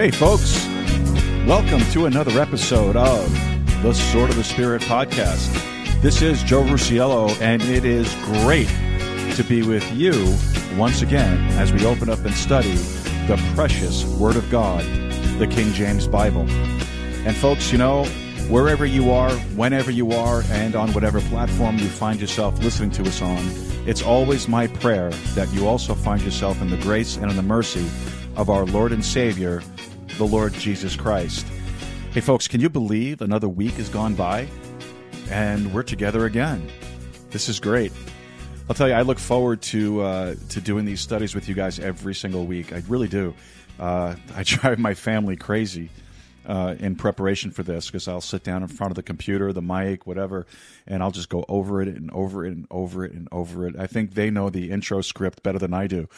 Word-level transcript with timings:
Hey, 0.00 0.10
folks, 0.10 0.66
welcome 1.46 1.82
to 1.90 2.06
another 2.06 2.40
episode 2.40 2.96
of 2.96 3.30
the 3.82 3.92
Sword 3.92 4.30
of 4.30 4.36
the 4.36 4.42
Spirit 4.42 4.80
podcast. 4.80 5.52
This 6.00 6.22
is 6.22 6.42
Joe 6.42 6.62
Rusiello, 6.62 7.38
and 7.42 7.60
it 7.60 7.84
is 7.84 8.10
great 8.24 8.70
to 9.36 9.44
be 9.46 9.60
with 9.60 9.86
you 9.92 10.34
once 10.78 11.02
again 11.02 11.38
as 11.58 11.70
we 11.70 11.84
open 11.84 12.08
up 12.08 12.24
and 12.24 12.32
study 12.32 12.72
the 13.26 13.38
precious 13.54 14.06
Word 14.06 14.36
of 14.36 14.48
God, 14.48 14.86
the 15.38 15.46
King 15.46 15.70
James 15.74 16.08
Bible. 16.08 16.48
And, 16.48 17.36
folks, 17.36 17.70
you 17.70 17.76
know, 17.76 18.06
wherever 18.48 18.86
you 18.86 19.10
are, 19.10 19.30
whenever 19.54 19.90
you 19.90 20.12
are, 20.12 20.42
and 20.48 20.74
on 20.76 20.94
whatever 20.94 21.20
platform 21.20 21.76
you 21.76 21.88
find 21.88 22.22
yourself 22.22 22.58
listening 22.60 22.90
to 22.92 23.02
us 23.02 23.20
on, 23.20 23.44
it's 23.86 24.00
always 24.00 24.48
my 24.48 24.66
prayer 24.66 25.10
that 25.34 25.52
you 25.52 25.68
also 25.68 25.94
find 25.94 26.22
yourself 26.22 26.62
in 26.62 26.70
the 26.70 26.78
grace 26.78 27.18
and 27.18 27.30
in 27.30 27.36
the 27.36 27.42
mercy 27.42 27.86
of 28.36 28.48
our 28.48 28.64
Lord 28.64 28.92
and 28.92 29.04
Savior, 29.04 29.62
the 30.20 30.26
Lord 30.26 30.52
Jesus 30.52 30.96
Christ. 30.96 31.46
Hey, 32.12 32.20
folks, 32.20 32.46
can 32.46 32.60
you 32.60 32.68
believe 32.68 33.22
another 33.22 33.48
week 33.48 33.72
has 33.72 33.88
gone 33.88 34.14
by 34.14 34.46
and 35.30 35.72
we're 35.72 35.82
together 35.82 36.26
again? 36.26 36.70
This 37.30 37.48
is 37.48 37.58
great. 37.58 37.90
I'll 38.68 38.74
tell 38.74 38.86
you, 38.86 38.92
I 38.92 39.00
look 39.00 39.18
forward 39.18 39.62
to 39.62 40.02
uh, 40.02 40.34
to 40.50 40.60
doing 40.60 40.84
these 40.84 41.00
studies 41.00 41.34
with 41.34 41.48
you 41.48 41.54
guys 41.54 41.78
every 41.78 42.14
single 42.14 42.44
week. 42.44 42.70
I 42.70 42.82
really 42.86 43.08
do. 43.08 43.34
Uh, 43.78 44.14
I 44.36 44.42
drive 44.44 44.78
my 44.78 44.92
family 44.92 45.36
crazy 45.36 45.88
uh, 46.44 46.74
in 46.78 46.96
preparation 46.96 47.50
for 47.50 47.62
this 47.62 47.86
because 47.86 48.06
I'll 48.06 48.20
sit 48.20 48.44
down 48.44 48.60
in 48.60 48.68
front 48.68 48.90
of 48.90 48.96
the 48.96 49.02
computer, 49.02 49.54
the 49.54 49.62
mic, 49.62 50.06
whatever, 50.06 50.46
and 50.86 51.02
I'll 51.02 51.12
just 51.12 51.30
go 51.30 51.46
over 51.48 51.80
it 51.80 51.88
and 51.88 52.10
over 52.10 52.44
it 52.44 52.52
and 52.52 52.66
over 52.70 53.06
it 53.06 53.12
and 53.12 53.26
over 53.32 53.66
it. 53.66 53.74
I 53.78 53.86
think 53.86 54.12
they 54.12 54.28
know 54.28 54.50
the 54.50 54.70
intro 54.70 55.00
script 55.00 55.42
better 55.42 55.58
than 55.58 55.72
I 55.72 55.86
do. 55.86 56.08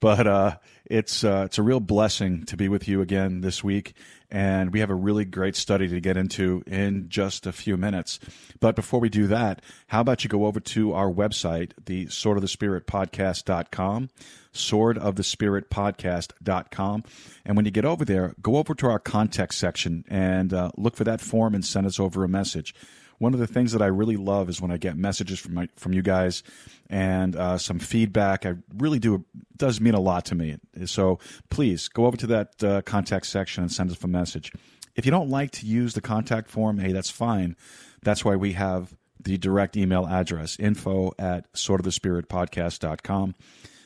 But 0.00 0.26
uh, 0.26 0.56
it's 0.84 1.24
uh, 1.24 1.44
it's 1.46 1.58
a 1.58 1.62
real 1.62 1.80
blessing 1.80 2.44
to 2.46 2.56
be 2.56 2.68
with 2.68 2.86
you 2.86 3.00
again 3.00 3.40
this 3.40 3.64
week, 3.64 3.94
and 4.30 4.72
we 4.72 4.80
have 4.80 4.90
a 4.90 4.94
really 4.94 5.24
great 5.24 5.56
study 5.56 5.88
to 5.88 6.00
get 6.00 6.16
into 6.16 6.62
in 6.66 7.08
just 7.08 7.46
a 7.46 7.52
few 7.52 7.76
minutes. 7.76 8.20
But 8.60 8.76
before 8.76 9.00
we 9.00 9.08
do 9.08 9.26
that, 9.28 9.62
how 9.88 10.02
about 10.02 10.22
you 10.22 10.28
go 10.28 10.44
over 10.44 10.60
to 10.60 10.92
our 10.92 11.10
website, 11.10 11.72
the 11.86 12.08
Sword 12.08 12.36
of 12.36 12.42
the 12.42 12.48
Spirit 12.48 12.86
Podcast.com, 12.86 14.10
Sword 14.52 14.98
of 14.98 15.16
the 15.16 15.24
Spirit 15.24 15.70
Podcast.com, 15.70 17.04
and 17.44 17.56
when 17.56 17.64
you 17.64 17.70
get 17.70 17.86
over 17.86 18.04
there, 18.04 18.34
go 18.42 18.56
over 18.56 18.74
to 18.74 18.86
our 18.88 18.98
contact 18.98 19.54
section 19.54 20.04
and 20.08 20.52
uh, 20.52 20.70
look 20.76 20.94
for 20.94 21.04
that 21.04 21.22
form 21.22 21.54
and 21.54 21.64
send 21.64 21.86
us 21.86 21.98
over 21.98 22.22
a 22.22 22.28
message 22.28 22.74
one 23.18 23.34
of 23.34 23.40
the 23.40 23.46
things 23.46 23.72
that 23.72 23.82
I 23.82 23.86
really 23.86 24.16
love 24.16 24.48
is 24.48 24.60
when 24.60 24.70
I 24.70 24.76
get 24.76 24.96
messages 24.96 25.38
from 25.38 25.54
my, 25.54 25.68
from 25.76 25.92
you 25.92 26.02
guys 26.02 26.42
and 26.88 27.34
uh, 27.34 27.58
some 27.58 27.78
feedback. 27.78 28.46
I 28.46 28.54
really 28.76 28.98
do. 28.98 29.24
Does 29.56 29.80
mean 29.80 29.94
a 29.94 30.00
lot 30.00 30.24
to 30.26 30.34
me. 30.34 30.58
So 30.86 31.18
please 31.50 31.88
go 31.88 32.06
over 32.06 32.16
to 32.18 32.26
that 32.28 32.64
uh, 32.64 32.82
contact 32.82 33.26
section 33.26 33.62
and 33.62 33.72
send 33.72 33.90
us 33.90 34.02
a 34.02 34.08
message. 34.08 34.52
If 34.94 35.04
you 35.04 35.10
don't 35.10 35.28
like 35.28 35.50
to 35.52 35.66
use 35.66 35.94
the 35.94 36.00
contact 36.00 36.48
form, 36.50 36.78
hey, 36.78 36.92
that's 36.92 37.10
fine. 37.10 37.56
That's 38.02 38.24
why 38.24 38.36
we 38.36 38.52
have 38.52 38.96
the 39.22 39.36
direct 39.36 39.76
email 39.76 40.06
address 40.06 40.58
info 40.58 41.12
at 41.18 41.46
Sword 41.56 41.80
of 41.80 41.84
the 41.84 41.92
Spirit 41.92 42.28
swordofthespiritpodcast.com. 42.28 43.34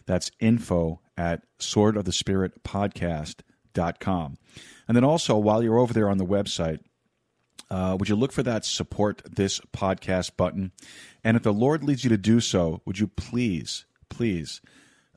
That's 0.07 0.31
info 0.41 1.01
at 1.17 1.43
Sword 1.59 1.97
of 1.97 2.05
the 2.05 2.13
Spirit 2.13 2.63
swordofthespiritpodcast.com. 2.65 4.39
And 4.89 4.97
then 4.97 5.05
also, 5.05 5.37
while 5.37 5.63
you're 5.63 5.79
over 5.79 5.95
there 5.95 6.09
on 6.09 6.19
the 6.19 6.27
website, 6.27 6.81
uh, 7.71 7.97
would 7.99 8.09
you 8.09 8.17
look 8.17 8.33
for 8.33 8.43
that 8.43 8.65
support 8.65 9.23
this 9.31 9.61
podcast 9.73 10.37
button? 10.37 10.73
And 11.23 11.37
if 11.37 11.43
the 11.43 11.53
Lord 11.53 11.85
leads 11.85 12.05
you 12.05 12.11
to 12.11 12.19
do 12.19 12.41
so, 12.41 12.83
would 12.85 12.99
you 12.99 13.07
please, 13.07 13.85
please 14.09 14.61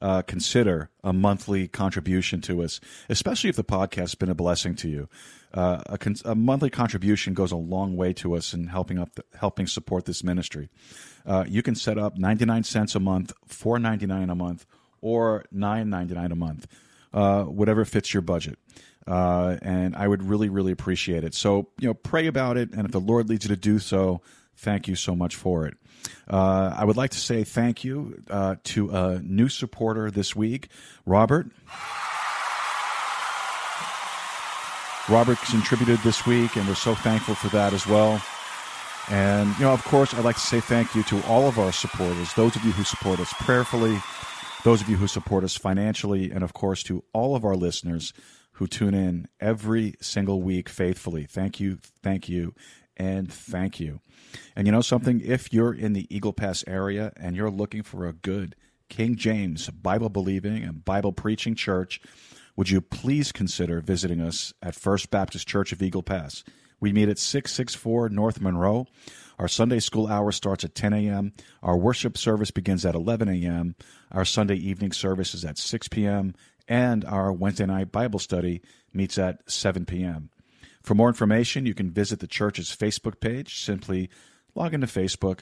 uh, 0.01 0.21
consider 0.21 0.89
a 1.03 1.13
monthly 1.13 1.67
contribution 1.67 2.41
to 2.41 2.61
us, 2.61 2.79
especially 3.09 3.49
if 3.49 3.55
the 3.55 3.63
podcast 3.63 3.95
has 3.97 4.15
been 4.15 4.29
a 4.29 4.35
blessing 4.35 4.75
to 4.75 4.89
you? 4.89 5.09
Uh, 5.53 5.81
a, 5.87 5.97
con- 5.97 6.15
a, 6.25 6.35
monthly 6.35 6.69
contribution 6.69 7.33
goes 7.33 7.51
a 7.51 7.55
long 7.55 7.95
way 7.95 8.11
to 8.11 8.35
us 8.35 8.53
in 8.53 8.67
helping 8.67 8.99
up 8.99 9.13
the, 9.15 9.23
helping 9.39 9.67
support 9.67 10.05
this 10.05 10.23
ministry. 10.23 10.69
Uh, 11.25 11.45
you 11.47 11.61
can 11.61 11.75
set 11.75 11.97
up 11.97 12.17
99 12.17 12.63
cents 12.63 12.95
a 12.95 12.99
month, 12.99 13.33
4.99 13.47 14.31
a 14.31 14.35
month, 14.35 14.65
or 14.99 15.45
9.99 15.53 16.31
a 16.31 16.35
month, 16.35 16.67
uh, 17.13 17.43
whatever 17.43 17.85
fits 17.85 18.13
your 18.13 18.21
budget. 18.21 18.57
Uh, 19.05 19.57
and 19.61 19.95
I 19.95 20.07
would 20.07 20.23
really, 20.23 20.49
really 20.49 20.71
appreciate 20.71 21.23
it. 21.23 21.33
So, 21.33 21.67
you 21.79 21.87
know, 21.87 21.93
pray 21.93 22.27
about 22.27 22.57
it, 22.57 22.71
and 22.71 22.85
if 22.85 22.91
the 22.91 23.01
Lord 23.01 23.29
leads 23.29 23.45
you 23.45 23.49
to 23.49 23.59
do 23.59 23.79
so, 23.79 24.21
thank 24.55 24.87
you 24.87 24.95
so 24.95 25.15
much 25.15 25.35
for 25.35 25.65
it. 25.67 25.75
Uh, 26.29 26.73
I 26.77 26.85
would 26.85 26.97
like 26.97 27.11
to 27.11 27.19
say 27.19 27.43
thank 27.43 27.83
you 27.83 28.21
uh, 28.29 28.55
to 28.63 28.89
a 28.91 29.19
new 29.19 29.49
supporter 29.49 30.09
this 30.11 30.35
week, 30.35 30.69
Robert. 31.05 31.47
Robert 35.09 35.37
contributed 35.39 35.99
this 35.99 36.25
week, 36.25 36.55
and 36.55 36.65
we're 36.65 36.75
so 36.75 36.95
thankful 36.95 37.35
for 37.35 37.49
that 37.49 37.73
as 37.73 37.85
well. 37.85 38.21
And, 39.09 39.53
you 39.57 39.65
know, 39.65 39.73
of 39.73 39.83
course, 39.83 40.13
I'd 40.13 40.23
like 40.23 40.37
to 40.37 40.41
say 40.41 40.61
thank 40.61 40.95
you 40.95 41.03
to 41.03 41.21
all 41.25 41.49
of 41.49 41.59
our 41.59 41.73
supporters, 41.73 42.33
those 42.35 42.55
of 42.55 42.63
you 42.63 42.71
who 42.71 42.85
support 42.85 43.19
us 43.19 43.33
prayerfully, 43.33 44.01
those 44.63 44.81
of 44.81 44.87
you 44.87 44.95
who 44.95 45.07
support 45.07 45.43
us 45.43 45.57
financially, 45.57 46.31
and, 46.31 46.41
of 46.41 46.53
course, 46.53 46.83
to 46.83 47.03
all 47.11 47.35
of 47.35 47.43
our 47.43 47.55
listeners 47.55 48.13
who 48.63 48.67
tune 48.67 48.93
in 48.93 49.27
every 49.41 49.93
single 49.99 50.41
week 50.41 50.69
faithfully. 50.69 51.25
Thank 51.25 51.59
you, 51.59 51.79
thank 52.01 52.29
you, 52.29 52.55
and 52.95 53.31
thank 53.31 53.77
you. 53.77 53.99
And 54.55 54.65
you 54.65 54.71
know 54.71 54.79
something? 54.79 55.19
If 55.19 55.51
you're 55.51 55.73
in 55.73 55.91
the 55.91 56.07
Eagle 56.09 56.31
Pass 56.31 56.63
area 56.65 57.11
and 57.17 57.35
you're 57.35 57.51
looking 57.51 57.83
for 57.83 58.07
a 58.07 58.13
good 58.13 58.55
King 58.87 59.17
James 59.17 59.69
Bible 59.69 60.07
believing 60.07 60.63
and 60.63 60.85
Bible 60.85 61.11
preaching 61.11 61.55
church, 61.55 61.99
would 62.55 62.69
you 62.69 62.79
please 62.79 63.33
consider 63.33 63.81
visiting 63.81 64.21
us 64.21 64.53
at 64.61 64.75
First 64.75 65.09
Baptist 65.11 65.45
Church 65.45 65.73
of 65.73 65.81
Eagle 65.81 66.03
Pass? 66.03 66.45
We 66.79 66.93
meet 66.93 67.09
at 67.09 67.19
664 67.19 68.09
North 68.09 68.39
Monroe. 68.39 68.87
Our 69.39 69.49
Sunday 69.49 69.79
school 69.79 70.07
hour 70.07 70.31
starts 70.31 70.63
at 70.63 70.75
10 70.75 70.93
a.m. 70.93 71.33
Our 71.61 71.75
worship 71.75 72.17
service 72.17 72.51
begins 72.51 72.85
at 72.85 72.95
11 72.95 73.27
a.m. 73.27 73.75
Our 74.11 74.23
Sunday 74.23 74.55
evening 74.55 74.93
service 74.93 75.33
is 75.33 75.43
at 75.43 75.57
6 75.57 75.89
p.m 75.89 76.33
and 76.73 77.05
our 77.05 77.31
Wednesday 77.31 77.67
night 77.67 77.91
Bible 77.91 78.17
study 78.17 78.59
meets 78.91 79.19
at 79.19 79.47
7 79.49 79.85
p.m. 79.85 80.31
For 80.81 80.95
more 80.95 81.07
information, 81.07 81.67
you 81.67 81.75
can 81.75 81.91
visit 81.91 82.19
the 82.19 82.25
church's 82.25 82.75
Facebook 82.75 83.19
page. 83.19 83.63
Simply 83.63 84.09
log 84.55 84.73
into 84.73 84.87
Facebook, 84.87 85.41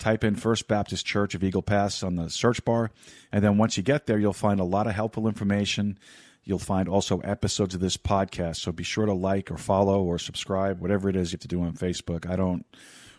type 0.00 0.24
in 0.24 0.34
First 0.34 0.66
Baptist 0.66 1.06
Church 1.06 1.36
of 1.36 1.44
Eagle 1.44 1.62
Pass 1.62 2.02
on 2.02 2.16
the 2.16 2.28
search 2.28 2.64
bar, 2.64 2.90
and 3.30 3.44
then 3.44 3.58
once 3.58 3.76
you 3.76 3.84
get 3.84 4.06
there, 4.06 4.18
you'll 4.18 4.32
find 4.32 4.58
a 4.58 4.64
lot 4.64 4.88
of 4.88 4.94
helpful 4.94 5.28
information. 5.28 6.00
You'll 6.42 6.58
find 6.58 6.88
also 6.88 7.20
episodes 7.20 7.76
of 7.76 7.80
this 7.80 7.96
podcast. 7.96 8.56
So 8.56 8.72
be 8.72 8.82
sure 8.82 9.06
to 9.06 9.12
like 9.12 9.52
or 9.52 9.58
follow 9.58 10.02
or 10.02 10.18
subscribe, 10.18 10.80
whatever 10.80 11.08
it 11.08 11.14
is 11.14 11.30
you 11.30 11.36
have 11.36 11.42
to 11.42 11.48
do 11.48 11.62
on 11.62 11.74
Facebook. 11.74 12.28
I 12.28 12.34
don't 12.34 12.66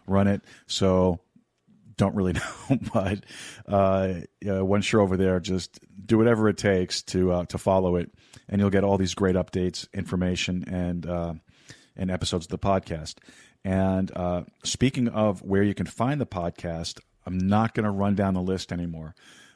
run 0.06 0.28
it, 0.28 0.42
so 0.68 1.22
don't 1.98 2.16
really 2.16 2.34
know, 2.70 2.80
but 2.94 3.24
uh, 3.68 4.22
once 4.66 4.92
you're 4.92 5.02
over 5.02 5.18
there, 5.18 5.40
just 5.40 5.80
do 6.06 6.18
whatever 6.18 6.50
it 6.50 6.58
takes 6.58 7.02
to 7.04 7.32
uh, 7.32 7.46
to 7.46 7.58
follow 7.58 7.96
it, 7.96 8.12
and 8.50 8.60
you'll 8.60 8.70
get 8.70 8.84
all 8.84 8.98
these 8.98 9.14
great 9.14 9.36
updates, 9.36 9.88
information, 9.94 10.64
and 10.68 11.06
uh, 11.06 11.34
and 11.96 12.12
episodes 12.12 12.46
of 12.46 12.50
the 12.50 12.60
podcast. 12.60 13.16
And 13.64 14.12
uh, 14.16 14.44
speaking 14.64 15.08
of 15.08 15.42
where 15.42 15.64
you 15.64 15.74
can 15.74 15.86
find 15.86 16.20
the 16.20 16.26
podcast, 16.26 17.00
I'm 17.26 17.38
not 17.38 17.74
going 17.74 17.86
to 17.86 17.92
run 17.92 18.16
down 18.16 18.34
the 18.34 18.42
list 18.42 18.74
anymore. 18.74 19.16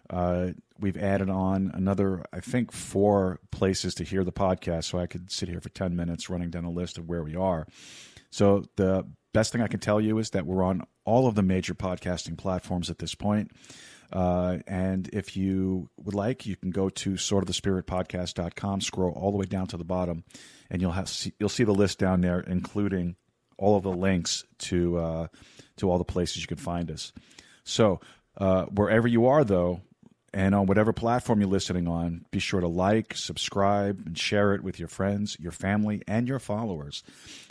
Uh, 0.09 0.51
we've 0.79 0.95
added 0.95 1.29
on 1.29 1.69
another, 1.73 2.23
I 2.31 2.39
think, 2.39 2.71
four 2.71 3.41
places 3.51 3.93
to 3.95 4.05
hear 4.05 4.23
the 4.23 4.31
podcast, 4.31 4.85
so 4.85 4.99
I 4.99 5.07
could 5.07 5.29
sit 5.31 5.49
here 5.49 5.59
for 5.59 5.69
ten 5.69 5.95
minutes 5.95 6.29
running 6.29 6.49
down 6.49 6.63
a 6.63 6.71
list 6.71 6.97
of 6.97 7.09
where 7.09 7.23
we 7.23 7.35
are. 7.35 7.67
So 8.29 8.65
the 8.75 9.05
best 9.33 9.51
thing 9.51 9.61
I 9.61 9.67
can 9.67 9.79
tell 9.79 10.01
you 10.01 10.17
is 10.17 10.31
that 10.31 10.45
we're 10.45 10.63
on 10.63 10.83
all 11.05 11.27
of 11.27 11.35
the 11.35 11.43
major 11.43 11.73
podcasting 11.73 12.37
platforms 12.37 12.89
at 12.89 12.99
this 12.99 13.15
point. 13.15 13.51
Uh, 14.11 14.59
and 14.67 15.09
if 15.11 15.35
you 15.35 15.89
would 15.97 16.15
like, 16.15 16.45
you 16.45 16.55
can 16.55 16.71
go 16.71 16.89
to 16.89 17.11
swordofthespiritpodcast.com, 17.11 18.81
scroll 18.81 19.11
all 19.11 19.31
the 19.31 19.37
way 19.37 19.45
down 19.45 19.67
to 19.67 19.77
the 19.77 19.83
bottom, 19.83 20.23
and 20.69 20.81
you'll 20.81 20.91
have 20.93 21.11
you'll 21.39 21.49
see 21.49 21.65
the 21.65 21.73
list 21.73 21.99
down 21.99 22.21
there, 22.21 22.39
including 22.39 23.15
all 23.57 23.75
of 23.75 23.83
the 23.83 23.91
links 23.91 24.45
to 24.59 24.97
uh, 24.97 25.27
to 25.77 25.91
all 25.91 25.97
the 25.97 26.05
places 26.05 26.41
you 26.41 26.47
can 26.47 26.57
find 26.57 26.89
us. 26.89 27.11
So 27.63 27.99
uh, 28.37 28.65
wherever 28.65 29.07
you 29.07 29.25
are, 29.27 29.43
though, 29.43 29.81
And 30.33 30.53
on 30.53 30.65
whatever 30.65 30.91
platform 30.91 31.39
you're 31.39 31.49
listening 31.49 31.87
on, 31.87 32.25
be 32.31 32.39
sure 32.39 32.59
to 32.59 32.67
like, 32.67 33.15
subscribe, 33.15 34.03
and 34.05 34.17
share 34.17 34.53
it 34.53 34.61
with 34.61 34.77
your 34.77 34.89
friends, 34.89 35.37
your 35.39 35.53
family, 35.53 36.01
and 36.07 36.27
your 36.27 36.39
followers, 36.39 37.01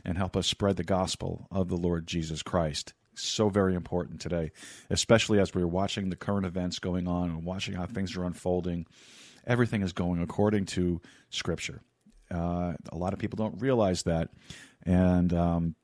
and 0.05 0.19
help 0.19 0.37
us 0.37 0.47
spread 0.47 0.77
the 0.77 0.85
gospel 0.85 1.49
of 1.51 1.69
the 1.69 1.77
Lord 1.77 2.07
Jesus 2.07 2.43
Christ. 2.43 2.93
So 3.15 3.49
very 3.49 3.75
important 3.75 4.21
today, 4.21 4.53
especially 4.91 5.41
as 5.41 5.55
we're 5.55 5.67
watching 5.67 6.11
the 6.11 6.17
current 6.17 6.45
events 6.45 6.79
going 6.79 7.09
on 7.09 7.31
and 7.31 7.45
watching 7.45 7.75
how 7.75 7.87
things 7.87 8.15
are 8.15 8.25
unfolding. 8.25 8.87
Everything 9.47 9.81
is 9.81 9.95
going 9.95 10.21
according 10.21 10.67
to 10.67 11.01
Scripture. 11.31 11.81
Uh, 12.31 12.75
a 12.93 12.97
lot 12.97 13.15
of 13.15 13.19
people 13.19 13.37
don't 13.37 13.61
realize 13.61 14.03
that, 14.03 14.29
and 14.85 15.33
um, 15.33 15.77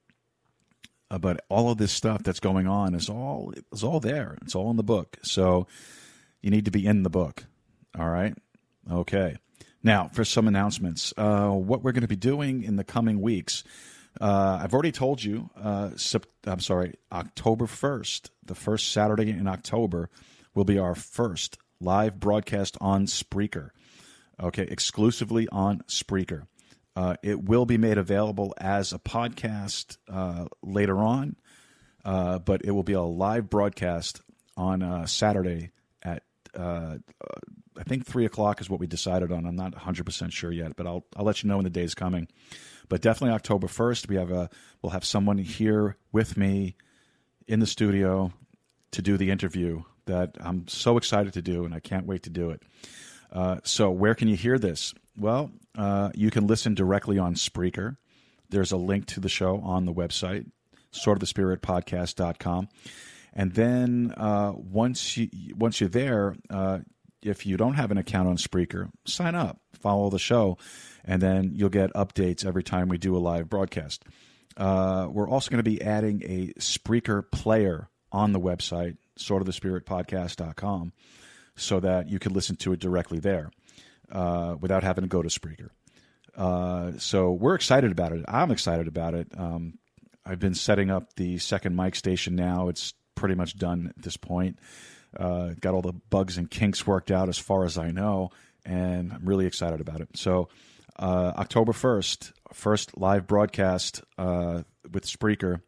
uh, 1.11 1.19
but 1.19 1.45
all 1.49 1.71
of 1.71 1.79
this 1.79 1.93
stuff 1.93 2.23
that's 2.23 2.41
going 2.41 2.67
on 2.67 2.95
is 2.95 3.09
all 3.09 3.53
is 3.73 3.85
all 3.85 4.01
there. 4.01 4.37
It's 4.43 4.55
all 4.55 4.71
in 4.71 4.77
the 4.77 4.83
book. 4.83 5.19
So 5.23 5.67
you 6.43 6.51
need 6.51 6.67
to 6.67 6.71
be 6.71 6.85
in 6.85 7.03
the 7.03 7.11
book. 7.11 7.45
All 7.99 8.09
right. 8.09 8.37
Okay. 8.91 9.37
Now 9.83 10.09
for 10.13 10.25
some 10.25 10.49
announcements. 10.49 11.15
Uh, 11.17 11.51
what 11.51 11.83
we're 11.83 11.93
going 11.93 12.03
to 12.03 12.09
be 12.09 12.17
doing 12.17 12.63
in 12.63 12.77
the 12.77 12.85
coming 12.85 13.21
weeks. 13.21 13.65
Uh, 14.21 14.61
I've 14.63 14.75
already 14.75 14.93
told 14.93 15.23
you. 15.25 15.51
Uh, 15.57 15.91
I'm 16.45 16.61
sorry. 16.61 16.95
October 17.11 17.67
first, 17.67 18.31
the 18.45 18.55
first 18.55 18.93
Saturday 18.93 19.31
in 19.31 19.47
October, 19.49 20.11
will 20.55 20.65
be 20.65 20.79
our 20.79 20.95
first 20.95 21.57
live 21.81 22.21
broadcast 22.21 22.77
on 22.81 23.07
Spreaker. 23.07 23.71
Okay, 24.41 24.65
exclusively 24.65 25.49
on 25.51 25.83
Spreaker. 25.89 26.47
Uh, 26.95 27.17
it 27.23 27.43
will 27.43 27.65
be 27.65 27.79
made 27.79 27.97
available 27.97 28.55
as 28.59 28.93
a 28.93 28.99
podcast 28.99 29.97
uh, 30.11 30.47
later 30.63 30.99
on, 30.99 31.37
uh, 32.05 32.39
but 32.39 32.63
it 32.65 32.73
will 32.73 32.83
be 32.83 32.93
a 32.93 33.01
live 33.01 33.49
broadcast 33.49 34.21
on 34.57 34.83
uh, 34.83 35.07
Saturday 35.07 35.65
at 35.65 35.82
uh, 36.57 36.99
I 37.77 37.83
think 37.85 38.07
three 38.07 38.25
o'clock 38.25 38.61
is 38.61 38.69
what 38.69 38.81
we 38.81 38.87
decided 38.87 39.33
on. 39.33 39.47
I'm 39.47 39.57
not 39.57 39.73
100 39.73 40.05
percent 40.05 40.33
sure 40.33 40.53
yet, 40.53 40.77
but 40.77 40.87
I'll 40.87 41.05
I'll 41.17 41.25
let 41.25 41.43
you 41.43 41.49
know 41.49 41.57
when 41.57 41.65
the 41.65 41.71
day 41.71 41.85
is 41.85 41.95
coming. 41.95 42.29
But 42.89 43.01
definitely 43.01 43.35
October 43.35 43.69
1st, 43.69 44.09
we 44.09 44.17
have 44.17 44.31
a 44.31 44.51
we'll 44.83 44.91
have 44.91 45.05
someone 45.05 45.39
here 45.39 45.97
with 46.13 46.37
me 46.37 46.77
in 47.47 47.61
the 47.61 47.67
studio 47.67 48.33
to 48.91 49.03
do 49.03 49.17
the 49.17 49.31
interview 49.31 49.83
that 50.07 50.37
I'm 50.41 50.69
so 50.69 50.97
excited 50.97 51.33
to 51.35 51.43
do, 51.43 51.65
and 51.65 51.75
I 51.75 51.81
can't 51.81 52.07
wait 52.07 52.25
to 52.25 52.31
do 52.31 52.51
it. 52.51 52.63
Uh, 53.33 53.59
so 53.65 53.91
where 53.91 54.15
can 54.15 54.29
you 54.29 54.37
hear 54.37 54.59
this? 54.59 54.95
Well, 55.17 55.51
uh, 55.77 56.11
you 56.15 56.31
can 56.31 56.47
listen 56.47 56.75
directly 56.75 57.19
on 57.19 57.35
Spreaker. 57.35 57.97
There's 58.51 58.73
a 58.73 58.77
link 58.77 59.07
to 59.07 59.21
the 59.21 59.29
show 59.29 59.61
on 59.61 59.87
the 59.87 59.93
website, 59.93 60.51
swordofthespiritpodcast.com. 60.93 62.69
And 63.35 63.53
then 63.53 64.15
uh, 64.17 64.53
once 64.55 65.17
you 65.17 65.29
once 65.57 65.81
you're 65.81 65.89
there, 65.89 66.37
uh, 66.51 66.81
if 67.23 67.47
you 67.47 67.57
don't 67.57 67.75
have 67.75 67.91
an 67.91 67.99
account 67.99 68.29
on 68.29 68.37
Spreaker, 68.37 68.91
sign 69.07 69.35
up, 69.35 69.61
follow 69.81 70.11
the 70.11 70.19
show, 70.19 70.59
and 71.05 71.23
then 71.23 71.53
you'll 71.55 71.69
get 71.69 71.93
updates 71.95 72.45
every 72.45 72.63
time 72.63 72.89
we 72.89 72.99
do 72.99 73.17
a 73.17 73.19
live 73.19 73.49
broadcast. 73.49 74.05
Uh, 74.57 75.09
we're 75.11 75.29
also 75.29 75.51
going 75.51 75.63
to 75.65 75.71
be 75.71 75.81
adding 75.83 76.23
a 76.25 76.53
Spreaker 76.59 77.23
player 77.31 77.89
on 78.11 78.33
the 78.33 78.41
website, 78.41 78.99
swordofthespiritpodcast.com, 79.19 80.93
so 81.57 81.81
that 81.81 82.09
you 82.09 82.19
can 82.19 82.35
listen 82.35 82.57
to 82.57 82.73
it 82.73 82.81
directly 82.81 83.19
there 83.19 83.51
uh, 84.11 84.57
without 84.61 84.83
having 84.83 85.03
to 85.03 85.09
go 85.09 85.23
to 85.23 85.29
Spreaker. 85.29 85.71
Uh, 86.37 86.99
so 86.99 87.33
we're 87.33 87.55
excited 87.55 87.93
about 87.93 88.13
it. 88.13 88.25
I'm 88.29 88.51
excited 88.51 88.89
about 88.89 89.15
it. 89.15 89.29
Um, 89.37 89.79
I've 90.25 90.39
been 90.39 90.55
setting 90.55 90.91
up 90.91 91.15
the 91.17 91.39
second 91.39 91.77
mic 91.77 91.95
station 91.95 92.37
now. 92.37 92.69
It's 92.69 92.95
pretty 93.23 93.37
much 93.37 93.57
done 93.57 93.87
at 93.97 94.03
this 94.03 94.17
point. 94.17 94.59
Uh, 95.17 95.51
got 95.61 95.75
all 95.75 95.81
the 95.81 95.93
bugs 95.93 96.39
and 96.39 96.51
kinks 96.51 96.85
worked 96.85 97.13
out 97.13 97.29
as 97.29 97.39
far 97.39 97.65
as 97.65 97.79
I 97.79 97.93
know, 97.93 98.31
and 98.67 99.13
I'm 99.13 99.25
really 99.25 99.47
excited 99.47 99.81
about 99.81 100.01
it. 100.01 100.09
So, 100.17 100.49
uh, 100.99 101.33
October 101.37 101.71
1st, 101.71 102.33
first 102.53 102.99
live 102.99 103.29
broadcast 103.29 104.03
uh, 104.19 104.63
with 104.91 105.07
Spreaker, 105.07 105.61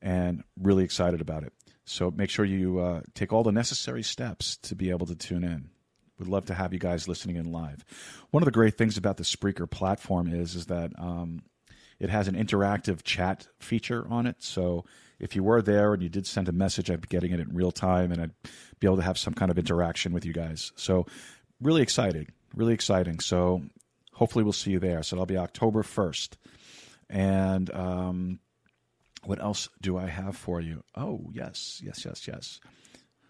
and 0.00 0.42
really 0.58 0.82
excited 0.82 1.20
about 1.20 1.42
it. 1.42 1.52
So, 1.84 2.10
make 2.10 2.30
sure 2.30 2.46
you 2.46 2.78
uh, 2.78 3.02
take 3.14 3.30
all 3.30 3.42
the 3.42 3.52
necessary 3.52 4.02
steps 4.02 4.56
to 4.62 4.74
be 4.74 4.88
able 4.88 5.04
to 5.08 5.14
tune 5.14 5.44
in. 5.44 5.68
We'd 6.18 6.30
love 6.30 6.46
to 6.46 6.54
have 6.54 6.72
you 6.72 6.78
guys 6.78 7.08
listening 7.08 7.36
in 7.36 7.52
live. 7.52 7.84
One 8.30 8.42
of 8.42 8.46
the 8.46 8.52
great 8.52 8.78
things 8.78 8.96
about 8.96 9.18
the 9.18 9.24
Spreaker 9.24 9.70
platform 9.70 10.32
is 10.32 10.54
is 10.54 10.66
that 10.66 10.92
um, 10.98 11.42
it 11.98 12.08
has 12.08 12.26
an 12.26 12.36
interactive 12.36 13.02
chat 13.02 13.48
feature 13.58 14.06
on 14.08 14.26
it. 14.26 14.36
So 14.38 14.86
if 15.20 15.36
you 15.36 15.42
were 15.42 15.62
there 15.62 15.92
and 15.92 16.02
you 16.02 16.08
did 16.08 16.26
send 16.26 16.48
a 16.48 16.52
message, 16.52 16.90
I'd 16.90 17.00
be 17.00 17.08
getting 17.08 17.32
it 17.32 17.40
in 17.40 17.54
real 17.54 17.72
time, 17.72 18.10
and 18.12 18.20
I'd 18.20 18.34
be 18.80 18.86
able 18.86 18.96
to 18.96 19.02
have 19.02 19.18
some 19.18 19.34
kind 19.34 19.50
of 19.50 19.58
interaction 19.58 20.12
with 20.12 20.24
you 20.24 20.32
guys. 20.32 20.72
So 20.76 21.06
really 21.60 21.82
exciting, 21.82 22.28
really 22.54 22.74
exciting. 22.74 23.20
So 23.20 23.62
hopefully 24.14 24.42
we'll 24.44 24.52
see 24.52 24.70
you 24.70 24.78
there. 24.78 25.02
So 25.02 25.16
that'll 25.16 25.26
be 25.26 25.36
October 25.36 25.82
first, 25.82 26.38
and 27.08 27.72
um, 27.74 28.40
what 29.24 29.40
else 29.40 29.68
do 29.80 29.98
I 29.98 30.06
have 30.06 30.36
for 30.36 30.60
you? 30.60 30.82
Oh 30.94 31.30
yes, 31.32 31.80
yes, 31.84 32.04
yes, 32.04 32.26
yes. 32.26 32.60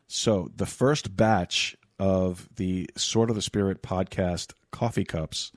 So 0.06 0.50
the 0.56 0.66
first 0.66 1.16
batch 1.16 1.76
of 1.98 2.48
the 2.56 2.88
Sword 2.96 3.30
of 3.30 3.36
the 3.36 3.42
Spirit 3.42 3.82
podcast 3.82 4.52
coffee 4.70 5.04
cups 5.04 5.52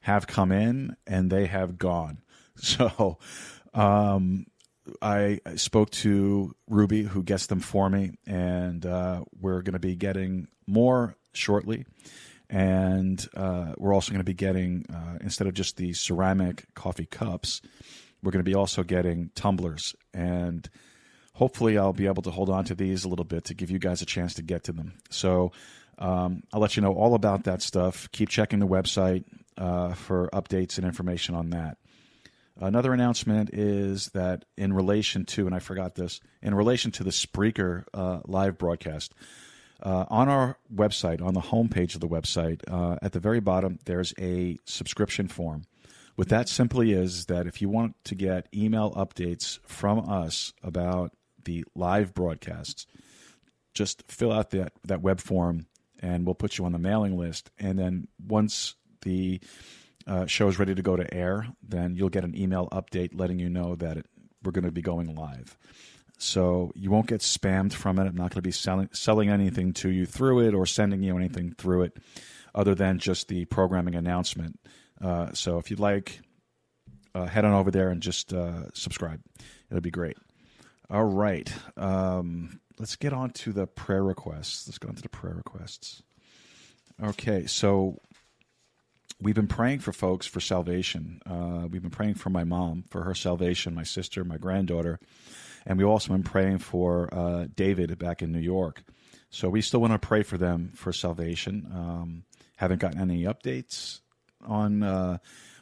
have 0.00 0.26
come 0.26 0.52
in 0.52 0.96
and 1.06 1.30
they 1.30 1.46
have 1.46 1.78
gone. 1.78 2.18
So 2.56 3.18
um, 3.74 4.46
I 5.00 5.40
spoke 5.56 5.90
to 5.90 6.54
Ruby, 6.68 7.02
who 7.02 7.22
gets 7.22 7.46
them 7.46 7.60
for 7.60 7.88
me, 7.88 8.12
and 8.26 8.84
uh, 8.84 9.24
we're 9.40 9.62
going 9.62 9.72
to 9.74 9.78
be 9.78 9.96
getting 9.96 10.48
more 10.66 11.16
shortly. 11.32 11.86
And 12.50 13.26
uh, 13.34 13.72
we're 13.78 13.94
also 13.94 14.10
going 14.10 14.20
to 14.20 14.24
be 14.24 14.34
getting, 14.34 14.86
uh, 14.92 15.18
instead 15.20 15.46
of 15.46 15.54
just 15.54 15.76
the 15.76 15.92
ceramic 15.94 16.66
coffee 16.74 17.06
cups, 17.06 17.62
we're 18.22 18.32
going 18.32 18.44
to 18.44 18.48
be 18.48 18.54
also 18.54 18.82
getting 18.82 19.30
tumblers. 19.34 19.94
And 20.12 20.68
hopefully 21.32 21.78
I'll 21.78 21.92
be 21.92 22.06
able 22.06 22.22
to 22.22 22.30
hold 22.30 22.50
on 22.50 22.64
to 22.66 22.74
these 22.74 23.04
a 23.04 23.08
little 23.08 23.24
bit 23.24 23.44
to 23.44 23.54
give 23.54 23.70
you 23.70 23.78
guys 23.78 24.02
a 24.02 24.06
chance 24.06 24.34
to 24.34 24.42
get 24.42 24.64
to 24.64 24.72
them. 24.72 24.92
So 25.10 25.52
um, 25.98 26.42
I'll 26.52 26.60
let 26.60 26.76
you 26.76 26.82
know 26.82 26.92
all 26.92 27.14
about 27.14 27.44
that 27.44 27.62
stuff. 27.62 28.08
Keep 28.12 28.28
checking 28.28 28.58
the 28.58 28.66
website 28.66 29.24
uh, 29.56 29.94
for 29.94 30.28
updates 30.32 30.76
and 30.76 30.86
information 30.86 31.34
on 31.34 31.50
that. 31.50 31.78
Another 32.60 32.92
announcement 32.92 33.50
is 33.52 34.08
that 34.10 34.44
in 34.56 34.72
relation 34.72 35.24
to, 35.26 35.46
and 35.46 35.54
I 35.54 35.58
forgot 35.58 35.96
this, 35.96 36.20
in 36.40 36.54
relation 36.54 36.92
to 36.92 37.04
the 37.04 37.10
Spreaker 37.10 37.84
uh, 37.92 38.20
live 38.26 38.58
broadcast, 38.58 39.12
uh, 39.82 40.04
on 40.08 40.28
our 40.28 40.56
website, 40.72 41.20
on 41.20 41.34
the 41.34 41.40
homepage 41.40 41.94
of 41.94 42.00
the 42.00 42.08
website, 42.08 42.62
uh, 42.68 42.96
at 43.02 43.12
the 43.12 43.20
very 43.20 43.40
bottom, 43.40 43.78
there's 43.86 44.14
a 44.18 44.56
subscription 44.64 45.26
form. 45.26 45.64
What 46.14 46.28
that 46.28 46.48
simply 46.48 46.92
is 46.92 47.26
that 47.26 47.48
if 47.48 47.60
you 47.60 47.68
want 47.68 47.96
to 48.04 48.14
get 48.14 48.48
email 48.54 48.92
updates 48.92 49.58
from 49.66 50.08
us 50.08 50.52
about 50.62 51.12
the 51.44 51.64
live 51.74 52.14
broadcasts, 52.14 52.86
just 53.74 54.04
fill 54.06 54.30
out 54.30 54.50
that, 54.50 54.72
that 54.84 55.02
web 55.02 55.20
form 55.20 55.66
and 55.98 56.24
we'll 56.24 56.36
put 56.36 56.56
you 56.56 56.64
on 56.64 56.72
the 56.72 56.78
mailing 56.78 57.18
list. 57.18 57.50
And 57.58 57.78
then 57.78 58.06
once 58.24 58.76
the 59.02 59.40
uh, 60.06 60.26
show 60.26 60.48
is 60.48 60.58
ready 60.58 60.74
to 60.74 60.82
go 60.82 60.96
to 60.96 61.14
air, 61.14 61.46
then 61.62 61.94
you'll 61.96 62.10
get 62.10 62.24
an 62.24 62.36
email 62.36 62.68
update 62.72 63.10
letting 63.14 63.38
you 63.38 63.48
know 63.48 63.74
that 63.76 63.96
it, 63.96 64.06
we're 64.42 64.52
going 64.52 64.64
to 64.64 64.72
be 64.72 64.82
going 64.82 65.14
live. 65.14 65.56
So 66.18 66.72
you 66.74 66.90
won't 66.90 67.06
get 67.06 67.20
spammed 67.20 67.72
from 67.72 67.98
it. 67.98 68.06
I'm 68.06 68.14
not 68.14 68.30
going 68.30 68.40
to 68.40 68.42
be 68.42 68.52
selling 68.52 68.88
selling 68.92 69.30
anything 69.30 69.72
to 69.74 69.90
you 69.90 70.06
through 70.06 70.46
it 70.46 70.54
or 70.54 70.66
sending 70.66 71.02
you 71.02 71.16
anything 71.16 71.52
through 71.52 71.82
it, 71.82 71.96
other 72.54 72.74
than 72.74 72.98
just 72.98 73.28
the 73.28 73.44
programming 73.46 73.94
announcement. 73.94 74.60
Uh, 75.00 75.32
so 75.32 75.58
if 75.58 75.70
you'd 75.70 75.80
like, 75.80 76.20
uh, 77.14 77.26
head 77.26 77.44
on 77.44 77.52
over 77.52 77.70
there 77.70 77.90
and 77.90 78.00
just 78.00 78.32
uh, 78.32 78.70
subscribe. 78.72 79.20
It'll 79.70 79.80
be 79.80 79.90
great. 79.90 80.16
All 80.90 81.04
right. 81.04 81.52
Um, 81.76 82.60
let's 82.78 82.96
get 82.96 83.12
on 83.12 83.30
to 83.30 83.52
the 83.52 83.66
prayer 83.66 84.04
requests. 84.04 84.68
Let's 84.68 84.78
go 84.78 84.88
into 84.88 85.02
the 85.02 85.08
prayer 85.08 85.34
requests. 85.34 86.02
Okay, 87.02 87.46
so 87.46 87.98
we've 89.20 89.34
been 89.34 89.46
praying 89.46 89.80
for 89.80 89.92
folks 89.92 90.26
for 90.26 90.40
salvation. 90.40 91.20
Uh, 91.26 91.66
we've 91.70 91.82
been 91.82 91.90
praying 91.90 92.14
for 92.14 92.30
my 92.30 92.44
mom 92.44 92.84
for 92.90 93.02
her 93.02 93.14
salvation, 93.14 93.74
my 93.74 93.82
sister, 93.82 94.24
my 94.24 94.36
granddaughter, 94.36 94.98
and 95.66 95.78
we've 95.78 95.88
also 95.88 96.12
been 96.12 96.22
praying 96.22 96.58
for 96.58 97.08
uh, 97.12 97.46
David 97.54 97.98
back 97.98 98.22
in 98.22 98.32
New 98.32 98.40
York. 98.40 98.82
So 99.30 99.48
we 99.48 99.62
still 99.62 99.80
want 99.80 99.92
to 99.92 99.98
pray 99.98 100.22
for 100.22 100.38
them 100.38 100.72
for 100.74 100.92
salvation. 100.92 101.66
Um, 101.72 102.24
haven't 102.56 102.80
gotten 102.80 103.00
any 103.00 103.24
updates 103.24 104.00
on 104.46 104.82
uh, 104.82 105.18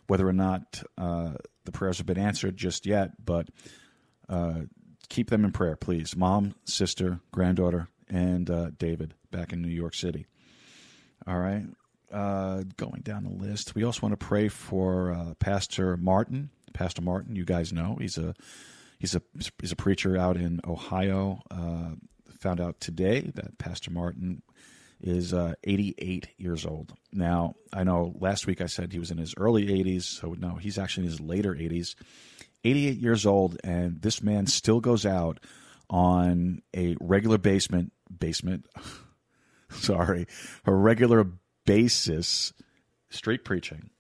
whether 0.09 0.29
or 0.29 0.33
not 0.33 0.83
uh, 0.99 1.33
the 1.65 1.73
prayers 1.73 1.99
have 1.99 2.07
been 2.07 2.19
answered 2.19 2.57
just 2.57 2.85
yet, 2.85 3.13
but 3.25 3.49
uh, 4.29 4.63
keep 5.09 5.31
them 5.31 5.45
in 5.45 5.53
prayer, 5.53 5.77
please. 5.77 6.17
Mom, 6.17 6.55
sister, 6.65 7.21
granddaughter, 7.31 7.89
and 8.09 8.51
uh, 8.51 8.71
David 8.77 9.15
back 9.31 9.53
in 9.53 9.63
New 9.63 9.69
York 9.69 9.95
City. 9.95 10.27
All 11.27 11.39
right. 11.39 11.65
Uh, 12.13 12.63
going 12.77 13.01
down 13.01 13.25
the 13.25 13.31
list, 13.31 13.75
we 13.75 13.85
also 13.85 14.03
want 14.03 14.13
to 14.13 14.27
pray 14.27 14.49
for 14.49 15.13
uh, 15.13 15.35
Pastor 15.39 15.97
Martin. 15.97 16.51
Pastor 16.75 17.01
Martin, 17.01 17.37
you 17.37 17.45
guys 17.45 17.73
know 17.73 17.97
he's 17.99 18.19
a 18.19 18.35
he's 18.99 19.15
a 19.15 19.23
he's 19.61 19.73
a 19.73 19.77
preacher 19.77 20.17
out 20.17 20.37
in 20.37 20.61
Ohio. 20.67 21.41
Uh, 21.51 21.93
found 22.39 22.61
out 22.61 22.81
today 22.81 23.31
that 23.35 23.57
Pastor 23.57 23.91
Martin 23.91 24.43
is 25.01 25.33
uh, 25.33 25.55
88 25.65 26.29
years 26.37 26.67
old. 26.67 26.93
Now, 27.13 27.55
I 27.73 27.85
know 27.85 28.15
last 28.19 28.47
week 28.47 28.61
I 28.61 28.67
said 28.67 28.93
he 28.93 28.99
was 28.99 29.11
in 29.11 29.19
his 29.19 29.35
early 29.37 29.67
80s, 29.67 30.03
so 30.03 30.35
no, 30.39 30.57
he's 30.57 30.79
actually 30.79 31.07
in 31.07 31.11
his 31.11 31.21
later 31.21 31.55
80s. 31.55 31.95
88 32.65 32.99
years 32.99 33.27
old, 33.27 33.59
and 33.65 34.01
this 34.01 34.23
man 34.23 34.47
still 34.47 34.81
goes 34.81 35.05
out 35.05 35.41
on 35.91 36.63
a 36.75 36.97
regular 37.01 37.39
basement 37.39 37.93
basement. 38.17 38.67
sorry, 39.71 40.27
a 40.65 40.73
regular 40.73 41.27
basis, 41.65 42.53
street 43.11 43.45
preaching. 43.45 43.91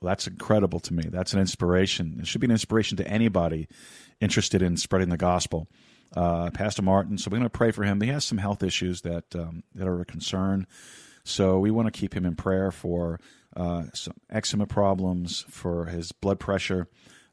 Well, 0.00 0.10
that's 0.10 0.26
incredible 0.26 0.80
to 0.80 0.94
me. 0.94 1.04
That's 1.08 1.32
an 1.32 1.40
inspiration. 1.40 2.18
It 2.20 2.26
should 2.26 2.40
be 2.40 2.46
an 2.46 2.52
inspiration 2.52 2.96
to 2.96 3.06
anybody 3.06 3.68
interested 4.20 4.62
in 4.62 4.76
spreading 4.76 5.10
the 5.10 5.16
gospel 5.16 5.68
uh, 6.16 6.50
Pastor 6.50 6.82
Martin. 6.82 7.18
So 7.18 7.30
we're 7.30 7.38
going 7.38 7.50
to 7.50 7.50
pray 7.50 7.70
for 7.70 7.84
him. 7.84 8.00
He 8.00 8.08
has 8.08 8.24
some 8.24 8.38
health 8.38 8.62
issues 8.62 9.02
that 9.02 9.34
um, 9.34 9.62
that 9.74 9.88
are 9.88 10.00
a 10.00 10.04
concern. 10.04 10.66
So 11.24 11.58
we 11.58 11.70
want 11.70 11.92
to 11.92 11.98
keep 11.98 12.14
him 12.14 12.26
in 12.26 12.34
prayer 12.34 12.70
for 12.70 13.20
uh, 13.56 13.84
some 13.94 14.14
eczema 14.30 14.66
problems, 14.66 15.44
for 15.48 15.86
his 15.86 16.10
blood 16.10 16.40
pressure, 16.40 16.88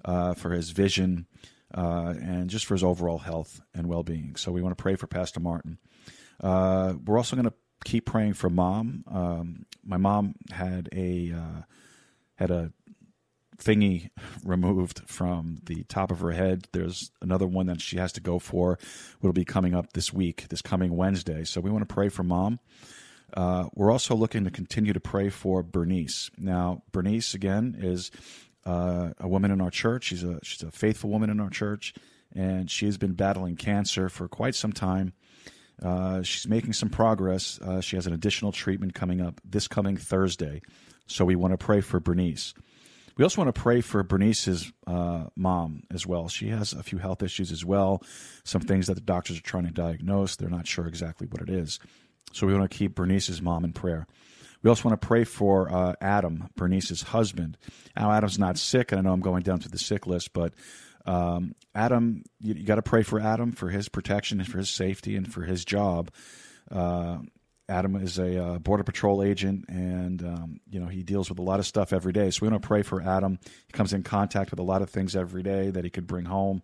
uh, 0.06 0.36
for 0.36 0.52
his 0.52 0.70
vision, 0.70 1.26
uh, 1.74 2.14
and 2.22 2.50
just 2.50 2.66
for 2.66 2.76
his 2.76 2.84
overall 2.84 3.18
health 3.18 3.62
and 3.74 3.88
well 3.88 4.04
being. 4.04 4.36
So 4.36 4.52
we 4.52 4.62
want 4.62 4.78
to 4.78 4.82
pray 4.82 4.96
for 4.96 5.08
Pastor 5.08 5.40
Martin. 5.40 5.80
Uh, 6.42 6.94
we're 7.06 7.18
also 7.18 7.36
going 7.36 7.50
to 7.50 7.54
keep 7.84 8.06
praying 8.06 8.34
for 8.34 8.50
mom. 8.50 9.04
Um, 9.08 9.66
my 9.84 9.98
mom 9.98 10.36
had 10.52 10.90
a 10.94 11.34
uh, 11.34 11.62
had 12.36 12.52
a 12.52 12.72
thingy 13.58 14.10
removed 14.44 15.02
from 15.06 15.60
the 15.66 15.84
top 15.84 16.12
of 16.12 16.20
her 16.20 16.32
head. 16.32 16.68
There's 16.72 17.12
another 17.22 17.48
one 17.48 17.68
that 17.68 17.82
she 17.82 17.98
has 17.98 18.12
to 18.14 18.22
go 18.22 18.40
for. 18.40 18.80
Will 19.22 19.34
be 19.34 19.46
coming 19.46 19.76
up 19.76 19.94
this 19.94 20.14
week, 20.14 20.48
this 20.50 20.62
coming 20.62 20.96
Wednesday. 20.96 21.44
So 21.44 21.62
we 21.62 21.70
want 21.70 21.88
to 21.88 21.94
pray 21.94 22.10
for 22.10 22.24
mom. 22.24 22.60
Uh, 23.34 23.66
we're 23.76 23.92
also 23.92 24.16
looking 24.16 24.44
to 24.44 24.52
continue 24.52 24.94
to 24.94 25.00
pray 25.00 25.30
for 25.30 25.62
Bernice. 25.62 26.32
Now, 26.38 26.82
Bernice 26.92 27.34
again 27.34 27.76
is 27.80 28.10
uh, 28.66 29.12
a 29.20 29.28
woman 29.28 29.52
in 29.52 29.62
our 29.62 29.70
church. 29.70 30.06
She's 30.06 30.24
a 30.24 30.40
she's 30.44 30.64
a 30.64 30.72
faithful 30.72 31.10
woman 31.10 31.30
in 31.30 31.40
our 31.40 31.50
church, 31.50 31.94
and 32.34 32.70
she 32.70 32.86
has 32.86 32.98
been 32.98 33.14
battling 33.14 33.56
cancer 33.56 34.10
for 34.10 34.28
quite 34.28 34.56
some 34.56 34.74
time. 34.74 35.14
Uh, 35.82 36.22
she's 36.22 36.48
making 36.48 36.74
some 36.74 36.90
progress. 36.90 37.60
Uh, 37.62 37.82
she 37.82 37.96
has 37.96 38.08
an 38.08 38.14
additional 38.14 38.52
treatment 38.52 38.94
coming 38.94 39.22
up 39.22 39.40
this 39.44 39.68
coming 39.68 39.98
Thursday, 39.98 40.62
so 41.08 41.26
we 41.26 41.36
want 41.36 41.54
to 41.54 41.58
pray 41.58 41.82
for 41.82 42.00
Bernice. 42.00 42.54
We 43.18 43.24
also 43.24 43.42
want 43.42 43.54
to 43.54 43.62
pray 43.62 43.82
for 43.82 44.02
Bernice's 44.02 44.72
uh, 44.88 45.26
mom 45.36 45.84
as 45.92 46.08
well. 46.08 46.30
She 46.30 46.48
has 46.50 46.72
a 46.72 46.84
few 46.84 47.00
health 47.00 47.22
issues 47.22 47.52
as 47.52 47.66
well, 47.66 48.02
some 48.46 48.62
things 48.62 48.88
that 48.88 48.94
the 48.94 49.02
doctors 49.02 49.38
are 49.38 49.42
trying 49.42 49.66
to 49.66 49.72
diagnose. 49.72 50.38
They're 50.38 50.50
not 50.50 50.68
sure 50.68 50.88
exactly 50.88 51.28
what 51.28 51.42
it 51.42 51.50
is. 51.50 51.80
So 52.32 52.48
we 52.48 52.54
want 52.54 52.72
to 52.72 52.78
keep 52.78 52.96
Bernice's 52.96 53.42
mom 53.42 53.66
in 53.66 53.74
prayer. 53.74 54.08
We 54.64 54.70
also 54.70 54.88
want 54.88 55.02
to 55.02 55.08
pray 55.08 55.24
for 55.24 55.72
uh, 55.72 55.96
Adam, 56.02 56.50
Bernice's 56.56 57.02
husband. 57.02 57.58
Now, 57.96 58.12
Adam's 58.12 58.40
not 58.40 58.58
sick, 58.58 58.92
and 58.92 59.00
I 59.00 59.02
know 59.02 59.14
I'm 59.14 59.22
going 59.22 59.44
down 59.44 59.60
to 59.60 59.70
the 59.70 59.80
sick 59.80 60.06
list, 60.06 60.34
but 60.34 60.54
um, 61.06 61.56
Adam, 61.74 62.24
you, 62.40 62.54
you 62.56 62.66
got 62.66 62.76
to 62.76 62.82
pray 62.82 63.04
for 63.04 63.20
Adam 63.20 63.52
for 63.52 63.70
his 63.70 63.90
protection 63.90 64.40
and 64.40 64.50
for 64.50 64.58
his 64.58 64.70
safety 64.70 65.16
and 65.16 65.32
for 65.32 65.42
his 65.42 65.66
job. 65.66 66.12
Uh, 66.70 67.20
Adam 67.68 67.96
is 67.96 68.18
a 68.18 68.44
uh, 68.44 68.60
border 68.60 68.84
patrol 68.84 69.22
agent, 69.22 69.66
and 69.70 70.24
um, 70.24 70.60
you 70.70 70.80
know 70.80 70.88
he 70.88 71.04
deals 71.04 71.30
with 71.30 71.38
a 71.38 71.44
lot 71.44 71.60
of 71.60 71.68
stuff 71.68 71.94
every 71.94 72.12
day. 72.12 72.32
So 72.32 72.40
we 72.42 72.50
want 72.50 72.62
to 72.62 72.68
pray 72.68 72.82
for 72.82 73.02
Adam. 73.02 73.40
He 73.68 73.72
comes 73.74 73.94
in 73.94 74.02
contact 74.02 74.50
with 74.50 74.60
a 74.60 74.64
lot 74.64 74.82
of 74.82 74.90
things 74.90 75.16
every 75.16 75.44
day 75.44 75.70
that 75.70 75.84
he 75.84 75.92
could 75.92 76.08
bring 76.08 76.26
home, 76.26 76.64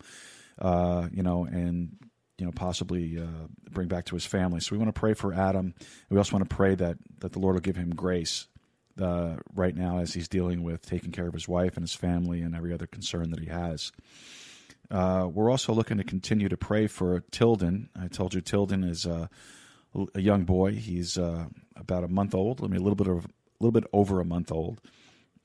uh, 0.57 1.07
you 1.11 1.21
know, 1.21 1.45
and 1.45 1.95
you 2.39 2.45
know 2.45 2.51
possibly 2.51 3.19
uh, 3.19 3.47
bring 3.69 3.87
back 3.87 4.05
to 4.05 4.15
his 4.15 4.25
family. 4.25 4.59
So 4.61 4.69
we 4.71 4.79
want 4.79 4.93
to 4.93 4.99
pray 4.99 5.13
for 5.13 5.31
Adam. 5.31 5.75
We 6.09 6.17
also 6.17 6.35
want 6.35 6.49
to 6.49 6.55
pray 6.55 6.73
that 6.73 6.97
that 7.19 7.33
the 7.33 7.39
Lord 7.39 7.53
will 7.53 7.61
give 7.61 7.77
him 7.77 7.91
grace 7.91 8.47
uh, 9.01 9.35
right 9.53 9.75
now 9.75 9.99
as 9.99 10.13
he's 10.13 10.27
dealing 10.27 10.63
with 10.63 10.85
taking 10.85 11.11
care 11.11 11.27
of 11.27 11.33
his 11.33 11.47
wife 11.47 11.75
and 11.75 11.83
his 11.83 11.93
family 11.93 12.41
and 12.41 12.55
every 12.55 12.73
other 12.73 12.87
concern 12.87 13.31
that 13.31 13.39
he 13.39 13.47
has. 13.47 13.91
Uh, 14.89 15.27
we're 15.31 15.49
also 15.49 15.73
looking 15.73 15.97
to 15.97 16.03
continue 16.03 16.47
to 16.47 16.57
pray 16.57 16.87
for 16.87 17.21
Tilden. 17.31 17.89
I 17.99 18.07
told 18.07 18.33
you 18.33 18.41
Tilden 18.41 18.83
is 18.83 19.05
uh, 19.05 19.27
a 20.13 20.21
young 20.21 20.43
boy. 20.43 20.73
He's 20.73 21.17
uh, 21.17 21.45
about 21.75 22.03
a 22.03 22.07
month 22.07 22.35
old. 22.35 22.63
I 22.63 22.67
mean, 22.67 22.79
a 22.79 22.83
little 22.83 22.95
bit 22.95 23.07
of 23.07 23.25
a 23.25 23.63
little 23.63 23.71
bit 23.71 23.89
over 23.93 24.19
a 24.19 24.25
month 24.25 24.51
old, 24.51 24.81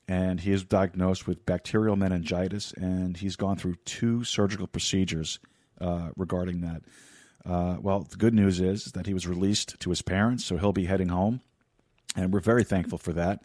and 0.07 0.41
he 0.41 0.51
is 0.51 0.63
diagnosed 0.63 1.27
with 1.27 1.45
bacterial 1.45 1.95
meningitis, 1.95 2.73
and 2.73 3.15
he's 3.17 3.35
gone 3.35 3.55
through 3.55 3.75
two 3.85 4.23
surgical 4.23 4.67
procedures 4.67 5.39
uh, 5.79 6.09
regarding 6.17 6.61
that. 6.61 6.81
Uh, 7.45 7.77
well, 7.81 8.01
the 8.01 8.17
good 8.17 8.33
news 8.33 8.59
is 8.59 8.85
that 8.91 9.07
he 9.07 9.13
was 9.13 9.27
released 9.27 9.79
to 9.79 9.89
his 9.89 10.01
parents, 10.01 10.45
so 10.45 10.57
he'll 10.57 10.73
be 10.73 10.85
heading 10.85 11.07
home, 11.07 11.41
and 12.15 12.33
we're 12.33 12.39
very 12.39 12.63
thankful 12.63 12.97
for 12.97 13.13
that. 13.13 13.41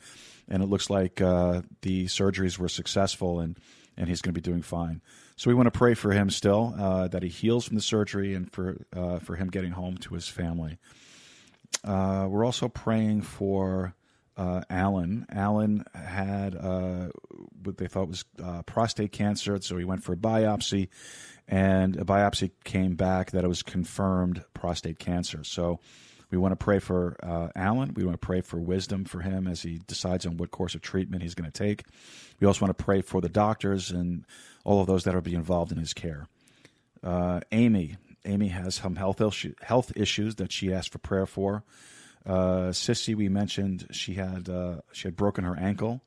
And 0.48 0.62
it 0.62 0.66
looks 0.66 0.90
like 0.90 1.20
uh, 1.20 1.62
the 1.82 2.06
surgeries 2.06 2.58
were 2.58 2.68
successful, 2.68 3.40
and 3.40 3.58
and 3.96 4.08
he's 4.08 4.20
going 4.20 4.34
to 4.34 4.40
be 4.40 4.50
doing 4.50 4.62
fine. 4.62 5.00
So 5.36 5.50
we 5.50 5.54
want 5.54 5.66
to 5.66 5.76
pray 5.76 5.94
for 5.94 6.12
him 6.12 6.30
still 6.30 6.74
uh, 6.78 7.08
that 7.08 7.22
he 7.22 7.28
heals 7.28 7.66
from 7.66 7.76
the 7.76 7.82
surgery 7.82 8.34
and 8.34 8.50
for 8.50 8.78
uh, 8.94 9.18
for 9.18 9.36
him 9.36 9.48
getting 9.48 9.72
home 9.72 9.96
to 9.98 10.14
his 10.14 10.28
family. 10.28 10.78
Uh, 11.84 12.26
we're 12.28 12.44
also 12.44 12.68
praying 12.68 13.22
for 13.22 13.94
uh, 14.36 14.62
Alan. 14.70 15.26
Alan 15.30 15.84
had 15.94 16.54
uh, 16.54 17.08
what 17.62 17.76
they 17.78 17.88
thought 17.88 18.08
was 18.08 18.24
prostate 18.66 19.12
cancer, 19.12 19.58
so 19.60 19.76
he 19.76 19.84
went 19.84 20.04
for 20.04 20.12
a 20.12 20.16
biopsy, 20.16 20.88
and 21.48 21.96
a 21.96 22.04
biopsy 22.04 22.50
came 22.64 22.94
back 22.94 23.32
that 23.32 23.44
it 23.44 23.48
was 23.48 23.62
confirmed 23.62 24.44
prostate 24.54 24.98
cancer. 24.98 25.42
So 25.42 25.80
we 26.30 26.38
want 26.38 26.52
to 26.52 26.56
pray 26.56 26.78
for 26.78 27.16
uh, 27.22 27.48
Alan. 27.54 27.94
We 27.94 28.04
want 28.04 28.20
to 28.20 28.26
pray 28.26 28.40
for 28.40 28.58
wisdom 28.58 29.04
for 29.04 29.20
him 29.20 29.46
as 29.46 29.62
he 29.62 29.80
decides 29.86 30.26
on 30.26 30.36
what 30.36 30.50
course 30.50 30.74
of 30.74 30.82
treatment 30.82 31.22
he's 31.22 31.34
going 31.34 31.50
to 31.50 31.56
take. 31.56 31.84
We 32.40 32.46
also 32.46 32.64
want 32.64 32.76
to 32.76 32.84
pray 32.84 33.02
for 33.02 33.20
the 33.20 33.28
doctors 33.28 33.90
and 33.90 34.24
all 34.64 34.80
of 34.80 34.86
those 34.86 35.04
that 35.04 35.14
will 35.14 35.20
be 35.20 35.34
involved 35.34 35.72
in 35.72 35.78
his 35.78 35.94
care. 35.94 36.26
Uh, 37.02 37.40
Amy, 37.52 37.96
Amy 38.24 38.48
has 38.48 38.74
some 38.74 38.96
health 38.96 39.22
health 39.62 39.92
issues 39.94 40.34
that 40.36 40.52
she 40.52 40.72
asked 40.72 40.90
for 40.90 40.98
prayer 40.98 41.26
for. 41.26 41.62
Uh, 42.26 42.72
Sissy, 42.72 43.14
we 43.14 43.28
mentioned 43.28 43.86
she 43.92 44.14
had 44.14 44.48
uh, 44.48 44.80
she 44.92 45.06
had 45.06 45.16
broken 45.16 45.44
her 45.44 45.56
ankle, 45.56 46.02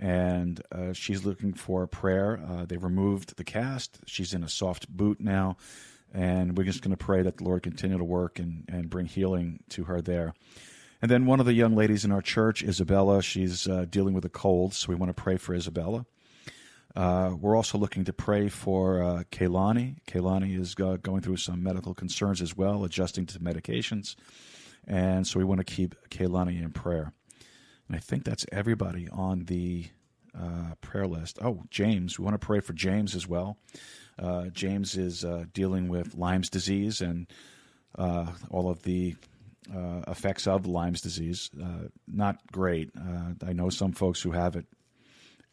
and 0.00 0.60
uh, 0.72 0.92
she's 0.92 1.24
looking 1.24 1.54
for 1.54 1.86
prayer. 1.86 2.40
Uh, 2.44 2.64
they 2.64 2.76
removed 2.76 3.36
the 3.36 3.44
cast. 3.44 4.00
She's 4.06 4.34
in 4.34 4.42
a 4.42 4.48
soft 4.48 4.88
boot 4.88 5.20
now, 5.20 5.56
and 6.12 6.56
we're 6.56 6.64
just 6.64 6.82
going 6.82 6.96
to 6.96 7.04
pray 7.04 7.22
that 7.22 7.38
the 7.38 7.44
Lord 7.44 7.62
continue 7.62 7.98
to 7.98 8.04
work 8.04 8.38
and, 8.38 8.64
and 8.68 8.90
bring 8.90 9.06
healing 9.06 9.62
to 9.70 9.84
her 9.84 10.00
there. 10.00 10.34
And 11.00 11.10
then 11.10 11.26
one 11.26 11.40
of 11.40 11.46
the 11.46 11.54
young 11.54 11.74
ladies 11.74 12.04
in 12.04 12.12
our 12.12 12.22
church, 12.22 12.62
Isabella, 12.62 13.22
she's 13.22 13.66
uh, 13.66 13.86
dealing 13.88 14.14
with 14.14 14.24
a 14.24 14.28
cold, 14.28 14.74
so 14.74 14.88
we 14.88 14.94
want 14.94 15.14
to 15.14 15.20
pray 15.20 15.36
for 15.36 15.54
Isabella. 15.54 16.06
Uh, 16.94 17.34
we're 17.40 17.56
also 17.56 17.78
looking 17.78 18.04
to 18.04 18.12
pray 18.12 18.48
for 18.48 19.02
uh, 19.02 19.22
Kaylani. 19.32 19.96
Kaylani 20.06 20.58
is 20.60 20.76
uh, 20.78 20.98
going 21.02 21.22
through 21.22 21.38
some 21.38 21.62
medical 21.62 21.94
concerns 21.94 22.42
as 22.42 22.56
well, 22.56 22.84
adjusting 22.84 23.26
to 23.26 23.38
medications. 23.40 24.14
And 24.86 25.26
so 25.26 25.38
we 25.38 25.44
want 25.44 25.58
to 25.58 25.64
keep 25.64 25.94
Kaylani 26.10 26.62
in 26.62 26.70
prayer. 26.70 27.12
And 27.88 27.96
I 27.96 28.00
think 28.00 28.24
that's 28.24 28.44
everybody 28.52 29.08
on 29.10 29.44
the 29.44 29.86
uh, 30.38 30.74
prayer 30.80 31.06
list. 31.06 31.38
Oh, 31.42 31.62
James. 31.70 32.18
We 32.18 32.24
want 32.24 32.40
to 32.40 32.46
pray 32.46 32.60
for 32.60 32.72
James 32.72 33.14
as 33.14 33.26
well. 33.26 33.58
Uh, 34.18 34.46
James 34.46 34.96
is 34.96 35.24
uh, 35.24 35.44
dealing 35.52 35.88
with 35.88 36.14
Lyme's 36.14 36.50
disease 36.50 37.00
and 37.00 37.26
uh, 37.98 38.26
all 38.50 38.70
of 38.70 38.82
the 38.82 39.16
uh, 39.74 40.02
effects 40.08 40.46
of 40.46 40.66
Lyme's 40.66 41.00
disease. 41.00 41.50
Uh, 41.60 41.88
not 42.06 42.38
great. 42.50 42.90
I 43.46 43.52
know 43.52 43.70
some 43.70 43.92
folks 43.92 44.20
who 44.20 44.32
have 44.32 44.56
it, 44.56 44.66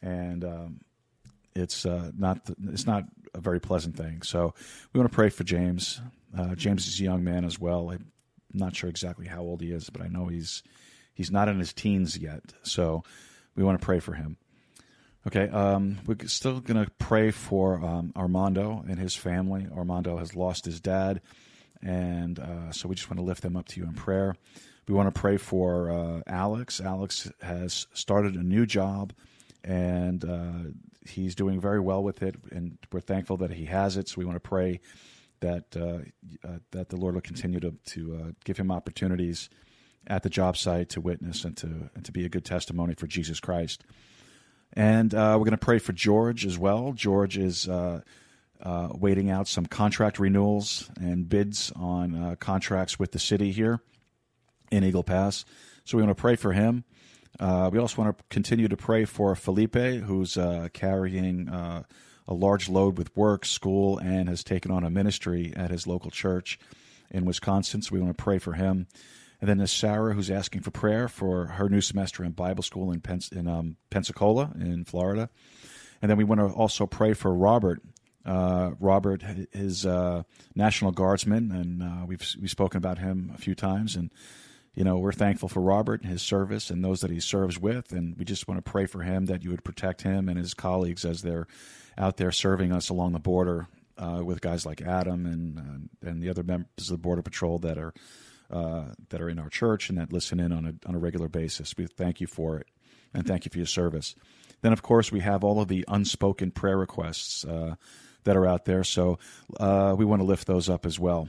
and 0.02 0.44
um, 0.44 0.80
it's 1.54 1.86
uh, 1.86 2.10
not 2.16 2.44
the, 2.44 2.56
it's 2.72 2.86
not 2.86 3.04
a 3.34 3.40
very 3.40 3.60
pleasant 3.60 3.96
thing. 3.96 4.22
So 4.22 4.54
we 4.92 4.98
want 4.98 5.10
to 5.10 5.14
pray 5.14 5.28
for 5.28 5.44
James. 5.44 6.00
Uh, 6.36 6.54
James 6.54 6.86
is 6.86 7.00
a 7.00 7.04
young 7.04 7.24
man 7.24 7.44
as 7.44 7.58
well. 7.58 7.90
I'm 7.90 8.10
not 8.52 8.74
sure 8.74 8.90
exactly 8.90 9.26
how 9.26 9.40
old 9.40 9.60
he 9.60 9.72
is, 9.72 9.90
but 9.90 10.02
I 10.02 10.08
know 10.08 10.26
he's 10.26 10.62
he's 11.14 11.30
not 11.30 11.48
in 11.48 11.58
his 11.58 11.72
teens 11.72 12.16
yet. 12.16 12.42
So 12.62 13.02
we 13.54 13.64
want 13.64 13.80
to 13.80 13.84
pray 13.84 14.00
for 14.00 14.14
him. 14.14 14.36
Okay, 15.26 15.50
um, 15.50 15.98
we're 16.06 16.16
still 16.28 16.60
going 16.60 16.82
to 16.82 16.90
pray 16.92 17.30
for 17.30 17.84
um, 17.84 18.10
Armando 18.16 18.82
and 18.88 18.98
his 18.98 19.14
family. 19.14 19.66
Armando 19.76 20.16
has 20.16 20.34
lost 20.34 20.64
his 20.64 20.80
dad, 20.80 21.20
and 21.82 22.38
uh, 22.38 22.72
so 22.72 22.88
we 22.88 22.94
just 22.94 23.10
want 23.10 23.18
to 23.18 23.24
lift 23.24 23.42
them 23.42 23.54
up 23.54 23.68
to 23.68 23.80
you 23.80 23.86
in 23.86 23.92
prayer. 23.92 24.34
We 24.88 24.94
want 24.94 25.14
to 25.14 25.20
pray 25.20 25.36
for 25.36 25.90
uh, 25.90 26.20
Alex. 26.26 26.80
Alex 26.80 27.30
has 27.42 27.86
started 27.92 28.34
a 28.34 28.42
new 28.42 28.64
job, 28.64 29.12
and 29.62 30.24
uh, 30.24 30.70
he's 31.06 31.34
doing 31.34 31.60
very 31.60 31.80
well 31.80 32.02
with 32.02 32.22
it, 32.22 32.36
and 32.50 32.78
we're 32.90 33.00
thankful 33.00 33.36
that 33.38 33.50
he 33.50 33.66
has 33.66 33.98
it. 33.98 34.08
So 34.08 34.14
we 34.16 34.24
want 34.24 34.42
to 34.42 34.48
pray 34.48 34.80
that 35.40 35.76
uh, 35.76 36.48
uh, 36.48 36.58
that 36.70 36.88
the 36.88 36.96
Lord 36.96 37.14
will 37.14 37.20
continue 37.20 37.60
to 37.60 37.74
to 37.88 38.16
uh, 38.16 38.30
give 38.44 38.56
him 38.56 38.70
opportunities 38.70 39.50
at 40.06 40.22
the 40.22 40.30
job 40.30 40.56
site 40.56 40.88
to 40.90 41.02
witness 41.02 41.44
and 41.44 41.54
to 41.58 41.90
and 41.94 42.06
to 42.06 42.10
be 42.10 42.24
a 42.24 42.30
good 42.30 42.46
testimony 42.46 42.94
for 42.94 43.06
Jesus 43.06 43.38
Christ. 43.38 43.84
And 44.74 45.14
uh, 45.14 45.34
we're 45.38 45.44
going 45.44 45.50
to 45.50 45.58
pray 45.58 45.78
for 45.78 45.92
George 45.92 46.46
as 46.46 46.58
well. 46.58 46.92
George 46.92 47.36
is 47.36 47.68
uh, 47.68 48.00
uh, 48.62 48.88
waiting 48.92 49.30
out 49.30 49.48
some 49.48 49.66
contract 49.66 50.18
renewals 50.18 50.90
and 51.00 51.28
bids 51.28 51.72
on 51.76 52.36
contracts 52.36 52.98
with 52.98 53.12
the 53.12 53.18
city 53.18 53.52
here. 53.52 53.80
in 54.70 54.84
Eagle 54.84 55.02
Pass. 55.02 55.44
So 55.84 55.96
we 55.96 56.04
want 56.04 56.16
to 56.16 56.20
pray 56.20 56.36
for 56.36 56.52
him. 56.52 56.84
Uh, 57.38 57.70
we 57.72 57.78
also 57.78 58.02
want 58.02 58.16
to 58.16 58.24
continue 58.28 58.68
to 58.68 58.76
pray 58.76 59.04
for 59.04 59.34
Felipe, 59.34 59.74
who's 59.74 60.36
uh, 60.36 60.68
carrying 60.72 61.48
uh, 61.48 61.82
a 62.28 62.34
large 62.34 62.68
load 62.68 62.98
with 62.98 63.14
work, 63.16 63.44
school, 63.44 63.98
and 63.98 64.28
has 64.28 64.44
taken 64.44 64.70
on 64.70 64.84
a 64.84 64.90
ministry 64.90 65.52
at 65.56 65.70
his 65.70 65.86
local 65.86 66.10
church 66.10 66.58
in 67.10 67.24
Wisconsin. 67.24 67.82
So 67.82 67.94
we 67.94 68.00
want 68.00 68.16
to 68.16 68.22
pray 68.22 68.38
for 68.38 68.52
him. 68.52 68.86
And 69.40 69.48
then 69.48 69.58
there's 69.58 69.72
Sarah, 69.72 70.14
who's 70.14 70.30
asking 70.30 70.62
for 70.62 70.70
prayer 70.70 71.08
for 71.08 71.46
her 71.46 71.68
new 71.68 71.80
semester 71.80 72.22
in 72.24 72.32
Bible 72.32 72.62
school 72.62 72.92
in, 72.92 73.00
Pens- 73.00 73.32
in 73.32 73.48
um, 73.48 73.76
Pensacola, 73.88 74.52
in 74.54 74.84
Florida. 74.84 75.30
And 76.02 76.10
then 76.10 76.18
we 76.18 76.24
want 76.24 76.40
to 76.40 76.46
also 76.48 76.86
pray 76.86 77.14
for 77.14 77.34
Robert. 77.34 77.80
Uh, 78.24 78.72
Robert 78.78 79.22
is 79.52 79.84
a 79.86 80.26
National 80.54 80.92
Guardsman, 80.92 81.50
and 81.50 81.82
uh, 81.82 82.06
we've 82.06 82.22
we've 82.40 82.50
spoken 82.50 82.78
about 82.78 82.98
him 82.98 83.32
a 83.34 83.38
few 83.38 83.54
times. 83.54 83.96
And 83.96 84.10
you 84.74 84.84
know, 84.84 84.98
we're 84.98 85.12
thankful 85.12 85.48
for 85.48 85.60
Robert 85.60 86.02
and 86.02 86.10
his 86.10 86.22
service 86.22 86.70
and 86.70 86.84
those 86.84 87.00
that 87.00 87.10
he 87.10 87.20
serves 87.20 87.58
with, 87.58 87.92
and 87.92 88.16
we 88.18 88.24
just 88.24 88.46
want 88.46 88.62
to 88.62 88.70
pray 88.70 88.86
for 88.86 89.02
him 89.02 89.26
that 89.26 89.42
you 89.42 89.50
would 89.50 89.64
protect 89.64 90.02
him 90.02 90.28
and 90.28 90.38
his 90.38 90.54
colleagues 90.54 91.04
as 91.04 91.22
they're 91.22 91.46
out 91.96 92.18
there 92.18 92.30
serving 92.30 92.72
us 92.72 92.88
along 92.88 93.12
the 93.12 93.18
border 93.18 93.68
uh, 93.98 94.22
with 94.24 94.40
guys 94.40 94.64
like 94.64 94.82
Adam 94.82 95.26
and 95.26 95.58
uh, 95.58 96.08
and 96.08 96.22
the 96.22 96.28
other 96.28 96.42
members 96.42 96.66
of 96.78 96.88
the 96.88 96.98
Border 96.98 97.22
Patrol 97.22 97.58
that 97.58 97.78
are 97.78 97.94
uh, 98.50 98.86
that 99.08 99.20
are 99.20 99.28
in 99.28 99.38
our 99.38 99.48
church 99.48 99.88
and 99.88 99.98
that 99.98 100.12
listen 100.12 100.40
in 100.40 100.52
on 100.52 100.66
a 100.66 100.88
on 100.88 100.94
a 100.94 100.98
regular 100.98 101.28
basis. 101.28 101.76
We 101.76 101.86
thank 101.86 102.20
you 102.20 102.26
for 102.26 102.58
it, 102.58 102.66
and 103.14 103.26
thank 103.26 103.44
you 103.44 103.50
for 103.50 103.58
your 103.58 103.66
service. 103.66 104.14
Then, 104.62 104.72
of 104.72 104.82
course, 104.82 105.10
we 105.10 105.20
have 105.20 105.42
all 105.42 105.60
of 105.60 105.68
the 105.68 105.84
unspoken 105.88 106.50
prayer 106.50 106.76
requests 106.76 107.44
uh, 107.44 107.76
that 108.24 108.36
are 108.36 108.46
out 108.46 108.66
there, 108.66 108.84
so 108.84 109.18
uh, 109.58 109.94
we 109.96 110.04
want 110.04 110.20
to 110.20 110.26
lift 110.26 110.46
those 110.46 110.68
up 110.68 110.84
as 110.84 110.98
well. 110.98 111.28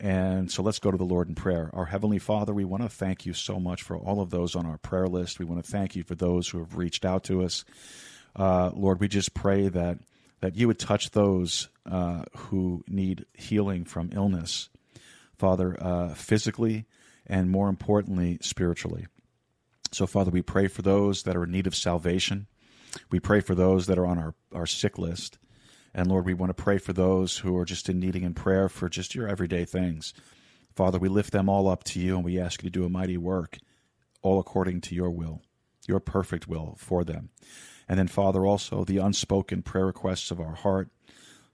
And 0.00 0.50
so 0.50 0.62
let's 0.62 0.78
go 0.78 0.92
to 0.92 0.96
the 0.96 1.04
Lord 1.04 1.28
in 1.28 1.34
prayer. 1.34 1.70
Our 1.72 1.86
Heavenly 1.86 2.20
Father, 2.20 2.54
we 2.54 2.64
want 2.64 2.84
to 2.84 2.88
thank 2.88 3.26
you 3.26 3.32
so 3.32 3.58
much 3.58 3.82
for 3.82 3.96
all 3.96 4.20
of 4.20 4.30
those 4.30 4.54
on 4.54 4.64
our 4.64 4.78
prayer 4.78 5.08
list. 5.08 5.40
We 5.40 5.44
want 5.44 5.64
to 5.64 5.68
thank 5.68 5.96
you 5.96 6.04
for 6.04 6.14
those 6.14 6.48
who 6.48 6.58
have 6.58 6.76
reached 6.76 7.04
out 7.04 7.24
to 7.24 7.42
us. 7.42 7.64
Uh, 8.36 8.70
Lord, 8.74 9.00
we 9.00 9.08
just 9.08 9.34
pray 9.34 9.68
that 9.68 9.98
that 10.40 10.54
you 10.54 10.68
would 10.68 10.78
touch 10.78 11.10
those 11.10 11.68
uh, 11.84 12.22
who 12.36 12.84
need 12.86 13.26
healing 13.34 13.84
from 13.84 14.10
illness, 14.12 14.68
Father, 15.38 15.76
uh, 15.80 16.14
physically 16.14 16.86
and 17.26 17.50
more 17.50 17.68
importantly, 17.68 18.38
spiritually. 18.40 19.06
So, 19.92 20.06
Father, 20.06 20.30
we 20.30 20.42
pray 20.42 20.66
for 20.68 20.82
those 20.82 21.22
that 21.22 21.36
are 21.36 21.44
in 21.44 21.50
need 21.50 21.66
of 21.66 21.74
salvation. 21.74 22.46
We 23.10 23.20
pray 23.20 23.40
for 23.40 23.54
those 23.54 23.86
that 23.86 23.98
are 23.98 24.06
on 24.06 24.18
our, 24.18 24.34
our 24.52 24.66
sick 24.66 24.98
list. 24.98 25.38
And 25.94 26.08
Lord, 26.08 26.26
we 26.26 26.34
want 26.34 26.50
to 26.50 26.62
pray 26.62 26.78
for 26.78 26.92
those 26.92 27.38
who 27.38 27.56
are 27.56 27.64
just 27.64 27.88
in 27.88 27.98
needing 27.98 28.22
in 28.22 28.34
prayer 28.34 28.68
for 28.68 28.88
just 28.88 29.14
your 29.14 29.28
everyday 29.28 29.64
things. 29.64 30.12
Father, 30.74 30.98
we 30.98 31.08
lift 31.08 31.32
them 31.32 31.48
all 31.48 31.68
up 31.68 31.84
to 31.84 32.00
you 32.00 32.16
and 32.16 32.24
we 32.24 32.38
ask 32.38 32.62
you 32.62 32.70
to 32.70 32.78
do 32.78 32.84
a 32.84 32.90
mighty 32.90 33.16
work, 33.16 33.58
all 34.22 34.38
according 34.38 34.80
to 34.82 34.94
your 34.94 35.10
will, 35.10 35.42
your 35.86 36.00
perfect 36.00 36.46
will 36.46 36.76
for 36.78 37.04
them. 37.04 37.30
And 37.88 37.98
then, 37.98 38.08
Father, 38.08 38.44
also 38.44 38.84
the 38.84 38.98
unspoken 38.98 39.62
prayer 39.62 39.86
requests 39.86 40.30
of 40.30 40.40
our 40.40 40.54
heart. 40.54 40.90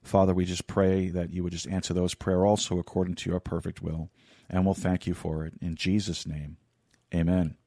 Father, 0.05 0.33
we 0.33 0.45
just 0.45 0.67
pray 0.67 1.09
that 1.09 1.31
you 1.31 1.43
would 1.43 1.53
just 1.53 1.67
answer 1.67 1.93
those 1.93 2.13
prayer 2.13 2.45
also 2.45 2.79
according 2.79 3.15
to 3.15 3.29
your 3.29 3.39
perfect 3.39 3.81
will. 3.81 4.09
And 4.49 4.63
we'll 4.63 4.75
thank 4.75 5.07
you 5.07 5.13
for 5.13 5.45
it. 5.45 5.53
In 5.61 5.75
Jesus' 5.75 6.27
name, 6.27 6.57
amen. 7.13 7.57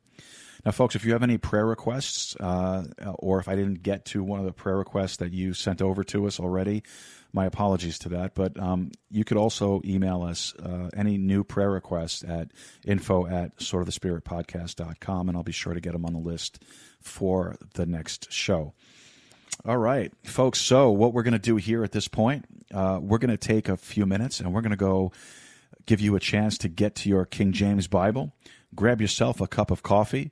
Now, 0.65 0.73
folks, 0.73 0.95
if 0.95 1.05
you 1.05 1.13
have 1.13 1.23
any 1.23 1.39
prayer 1.39 1.67
requests, 1.67 2.37
uh, 2.37 2.85
or 3.19 3.39
if 3.39 3.49
I 3.49 3.55
didn't 3.55 3.83
get 3.83 4.05
to 4.07 4.23
one 4.23 4.41
of 4.41 4.47
the 4.47 4.53
prayer 4.53 4.77
requests 4.77 5.17
that 5.19 5.33
you 5.33 5.55
sent 5.55 5.81
over 5.81 6.03
to 6.05 6.27
us 6.27 6.41
already, 6.41 6.83
my 7.33 7.47
apologies 7.47 7.99
to 8.01 8.09
that. 8.11 8.35
But 8.35 8.59
um, 8.59 8.91
you 9.11 9.25
could 9.25 9.37
also 9.37 9.81
email 9.85 10.23
us 10.23 10.55
uh, 10.57 10.91
any 10.97 11.17
new 11.17 11.45
prayer 11.45 11.71
requests 11.71 12.25
at 12.25 12.51
info 12.85 13.27
at 13.27 13.59
swordofthespiritpodcast.com, 13.59 15.29
and 15.29 15.37
I'll 15.37 15.45
be 15.45 15.53
sure 15.53 15.75
to 15.75 15.81
get 15.81 15.93
them 15.93 16.05
on 16.05 16.13
the 16.13 16.19
list 16.19 16.63
for 17.01 17.57
the 17.75 17.87
next 17.87 18.33
show. 18.33 18.75
All 19.65 19.79
right, 19.79 20.13
folks. 20.25 20.61
So, 20.61 20.91
what 20.91 21.13
we're 21.13 21.23
going 21.23 21.33
to 21.33 21.39
do 21.39 21.57
here 21.57 21.83
at 21.85 21.93
this 21.93 22.09
point, 22.09 22.45
uh, 22.73 22.99
we're 23.03 23.19
going 23.19 23.31
to 23.31 23.37
take 23.37 23.69
a 23.69 23.77
few 23.77 24.07
minutes 24.07 24.41
and 24.41 24.53
we're 24.53 24.61
going 24.61 24.71
to 24.71 24.77
go 24.77 25.13
give 25.87 26.01
you 26.01 26.17
a 26.17 26.21
chance 26.21 26.59
to 26.59 26.69
get 26.69 26.95
to 26.95 27.09
your 27.09 27.25
King 27.25 27.53
James 27.53 27.87
Bible, 27.87 28.33
grab 28.75 29.01
yourself 29.01 29.41
a 29.41 29.47
cup 29.47 29.71
of 29.71 29.83
coffee 29.83 30.31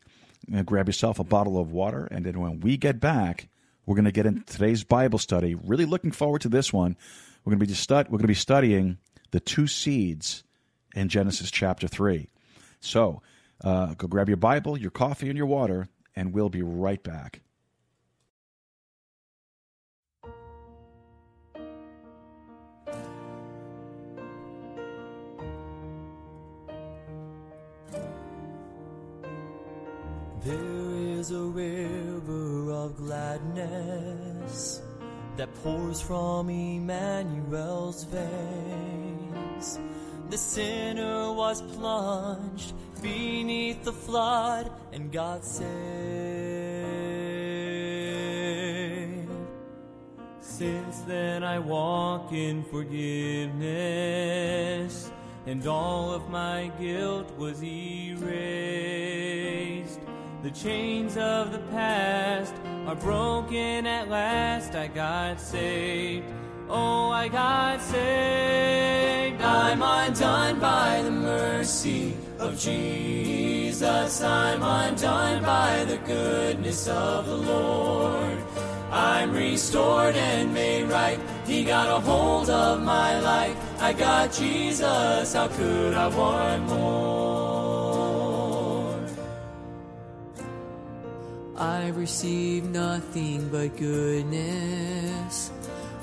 grab 0.64 0.88
yourself 0.88 1.18
a 1.18 1.24
bottle 1.24 1.58
of 1.58 1.72
water, 1.72 2.06
and 2.10 2.24
then 2.24 2.40
when 2.40 2.60
we 2.60 2.76
get 2.76 3.00
back, 3.00 3.48
we're 3.84 3.94
going 3.94 4.04
to 4.04 4.12
get 4.12 4.26
into 4.26 4.44
today's 4.44 4.84
Bible 4.84 5.18
study. 5.18 5.54
Really 5.54 5.84
looking 5.84 6.12
forward 6.12 6.40
to 6.42 6.48
this 6.48 6.72
one. 6.72 6.96
We're 7.44 7.54
going 7.54 7.66
to 7.66 7.66
be 7.66 7.94
we're 8.10 8.18
going 8.18 8.22
to 8.22 8.26
be 8.28 8.34
studying 8.34 8.98
the 9.30 9.40
two 9.40 9.66
seeds 9.66 10.44
in 10.94 11.08
Genesis 11.08 11.50
chapter 11.50 11.88
three. 11.88 12.28
So, 12.80 13.22
uh, 13.64 13.94
go 13.94 14.06
grab 14.06 14.28
your 14.28 14.36
Bible, 14.36 14.76
your 14.76 14.90
coffee, 14.90 15.28
and 15.28 15.36
your 15.36 15.46
water, 15.46 15.88
and 16.14 16.32
we'll 16.32 16.48
be 16.48 16.62
right 16.62 17.02
back. 17.02 17.40
There 30.46 31.18
is 31.18 31.32
a 31.32 31.42
river 31.42 32.70
of 32.70 32.96
gladness 32.98 34.80
that 35.36 35.52
pours 35.64 36.00
from 36.00 36.48
Emmanuel's 36.48 38.04
veins. 38.04 39.80
The 40.30 40.38
sinner 40.38 41.32
was 41.32 41.62
plunged 41.62 42.74
beneath 43.02 43.82
the 43.82 43.92
flood, 43.92 44.70
and 44.92 45.10
God 45.10 45.42
saved. 45.42 45.66
Since 50.40 51.00
then 51.08 51.42
I 51.42 51.58
walk 51.58 52.30
in 52.32 52.62
forgiveness, 52.62 53.50
and 55.44 55.66
all 55.66 56.12
of 56.12 56.30
my 56.30 56.70
guilt 56.78 57.36
was 57.36 57.60
erased. 57.64 58.96
The 60.46 60.52
chains 60.52 61.16
of 61.16 61.50
the 61.50 61.58
past 61.72 62.54
are 62.86 62.94
broken 62.94 63.84
at 63.84 64.08
last. 64.08 64.76
I 64.76 64.86
got 64.86 65.40
saved. 65.40 66.24
Oh, 66.68 67.10
I 67.10 67.26
got 67.26 67.80
saved. 67.80 69.42
I'm 69.42 69.82
undone 69.82 70.60
by 70.60 71.02
the 71.02 71.10
mercy 71.10 72.16
of 72.38 72.56
Jesus. 72.56 74.22
I'm 74.22 74.62
undone 74.62 75.42
by 75.42 75.84
the 75.84 75.98
goodness 76.06 76.86
of 76.86 77.26
the 77.26 77.38
Lord. 77.38 78.38
I'm 78.92 79.32
restored 79.32 80.14
and 80.14 80.54
made 80.54 80.84
right. 80.84 81.18
He 81.44 81.64
got 81.64 81.88
a 81.88 81.98
hold 81.98 82.50
of 82.50 82.80
my 82.84 83.18
life. 83.18 83.56
I 83.82 83.92
got 83.92 84.32
Jesus. 84.32 85.32
How 85.32 85.48
could 85.48 85.94
I 85.94 86.06
want 86.06 86.68
more? 86.68 87.45
I've 91.58 91.96
received 91.96 92.70
nothing 92.70 93.48
but 93.48 93.76
goodness. 93.78 95.50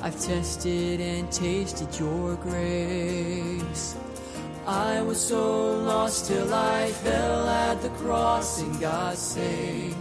I've 0.02 0.20
tested 0.20 1.00
and 1.00 1.32
tasted 1.32 2.00
your 2.00 2.36
grace. 2.36 3.96
I 4.66 5.02
was 5.02 5.20
so 5.22 5.74
lost 5.82 6.28
till 6.28 6.54
I 6.54 6.90
fell 6.90 7.48
at 7.48 7.82
the 7.82 7.90
cross 7.90 8.62
and 8.62 8.80
got 8.80 9.16
saved. 9.16 9.96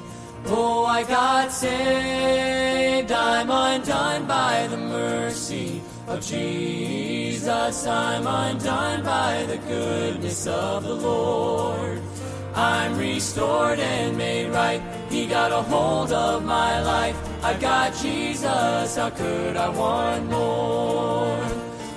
Oh, 0.46 0.86
I 0.86 1.04
got 1.04 1.52
saved. 1.52 3.12
I'm 3.12 3.50
undone 3.50 4.26
by 4.26 4.66
the 4.68 4.76
mercy 4.78 5.82
of 6.08 6.24
Jesus. 6.24 7.86
I'm 7.86 8.26
undone 8.26 9.04
by 9.04 9.44
the 9.46 9.58
goodness 9.58 10.46
of 10.46 10.84
the 10.84 10.94
Lord. 10.94 12.00
I'm 12.54 12.98
restored 12.98 13.78
and 13.78 14.16
made 14.16 14.50
right. 14.50 14.82
He 15.10 15.26
got 15.26 15.52
a 15.52 15.62
hold 15.62 16.12
of 16.12 16.44
my 16.44 16.82
life. 16.82 17.16
I 17.42 17.54
got 17.54 17.94
Jesus. 17.96 18.96
How 18.96 19.10
could 19.10 19.56
I 19.56 19.68
want 19.68 20.30
more? 20.30 21.38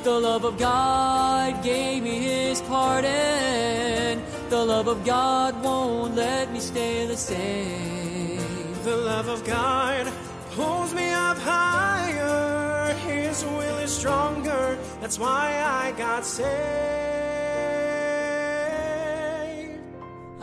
The 0.03 0.19
love 0.19 0.45
of 0.45 0.57
God 0.57 1.63
gave 1.63 2.03
me 2.03 2.19
his 2.19 2.61
pardon. 2.61 4.23
The 4.49 4.63
love 4.63 4.87
of 4.87 5.03
God 5.03 5.61
won't 5.63 6.15
let 6.15 6.51
me 6.53 6.59
stay 6.59 7.05
the 7.05 7.17
same. 7.17 8.39
The 8.83 8.95
love 8.95 9.27
of 9.27 9.43
God 9.45 10.11
pulls 10.51 10.93
me 10.93 11.09
up 11.09 11.37
higher. 11.37 12.93
His 13.07 13.43
will 13.43 13.77
is 13.79 13.91
stronger. 13.91 14.77
That's 15.01 15.19
why 15.19 15.59
I 15.65 15.91
got 15.97 16.23
saved. 16.23 17.15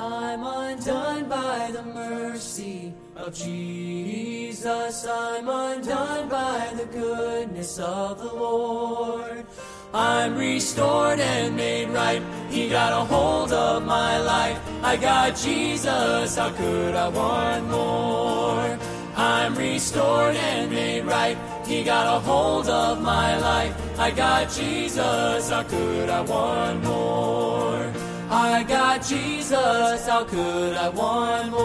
I'm 0.05 0.43
undone 0.43 1.29
by 1.29 1.71
the 1.73 1.85
mercy 1.85 2.93
of 3.15 3.33
Jesus. 3.33 5.07
I'm 5.07 5.49
undone 5.49 6.29
by 6.29 6.73
the 6.77 6.87
goodness 6.87 7.79
of 7.79 8.19
the 8.19 8.35
Lord. 8.35 9.47
I'm 9.95 10.37
restored 10.37 11.21
and 11.21 11.55
made 11.55 11.91
right. 11.91 12.21
He 12.51 12.69
got 12.69 12.93
a 12.93 13.05
hold 13.05 13.53
of 13.53 13.87
my 13.87 14.19
life. 14.19 14.59
I 14.83 14.97
got 14.97 15.37
Jesus, 15.37 16.37
how 16.37 16.51
could 16.51 16.97
I 16.97 17.09
want 17.09 17.71
more? 17.71 18.79
I'm 19.15 19.55
restored 19.55 20.35
and 20.35 20.73
made 20.73 21.05
right. 21.05 21.39
He 21.65 21.85
got 21.85 22.09
a 22.17 22.19
hold 22.19 22.69
of 22.69 23.01
my 23.01 23.39
life. 23.39 23.73
I 24.01 24.11
got 24.11 24.51
Jesus, 24.51 25.49
how 25.49 25.63
could 25.63 26.09
I 26.09 26.23
want 26.23 26.83
more? 26.83 27.93
I 28.31 28.65
got 28.65 29.03
Jesus, 29.07 29.32
how 29.53 30.25
could 30.25 30.75
I 30.77 30.89
want 30.89 31.51
more? 31.51 31.63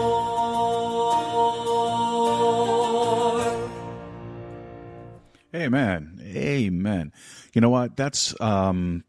Amen. 5.54 6.20
Amen. 6.22 7.12
You 7.54 7.60
know 7.60 7.70
what? 7.70 7.96
That's 7.96 8.38
um, 8.40 9.04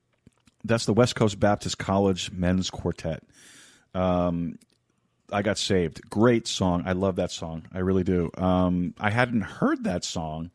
that's 0.64 0.86
the 0.86 0.94
West 0.94 1.16
Coast 1.16 1.40
Baptist 1.40 1.78
College 1.78 2.32
Men's 2.32 2.70
Quartet. 2.70 3.24
Um, 3.94 4.58
I 5.32 5.42
got 5.42 5.58
saved. 5.58 6.10
Great 6.10 6.48
song. 6.48 6.84
I 6.86 6.94
love 6.94 7.18
that 7.18 7.32
song. 7.32 7.68
I 7.74 7.80
really 7.80 8.04
do. 8.04 8.32
Um, 8.38 8.94
I 9.00 9.10
hadn't 9.10 9.42
heard 9.42 9.84
that 9.84 10.04
song 10.04 10.52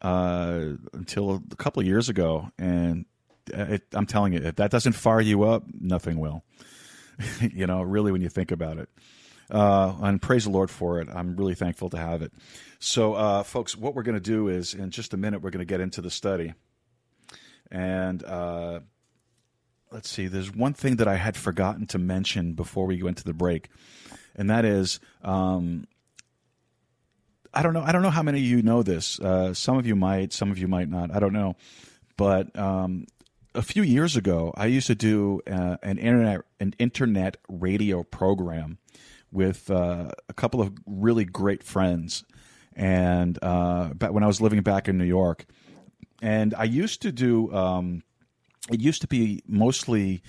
uh, 0.00 0.60
until 0.92 1.42
a 1.50 1.56
couple 1.56 1.82
years 1.82 2.08
ago, 2.08 2.50
and 2.58 3.04
it, 3.48 3.82
I'm 3.92 4.06
telling 4.06 4.32
you, 4.32 4.40
if 4.40 4.56
that 4.56 4.70
doesn't 4.70 4.92
fire 4.92 5.20
you 5.20 5.42
up, 5.44 5.64
nothing 5.78 6.18
will. 6.18 6.42
you 7.40 7.66
know, 7.66 7.82
really, 7.82 8.12
when 8.12 8.22
you 8.22 8.28
think 8.28 8.50
about 8.50 8.78
it. 8.78 8.88
Uh, 9.50 9.94
and 10.00 10.20
praise 10.20 10.44
the 10.44 10.50
Lord 10.50 10.70
for 10.70 11.00
it. 11.00 11.08
I'm 11.08 11.36
really 11.36 11.54
thankful 11.54 11.88
to 11.90 11.96
have 11.96 12.22
it. 12.22 12.32
So, 12.78 13.14
uh, 13.14 13.42
folks, 13.42 13.76
what 13.76 13.94
we're 13.94 14.02
going 14.02 14.16
to 14.16 14.20
do 14.20 14.48
is 14.48 14.74
in 14.74 14.90
just 14.90 15.14
a 15.14 15.16
minute, 15.16 15.40
we're 15.40 15.50
going 15.50 15.60
to 15.60 15.64
get 15.64 15.80
into 15.80 16.02
the 16.02 16.10
study. 16.10 16.54
And 17.70 18.24
uh, 18.24 18.80
let's 19.90 20.08
see, 20.08 20.26
there's 20.26 20.52
one 20.52 20.74
thing 20.74 20.96
that 20.96 21.08
I 21.08 21.16
had 21.16 21.36
forgotten 21.36 21.86
to 21.88 21.98
mention 21.98 22.54
before 22.54 22.86
we 22.86 23.02
went 23.02 23.18
to 23.18 23.24
the 23.24 23.34
break, 23.34 23.68
and 24.34 24.50
that 24.50 24.64
is. 24.64 25.00
Um, 25.22 25.86
I 27.54 27.62
don't 27.62 27.72
know. 27.72 27.82
I 27.82 27.92
don't 27.92 28.02
know 28.02 28.10
how 28.10 28.22
many 28.22 28.38
of 28.38 28.44
you 28.44 28.60
know 28.60 28.82
this. 28.82 29.18
Uh, 29.18 29.54
some 29.54 29.78
of 29.78 29.86
you 29.86 29.96
might. 29.96 30.34
Some 30.34 30.50
of 30.50 30.58
you 30.58 30.68
might 30.68 30.90
not. 30.90 31.10
I 31.10 31.18
don't 31.18 31.32
know. 31.32 31.56
But 32.18 32.56
um, 32.58 33.06
a 33.56 33.62
few 33.62 33.82
years 33.82 34.16
ago, 34.16 34.52
I 34.56 34.66
used 34.66 34.86
to 34.86 34.94
do 34.94 35.40
uh, 35.50 35.78
an 35.82 35.98
internet 35.98 36.42
an 36.60 36.74
internet 36.78 37.38
radio 37.48 38.02
program 38.02 38.78
with 39.32 39.70
uh, 39.70 40.10
a 40.28 40.32
couple 40.32 40.60
of 40.60 40.72
really 40.86 41.24
great 41.24 41.62
friends, 41.62 42.24
and 42.74 43.38
uh, 43.42 43.88
when 43.88 44.22
I 44.22 44.26
was 44.26 44.40
living 44.40 44.62
back 44.62 44.88
in 44.88 44.98
New 44.98 45.04
York, 45.04 45.46
and 46.22 46.54
I 46.54 46.64
used 46.64 47.02
to 47.02 47.12
do. 47.12 47.52
Um, 47.52 48.02
it 48.70 48.80
used 48.80 49.00
to 49.02 49.06
be 49.06 49.42
mostly, 49.46 50.22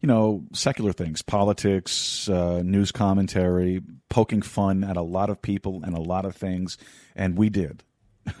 you 0.00 0.08
know, 0.08 0.44
secular 0.52 0.92
things, 0.92 1.22
politics, 1.22 2.28
uh, 2.28 2.60
news 2.64 2.90
commentary, 2.90 3.80
poking 4.08 4.42
fun 4.42 4.82
at 4.82 4.96
a 4.96 5.02
lot 5.02 5.30
of 5.30 5.40
people 5.40 5.82
and 5.84 5.96
a 5.96 6.00
lot 6.00 6.24
of 6.24 6.34
things, 6.34 6.78
and 7.14 7.38
we 7.38 7.48
did. 7.48 7.84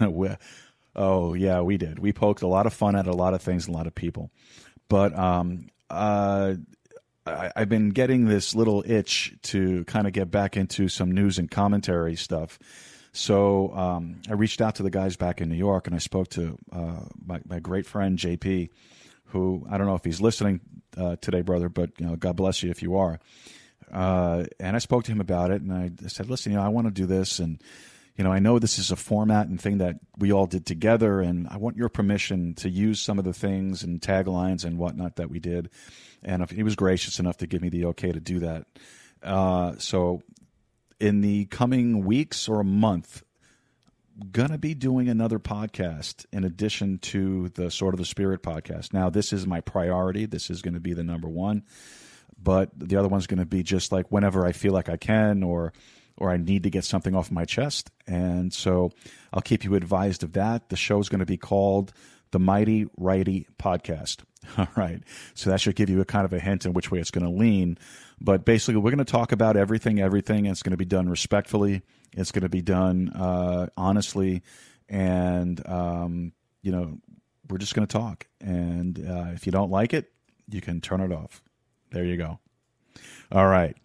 oh 0.96 1.34
yeah, 1.34 1.60
we 1.60 1.76
did. 1.76 1.98
We 1.98 2.12
poked 2.12 2.42
a 2.42 2.48
lot 2.48 2.66
of 2.66 2.72
fun 2.72 2.96
at 2.96 3.06
a 3.06 3.12
lot 3.12 3.34
of 3.34 3.42
things, 3.42 3.66
and 3.66 3.74
a 3.74 3.78
lot 3.78 3.86
of 3.86 3.94
people, 3.94 4.30
but 4.88 5.16
um, 5.16 5.68
uh, 5.88 6.54
I, 7.26 7.52
have 7.54 7.68
been 7.68 7.90
getting 7.90 8.26
this 8.26 8.54
little 8.54 8.84
itch 8.86 9.34
to 9.42 9.84
kind 9.84 10.06
of 10.06 10.12
get 10.12 10.30
back 10.30 10.56
into 10.56 10.88
some 10.88 11.12
news 11.12 11.38
and 11.38 11.50
commentary 11.50 12.16
stuff. 12.16 12.58
So 13.12 13.72
um, 13.74 14.20
I 14.28 14.34
reached 14.34 14.60
out 14.60 14.74
to 14.76 14.82
the 14.82 14.90
guys 14.90 15.16
back 15.16 15.40
in 15.40 15.48
New 15.48 15.56
York, 15.56 15.86
and 15.86 15.96
I 15.96 15.98
spoke 15.98 16.28
to 16.30 16.58
uh, 16.72 17.00
my, 17.24 17.40
my 17.46 17.60
great 17.60 17.86
friend 17.86 18.18
JP 18.18 18.68
who 19.26 19.66
I 19.70 19.78
don't 19.78 19.86
know 19.86 19.94
if 19.94 20.04
he's 20.04 20.20
listening 20.20 20.60
uh, 20.96 21.16
today, 21.20 21.42
brother, 21.42 21.68
but 21.68 21.90
you 21.98 22.06
know, 22.06 22.16
God 22.16 22.36
bless 22.36 22.62
you 22.62 22.70
if 22.70 22.82
you 22.82 22.96
are. 22.96 23.18
Uh, 23.92 24.44
and 24.58 24.74
I 24.74 24.78
spoke 24.78 25.04
to 25.04 25.12
him 25.12 25.20
about 25.20 25.50
it, 25.50 25.62
and 25.62 25.72
I 25.72 25.90
said, 26.08 26.28
"Listen, 26.28 26.52
you 26.52 26.58
know, 26.58 26.64
I 26.64 26.68
want 26.68 26.86
to 26.86 26.92
do 26.92 27.06
this, 27.06 27.38
and 27.38 27.60
you 28.16 28.24
know, 28.24 28.32
I 28.32 28.38
know 28.38 28.58
this 28.58 28.78
is 28.78 28.90
a 28.90 28.96
format 28.96 29.48
and 29.48 29.60
thing 29.60 29.78
that 29.78 29.96
we 30.16 30.32
all 30.32 30.46
did 30.46 30.64
together, 30.64 31.20
and 31.20 31.46
I 31.48 31.58
want 31.58 31.76
your 31.76 31.88
permission 31.88 32.54
to 32.54 32.70
use 32.70 33.00
some 33.00 33.18
of 33.18 33.24
the 33.24 33.32
things 33.32 33.82
and 33.82 34.00
taglines 34.00 34.64
and 34.64 34.78
whatnot 34.78 35.16
that 35.16 35.30
we 35.30 35.38
did." 35.38 35.70
And 36.22 36.42
if 36.42 36.50
he 36.50 36.62
was 36.62 36.76
gracious 36.76 37.18
enough 37.20 37.36
to 37.38 37.46
give 37.46 37.62
me 37.62 37.68
the 37.68 37.86
okay 37.86 38.12
to 38.12 38.20
do 38.20 38.40
that, 38.40 38.66
uh, 39.22 39.74
so 39.78 40.22
in 40.98 41.20
the 41.20 41.44
coming 41.46 42.04
weeks 42.04 42.48
or 42.48 42.60
a 42.60 42.64
month, 42.64 43.22
to 44.32 44.58
be 44.58 44.74
doing 44.74 45.08
another 45.08 45.38
podcast 45.38 46.24
in 46.32 46.44
addition 46.44 46.98
to 46.98 47.50
the 47.50 47.70
Sword 47.70 47.94
of 47.94 47.98
the 47.98 48.06
Spirit 48.06 48.42
podcast. 48.42 48.92
Now, 48.92 49.10
this 49.10 49.32
is 49.32 49.46
my 49.46 49.60
priority. 49.60 50.26
This 50.26 50.48
is 50.48 50.62
going 50.62 50.74
to 50.74 50.80
be 50.80 50.94
the 50.94 51.04
number 51.04 51.28
one, 51.28 51.64
but 52.42 52.70
the 52.76 52.96
other 52.96 53.08
one's 53.08 53.26
going 53.26 53.40
to 53.40 53.46
be 53.46 53.62
just 53.62 53.92
like 53.92 54.10
whenever 54.10 54.46
I 54.46 54.52
feel 54.52 54.72
like 54.72 54.88
I 54.88 54.96
can 54.96 55.42
or 55.42 55.72
or 56.16 56.30
I 56.30 56.36
need 56.36 56.62
to 56.64 56.70
get 56.70 56.84
something 56.84 57.14
off 57.14 57.30
my 57.30 57.44
chest. 57.44 57.90
And 58.06 58.52
so 58.52 58.92
I'll 59.32 59.42
keep 59.42 59.64
you 59.64 59.74
advised 59.74 60.22
of 60.22 60.32
that. 60.32 60.68
The 60.68 60.76
show 60.76 60.98
is 60.98 61.08
going 61.08 61.20
to 61.20 61.26
be 61.26 61.36
called 61.36 61.92
the 62.30 62.38
Mighty 62.38 62.86
Righty 62.96 63.46
Podcast. 63.58 64.18
All 64.58 64.68
right. 64.76 65.02
So 65.34 65.50
that 65.50 65.60
should 65.60 65.76
give 65.76 65.90
you 65.90 66.00
a 66.00 66.04
kind 66.04 66.24
of 66.24 66.32
a 66.32 66.38
hint 66.38 66.64
in 66.64 66.72
which 66.72 66.90
way 66.90 67.00
it's 67.00 67.10
going 67.10 67.26
to 67.26 67.30
lean. 67.30 67.78
But 68.20 68.44
basically, 68.44 68.76
we're 68.76 68.90
going 68.90 68.98
to 68.98 69.04
talk 69.04 69.32
about 69.32 69.56
everything, 69.56 70.00
everything, 70.00 70.46
and 70.46 70.48
it's 70.48 70.62
going 70.62 70.70
to 70.70 70.76
be 70.76 70.84
done 70.84 71.08
respectfully 71.08 71.82
it's 72.16 72.32
going 72.32 72.42
to 72.42 72.48
be 72.48 72.62
done 72.62 73.10
uh, 73.10 73.68
honestly, 73.76 74.42
and 74.88 75.62
um, 75.68 76.32
you 76.62 76.72
know 76.72 76.98
we're 77.48 77.58
just 77.58 77.74
going 77.74 77.86
to 77.86 77.92
talk. 77.92 78.26
And 78.40 78.98
uh, 78.98 79.32
if 79.34 79.46
you 79.46 79.52
don't 79.52 79.70
like 79.70 79.94
it, 79.94 80.10
you 80.48 80.60
can 80.60 80.80
turn 80.80 81.00
it 81.00 81.12
off. 81.12 81.42
There 81.92 82.04
you 82.04 82.16
go. 82.16 82.40
All 83.30 83.46
right. 83.46 83.76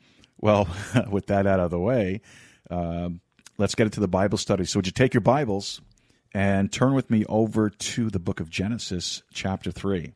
Well, 0.41 0.67
with 1.09 1.27
that 1.27 1.47
out 1.47 1.59
of 1.59 1.71
the 1.71 1.79
way, 1.79 2.21
um, 2.69 3.21
let's 3.57 3.75
get 3.75 3.85
into 3.85 3.99
the 3.99 4.07
Bible 4.07 4.37
study. 4.37 4.65
So, 4.65 4.79
would 4.79 4.87
you 4.87 4.91
take 4.91 5.13
your 5.13 5.21
Bibles 5.21 5.81
and 6.33 6.71
turn 6.71 6.93
with 6.93 7.09
me 7.09 7.23
over 7.29 7.69
to 7.69 8.09
the 8.09 8.19
book 8.19 8.39
of 8.39 8.49
Genesis, 8.49 9.21
chapter 9.31 9.71
3? 9.71 10.13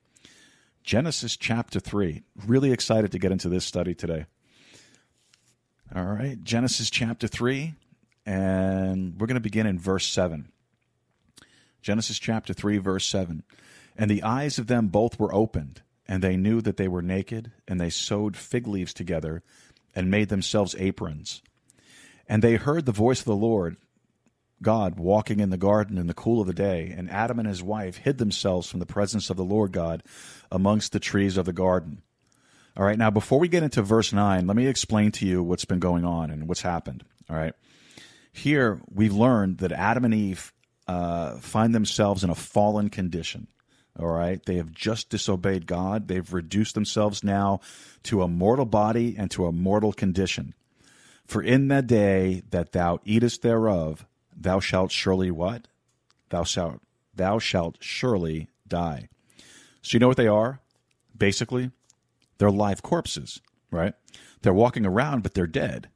Genesis 0.84 1.38
chapter 1.38 1.80
3. 1.80 2.24
Really 2.46 2.72
excited 2.72 3.12
to 3.12 3.20
get 3.20 3.32
into 3.32 3.50
this 3.50 3.66
study 3.66 3.96
today. 3.96 4.26
All 5.96 6.04
right, 6.04 6.44
Genesis 6.44 6.90
chapter 6.90 7.28
3 7.28 7.76
and 8.26 9.20
we're 9.20 9.28
going 9.28 9.36
to 9.36 9.42
begin 9.42 9.68
in 9.68 9.80
verse 9.80 10.08
7. 10.08 10.50
Genesis 11.82 12.18
chapter 12.18 12.54
3, 12.54 12.80
verse 12.80 13.06
7. 13.06 13.44
And 13.96 14.10
the 14.10 14.24
eyes 14.24 14.58
of 14.58 14.68
them 14.68 14.88
both 14.88 15.20
were 15.20 15.34
opened, 15.34 15.84
and 16.08 16.24
they 16.24 16.36
knew 16.36 16.62
that 16.62 16.78
they 16.78 16.88
were 16.88 17.04
naked, 17.04 17.52
and 17.68 17.80
they 17.80 17.90
sewed 17.92 18.36
fig 18.36 18.68
leaves 18.68 18.94
together 18.94 19.44
and 19.96 20.12
made 20.12 20.30
themselves 20.30 20.76
aprons. 20.78 21.42
And 22.28 22.42
they 22.42 22.56
heard 22.56 22.86
the 22.86 22.92
voice 22.92 23.20
of 23.20 23.26
the 23.26 23.36
Lord 23.36 23.78
God 24.62 24.98
walking 24.98 25.40
in 25.40 25.50
the 25.50 25.58
garden 25.58 25.98
in 25.98 26.08
the 26.08 26.14
cool 26.14 26.42
of 26.42 26.48
the 26.48 26.54
day, 26.54 26.94
and 26.96 27.10
Adam 27.10 27.40
and 27.40 27.48
his 27.48 27.62
wife 27.62 27.98
hid 27.98 28.18
themselves 28.18 28.70
from 28.70 28.80
the 28.80 28.86
presence 28.86 29.30
of 29.30 29.38
the 29.38 29.44
Lord 29.44 29.72
God 29.72 30.02
amongst 30.52 30.92
the 30.92 31.00
trees 31.00 31.38
of 31.38 31.46
the 31.46 31.54
garden. 31.54 32.02
All 32.78 32.84
right, 32.84 32.98
now 32.98 33.10
before 33.10 33.40
we 33.40 33.48
get 33.48 33.64
into 33.64 33.82
verse 33.82 34.12
9, 34.12 34.48
let 34.48 34.58
me 34.58 34.68
explain 34.68 35.12
to 35.14 35.26
you 35.26 35.44
what's 35.44 35.66
been 35.66 35.80
going 35.80 36.04
on 36.04 36.30
and 36.30 36.48
what's 36.48 36.62
happened. 36.62 37.04
All 37.30 37.36
right. 37.36 37.54
Here, 38.34 38.82
we've 38.94 39.14
learned 39.14 39.60
that 39.60 39.72
Adam 39.72 40.04
and 40.04 40.14
Eve 40.14 40.52
uh, 40.88 41.38
find 41.38 41.74
themselves 41.74 42.24
in 42.24 42.30
a 42.30 42.36
fallen 42.36 42.90
condition. 42.90 43.48
All 43.98 44.08
right. 44.08 44.46
They 44.46 44.56
have 44.56 44.72
just 44.72 45.10
disobeyed 45.10 45.68
God. 45.68 46.08
They've 46.08 46.34
reduced 46.34 46.76
themselves 46.76 47.24
now 47.24 47.62
to 48.04 48.22
a 48.22 48.28
mortal 48.28 48.66
body 48.66 49.16
and 49.18 49.32
to 49.32 49.46
a 49.46 49.52
mortal 49.52 49.94
condition. 49.94 50.54
For 51.26 51.42
in 51.42 51.70
the 51.70 51.82
day 51.82 52.44
that 52.52 52.72
thou 52.72 53.00
eatest 53.04 53.42
thereof, 53.42 54.06
thou 54.36 54.60
shalt 54.60 54.92
surely 54.92 55.32
what? 55.32 55.68
Thou 56.30 56.44
shalt 56.44 56.82
thou 57.16 57.40
shalt 57.40 57.78
surely 57.80 58.50
die. 58.68 59.08
So 59.82 59.96
you 59.96 60.00
know 60.00 60.08
what 60.08 60.18
they 60.18 60.28
are? 60.28 60.60
Basically, 61.18 61.72
they're 62.38 62.52
live 62.52 62.82
corpses, 62.82 63.40
right? 63.72 63.94
They're 64.42 64.54
walking 64.54 64.86
around, 64.86 65.24
but 65.24 65.34
they're 65.34 65.48
dead. 65.48 65.90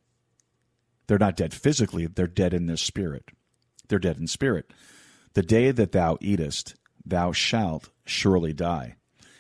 They're 1.08 1.18
not 1.18 1.36
dead 1.36 1.54
physically, 1.54 2.06
they're 2.06 2.28
dead 2.28 2.54
in 2.54 2.68
their 2.68 2.78
spirit. 2.78 3.26
They're 3.88 4.00
dead 4.00 4.18
in 4.18 4.28
spirit. 4.28 4.72
The 5.34 5.42
day 5.42 5.72
that 5.72 5.92
thou 5.92 6.18
eatest, 6.22 6.76
thou 7.10 7.32
shalt 7.32 7.90
surely 8.06 8.54
die. 8.54 8.96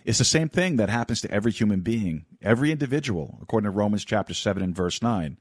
It's 0.05 0.17
the 0.17 0.25
same 0.25 0.49
thing 0.49 0.77
that 0.77 0.89
happens 0.89 1.21
to 1.21 1.31
every 1.31 1.51
human 1.51 1.81
being, 1.81 2.25
every 2.41 2.71
individual, 2.71 3.37
according 3.41 3.65
to 3.65 3.77
Romans 3.77 4.05
chapter 4.05 4.33
7 4.33 4.63
and 4.63 4.75
verse 4.75 5.01
9. 5.01 5.37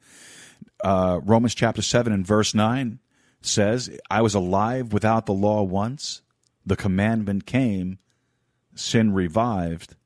Uh, 0.83 1.21
Romans 1.23 1.55
chapter 1.55 1.83
7 1.83 2.13
and 2.13 2.27
verse 2.27 2.55
9 2.55 2.99
says, 3.41 3.91
I 4.11 4.23
was 4.23 4.35
alive 4.35 4.93
without 4.93 5.27
the 5.27 5.33
law 5.33 5.63
once, 5.63 6.23
the 6.67 6.77
commandment 6.77 7.47
came, 7.47 7.99
sin 8.75 9.13
revived, 9.13 9.97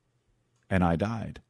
and 0.70 0.84
I 0.84 0.96
died. 0.96 1.40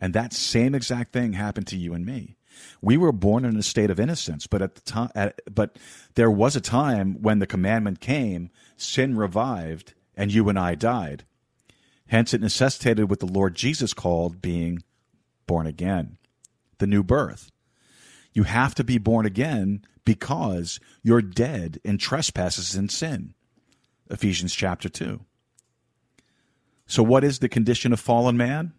And 0.00 0.14
that 0.14 0.32
same 0.32 0.74
exact 0.74 1.12
thing 1.12 1.32
happened 1.32 1.66
to 1.68 1.76
you 1.76 1.94
and 1.94 2.04
me. 2.04 2.36
We 2.80 2.96
were 2.96 3.12
born 3.12 3.44
in 3.44 3.56
a 3.56 3.62
state 3.62 3.90
of 3.90 4.00
innocence, 4.00 4.46
but 4.46 4.62
at 4.62 4.74
the 4.74 4.80
time, 4.80 5.10
but 5.50 5.76
there 6.14 6.30
was 6.30 6.56
a 6.56 6.60
time 6.60 7.22
when 7.22 7.38
the 7.38 7.46
commandment 7.46 8.00
came, 8.00 8.50
sin 8.80 9.16
revived, 9.16 9.94
and 10.16 10.32
you 10.32 10.48
and 10.48 10.58
I 10.58 10.74
died. 10.74 11.24
Hence, 12.08 12.32
it 12.32 12.40
necessitated 12.40 13.10
what 13.10 13.20
the 13.20 13.26
Lord 13.26 13.54
Jesus 13.54 13.92
called 13.92 14.40
being 14.40 14.82
born 15.46 15.66
again, 15.66 16.18
the 16.78 16.86
new 16.86 17.02
birth. 17.02 17.50
You 18.32 18.44
have 18.44 18.74
to 18.76 18.84
be 18.84 18.98
born 18.98 19.26
again 19.26 19.84
because 20.04 20.80
you're 21.02 21.22
dead 21.22 21.80
in 21.84 21.98
trespasses 21.98 22.74
and 22.74 22.90
sin. 22.90 23.34
Ephesians 24.10 24.54
chapter 24.54 24.88
2. 24.88 25.20
So, 26.86 27.02
what 27.02 27.24
is 27.24 27.40
the 27.40 27.48
condition 27.48 27.92
of 27.92 28.00
fallen 28.00 28.36
man? 28.36 28.72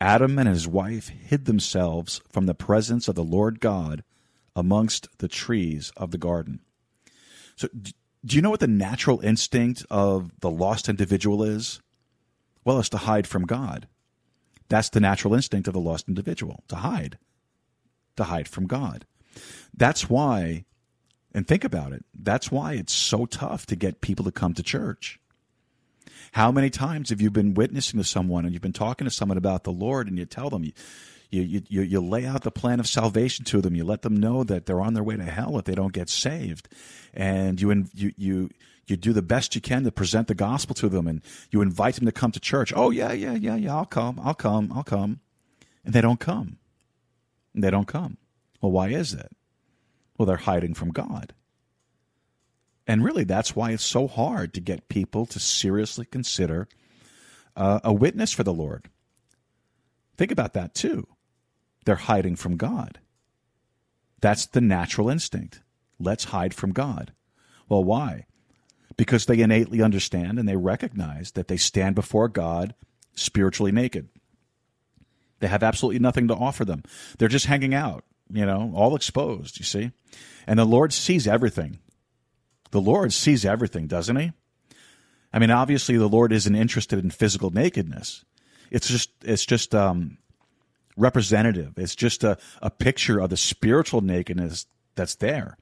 Adam 0.00 0.38
and 0.38 0.48
his 0.48 0.66
wife 0.66 1.08
hid 1.08 1.44
themselves 1.44 2.20
from 2.30 2.46
the 2.46 2.54
presence 2.54 3.06
of 3.06 3.14
the 3.14 3.22
Lord 3.22 3.60
God 3.60 4.02
amongst 4.56 5.06
the 5.18 5.28
trees 5.28 5.92
of 5.96 6.10
the 6.10 6.18
garden. 6.18 6.60
So, 7.54 7.68
do 8.24 8.36
you 8.36 8.42
know 8.42 8.50
what 8.50 8.60
the 8.60 8.66
natural 8.66 9.20
instinct 9.20 9.84
of 9.90 10.30
the 10.40 10.50
lost 10.50 10.88
individual 10.88 11.42
is? 11.42 11.80
Well, 12.64 12.78
it's 12.78 12.90
to 12.90 12.98
hide 12.98 13.26
from 13.26 13.46
God. 13.46 13.88
That's 14.68 14.90
the 14.90 15.00
natural 15.00 15.34
instinct 15.34 15.66
of 15.66 15.74
the 15.74 15.80
lost 15.80 16.08
individual 16.08 16.62
to 16.68 16.76
hide, 16.76 17.18
to 18.16 18.24
hide 18.24 18.46
from 18.46 18.66
God. 18.66 19.04
That's 19.74 20.08
why, 20.10 20.64
and 21.34 21.46
think 21.46 21.64
about 21.64 21.92
it, 21.92 22.04
that's 22.14 22.52
why 22.52 22.74
it's 22.74 22.92
so 22.92 23.26
tough 23.26 23.66
to 23.66 23.76
get 23.76 24.00
people 24.00 24.24
to 24.26 24.32
come 24.32 24.54
to 24.54 24.62
church. 24.62 25.18
How 26.32 26.52
many 26.52 26.70
times 26.70 27.10
have 27.10 27.20
you 27.20 27.30
been 27.30 27.54
witnessing 27.54 27.98
to 27.98 28.04
someone 28.04 28.44
and 28.44 28.52
you've 28.52 28.62
been 28.62 28.72
talking 28.72 29.06
to 29.06 29.10
someone 29.10 29.38
about 29.38 29.64
the 29.64 29.72
Lord 29.72 30.06
and 30.06 30.18
you 30.18 30.26
tell 30.26 30.50
them, 30.50 30.70
you, 31.30 31.62
you, 31.68 31.82
you, 31.82 32.00
lay 32.00 32.26
out 32.26 32.42
the 32.42 32.50
plan 32.50 32.80
of 32.80 32.88
salvation 32.88 33.44
to 33.46 33.60
them, 33.60 33.74
you 33.74 33.84
let 33.84 34.02
them 34.02 34.16
know 34.16 34.42
that 34.44 34.66
they're 34.66 34.80
on 34.80 34.94
their 34.94 35.02
way 35.02 35.16
to 35.16 35.24
hell 35.24 35.58
if 35.58 35.64
they 35.64 35.74
don't 35.74 35.92
get 35.92 36.08
saved, 36.08 36.68
and 37.14 37.60
you, 37.60 37.86
you, 37.94 38.12
you, 38.16 38.50
you 38.86 38.96
do 38.96 39.12
the 39.12 39.22
best 39.22 39.54
you 39.54 39.60
can 39.60 39.84
to 39.84 39.92
present 39.92 40.26
the 40.26 40.34
gospel 40.34 40.74
to 40.74 40.88
them 40.88 41.06
and 41.06 41.22
you 41.50 41.62
invite 41.62 41.94
them 41.94 42.06
to 42.06 42.12
come 42.12 42.32
to 42.32 42.40
church. 42.40 42.72
Oh, 42.74 42.90
yeah, 42.90 43.12
yeah, 43.12 43.34
yeah, 43.34 43.54
yeah, 43.54 43.74
I'll 43.74 43.86
come, 43.86 44.20
I'll 44.22 44.34
come, 44.34 44.72
I'll 44.74 44.82
come. 44.82 45.20
And 45.84 45.94
they 45.94 46.00
don't 46.00 46.20
come. 46.20 46.58
They 47.54 47.70
don't 47.70 47.86
come. 47.86 48.18
Well, 48.60 48.72
why 48.72 48.88
is 48.88 49.16
that? 49.16 49.30
Well, 50.18 50.26
they're 50.26 50.36
hiding 50.36 50.74
from 50.74 50.90
God. 50.90 51.32
And 52.86 53.04
really, 53.04 53.24
that's 53.24 53.54
why 53.54 53.70
it's 53.70 53.84
so 53.84 54.08
hard 54.08 54.52
to 54.54 54.60
get 54.60 54.88
people 54.88 55.24
to 55.26 55.38
seriously 55.38 56.04
consider 56.04 56.68
uh, 57.56 57.80
a 57.84 57.92
witness 57.92 58.32
for 58.32 58.42
the 58.42 58.52
Lord. 58.52 58.90
Think 60.16 60.32
about 60.32 60.54
that 60.54 60.74
too. 60.74 61.06
They're 61.84 61.96
hiding 61.96 62.36
from 62.36 62.56
God. 62.56 62.98
That's 64.20 64.46
the 64.46 64.60
natural 64.60 65.08
instinct. 65.08 65.62
Let's 65.98 66.24
hide 66.24 66.54
from 66.54 66.72
God. 66.72 67.12
Well, 67.68 67.84
why? 67.84 68.26
Because 68.96 69.26
they 69.26 69.40
innately 69.40 69.82
understand 69.82 70.38
and 70.38 70.48
they 70.48 70.56
recognize 70.56 71.32
that 71.32 71.48
they 71.48 71.56
stand 71.56 71.94
before 71.94 72.28
God 72.28 72.74
spiritually 73.14 73.72
naked. 73.72 74.08
They 75.40 75.48
have 75.48 75.62
absolutely 75.62 76.00
nothing 76.00 76.28
to 76.28 76.34
offer 76.34 76.64
them. 76.64 76.82
They're 77.18 77.28
just 77.28 77.46
hanging 77.46 77.74
out, 77.74 78.04
you 78.30 78.44
know, 78.44 78.72
all 78.74 78.94
exposed, 78.94 79.58
you 79.58 79.64
see? 79.64 79.92
And 80.46 80.58
the 80.58 80.64
Lord 80.66 80.92
sees 80.92 81.26
everything. 81.26 81.78
The 82.72 82.80
Lord 82.80 83.12
sees 83.12 83.44
everything, 83.44 83.86
doesn't 83.86 84.16
he? 84.16 84.32
I 85.32 85.38
mean, 85.38 85.50
obviously 85.50 85.96
the 85.96 86.08
Lord 86.08 86.32
isn't 86.32 86.54
interested 86.54 87.02
in 87.02 87.10
physical 87.10 87.50
nakedness. 87.50 88.24
It's 88.70 88.88
just 88.88 89.10
it's 89.22 89.44
just 89.44 89.74
um, 89.74 90.18
representative. 91.00 91.74
It's 91.76 91.96
just 91.96 92.22
a, 92.24 92.38
a 92.62 92.70
picture 92.70 93.18
of 93.18 93.30
the 93.30 93.36
spiritual 93.36 94.00
nakedness 94.00 94.66
that's 94.94 95.16
there. 95.16 95.56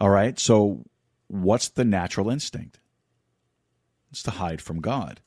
All 0.00 0.10
right. 0.10 0.38
So 0.38 0.84
what's 1.28 1.68
the 1.68 1.84
natural 1.84 2.30
instinct? 2.30 2.78
It's 4.10 4.22
to 4.22 4.32
hide 4.32 4.62
from 4.62 4.80
God. 4.80 5.20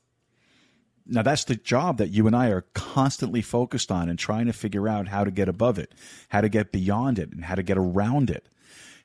Now, 1.10 1.22
that's 1.22 1.46
the 1.46 1.56
job 1.56 2.00
that 2.00 2.10
you 2.10 2.28
and 2.28 2.36
I 2.36 2.50
are 2.50 2.66
constantly 2.74 3.42
focused 3.42 3.92
on 3.92 4.10
and 4.10 4.20
trying 4.20 4.48
to 4.48 4.54
figure 4.54 4.90
out 4.90 5.08
how 5.08 5.24
to 5.24 5.32
get 5.32 5.48
above 5.48 5.80
it, 5.80 5.94
how 6.30 6.42
to 6.42 6.50
get 6.50 6.74
beyond 6.74 7.18
it, 7.18 7.32
and 7.32 7.46
how 7.46 7.56
to 7.56 7.64
get 7.64 7.78
around 7.78 8.30
it 8.30 8.50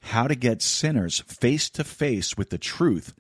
how 0.03 0.27
to 0.27 0.35
get 0.35 0.61
sinners 0.61 1.21
face 1.21 1.71
to 1.71 1.85
face 1.85 2.37
with 2.37 2.51
the 2.51 2.59
truth 2.59 3.15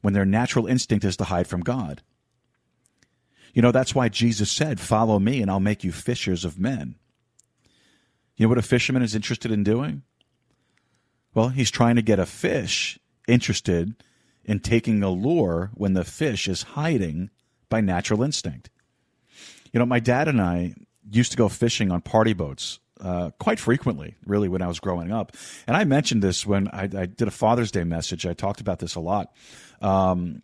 when 0.00 0.14
their 0.14 0.24
natural 0.24 0.66
instinct 0.66 1.04
is 1.04 1.16
to 1.18 1.24
hide 1.24 1.46
from 1.46 1.60
God. 1.60 2.02
You 3.56 3.62
know, 3.62 3.72
that's 3.72 3.94
why 3.94 4.10
Jesus 4.10 4.50
said, 4.50 4.78
Follow 4.78 5.18
me 5.18 5.40
and 5.40 5.50
I'll 5.50 5.60
make 5.60 5.82
you 5.82 5.90
fishers 5.90 6.44
of 6.44 6.58
men. 6.58 6.96
You 8.36 8.44
know 8.44 8.50
what 8.50 8.58
a 8.58 8.62
fisherman 8.62 9.00
is 9.00 9.14
interested 9.14 9.50
in 9.50 9.64
doing? 9.64 10.02
Well, 11.32 11.48
he's 11.48 11.70
trying 11.70 11.96
to 11.96 12.02
get 12.02 12.18
a 12.18 12.26
fish 12.26 12.98
interested 13.26 13.94
in 14.44 14.60
taking 14.60 15.02
a 15.02 15.08
lure 15.08 15.70
when 15.72 15.94
the 15.94 16.04
fish 16.04 16.48
is 16.48 16.62
hiding 16.62 17.30
by 17.70 17.80
natural 17.80 18.22
instinct. 18.22 18.68
You 19.72 19.80
know, 19.80 19.86
my 19.86 20.00
dad 20.00 20.28
and 20.28 20.38
I 20.38 20.74
used 21.10 21.30
to 21.30 21.38
go 21.38 21.48
fishing 21.48 21.90
on 21.90 22.02
party 22.02 22.34
boats 22.34 22.78
uh, 23.00 23.30
quite 23.38 23.58
frequently, 23.58 24.16
really, 24.26 24.48
when 24.48 24.60
I 24.60 24.68
was 24.68 24.80
growing 24.80 25.12
up. 25.12 25.34
And 25.66 25.78
I 25.78 25.84
mentioned 25.84 26.22
this 26.22 26.44
when 26.44 26.68
I, 26.68 26.82
I 26.82 27.06
did 27.06 27.26
a 27.26 27.30
Father's 27.30 27.70
Day 27.70 27.84
message. 27.84 28.26
I 28.26 28.34
talked 28.34 28.60
about 28.60 28.80
this 28.80 28.96
a 28.96 29.00
lot. 29.00 29.32
Um, 29.80 30.42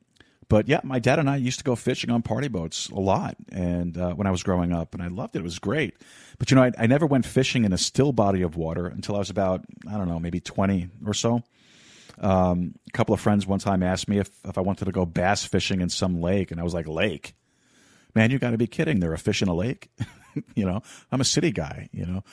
but 0.53 0.69
yeah, 0.69 0.81
my 0.85 0.99
dad 0.99 1.19
and 1.19 1.31
I 1.31 1.37
used 1.37 1.61
to 1.61 1.65
go 1.65 1.75
fishing 1.75 2.11
on 2.11 2.21
party 2.21 2.49
boats 2.49 2.91
a 2.91 3.01
lot, 3.01 3.37
and 3.51 3.97
uh, 3.97 4.13
when 4.13 4.27
I 4.27 4.31
was 4.31 4.43
growing 4.43 4.71
up, 4.71 4.93
and 4.93 5.03
I 5.03 5.07
loved 5.07 5.35
it. 5.35 5.39
It 5.39 5.43
was 5.45 5.59
great. 5.59 5.95
But 6.39 6.51
you 6.51 6.57
know, 6.57 6.65
I, 6.65 6.73
I, 6.79 6.87
never 6.87 7.07
went 7.07 7.25
fishing 7.25 7.65
in 7.65 7.73
a 7.73 7.79
still 7.79 8.13
body 8.13 8.43
of 8.43 8.55
water 8.55 8.87
until 8.87 9.17
I 9.17 9.19
was 9.21 9.31
about 9.31 9.65
I 9.89 9.97
don't 9.97 10.09
know, 10.09 10.21
maybe 10.21 10.41
twenty 10.41 10.91
or 11.07 11.15
so. 11.15 11.43
Um, 12.21 12.75
a 12.87 12.91
couple 12.91 13.15
of 13.15 13.21
friends 13.23 13.47
one 13.47 13.61
time 13.61 13.83
asked 13.83 14.11
me 14.11 14.19
if, 14.19 14.29
if 14.45 14.59
I 14.59 14.61
wanted 14.61 14.85
to 14.85 14.93
go 14.93 15.07
bass 15.07 15.43
fishing 15.43 15.81
in 15.81 15.89
some 15.89 16.21
lake, 16.21 16.51
and 16.51 16.61
I 16.61 16.65
was 16.65 16.75
like, 16.75 16.87
"Lake, 16.87 17.35
man, 18.15 18.31
you 18.31 18.39
got 18.39 18.51
to 18.51 18.59
be 18.59 18.67
kidding! 18.67 19.01
There 19.01 19.15
are 19.15 19.17
fish 19.17 19.41
in 19.41 19.49
a 19.49 19.55
lake." 19.55 19.89
you 20.55 20.67
know, 20.67 20.83
I'm 21.11 21.23
a 21.23 21.25
city 21.25 21.51
guy, 21.51 21.89
you 21.93 22.05
know, 22.05 22.25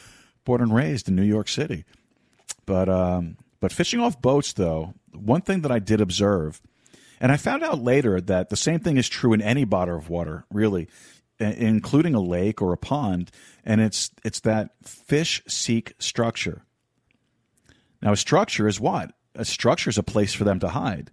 born 0.43 0.61
and 0.61 0.75
raised 0.75 1.07
in 1.07 1.15
New 1.15 1.23
York 1.23 1.47
City. 1.47 1.85
But 2.65 2.89
um, 2.89 3.37
but 3.61 3.71
fishing 3.71 4.01
off 4.01 4.21
boats, 4.21 4.51
though, 4.51 4.93
one 5.13 5.39
thing 5.39 5.61
that 5.61 5.71
I 5.71 5.79
did 5.79 6.01
observe, 6.01 6.61
and 7.19 7.31
I 7.31 7.37
found 7.37 7.63
out 7.63 7.81
later 7.81 8.21
that 8.21 8.49
the 8.49 8.55
same 8.55 8.79
thing 8.79 8.97
is 8.97 9.09
true 9.09 9.33
in 9.33 9.41
any 9.41 9.65
body 9.65 9.91
of 9.91 10.09
water, 10.09 10.45
really, 10.51 10.87
including 11.39 12.15
a 12.15 12.21
lake 12.21 12.61
or 12.61 12.73
a 12.73 12.77
pond, 12.77 13.31
and 13.63 13.81
it's 13.81 14.11
it's 14.23 14.41
that 14.41 14.71
fish 14.83 15.41
seek 15.47 15.93
structure. 15.99 16.63
Now, 18.01 18.13
a 18.13 18.17
structure 18.17 18.67
is 18.67 18.79
what? 18.79 19.11
A 19.35 19.45
structure 19.45 19.89
is 19.89 19.97
a 19.97 20.03
place 20.03 20.33
for 20.33 20.43
them 20.43 20.59
to 20.59 20.69
hide. 20.69 21.11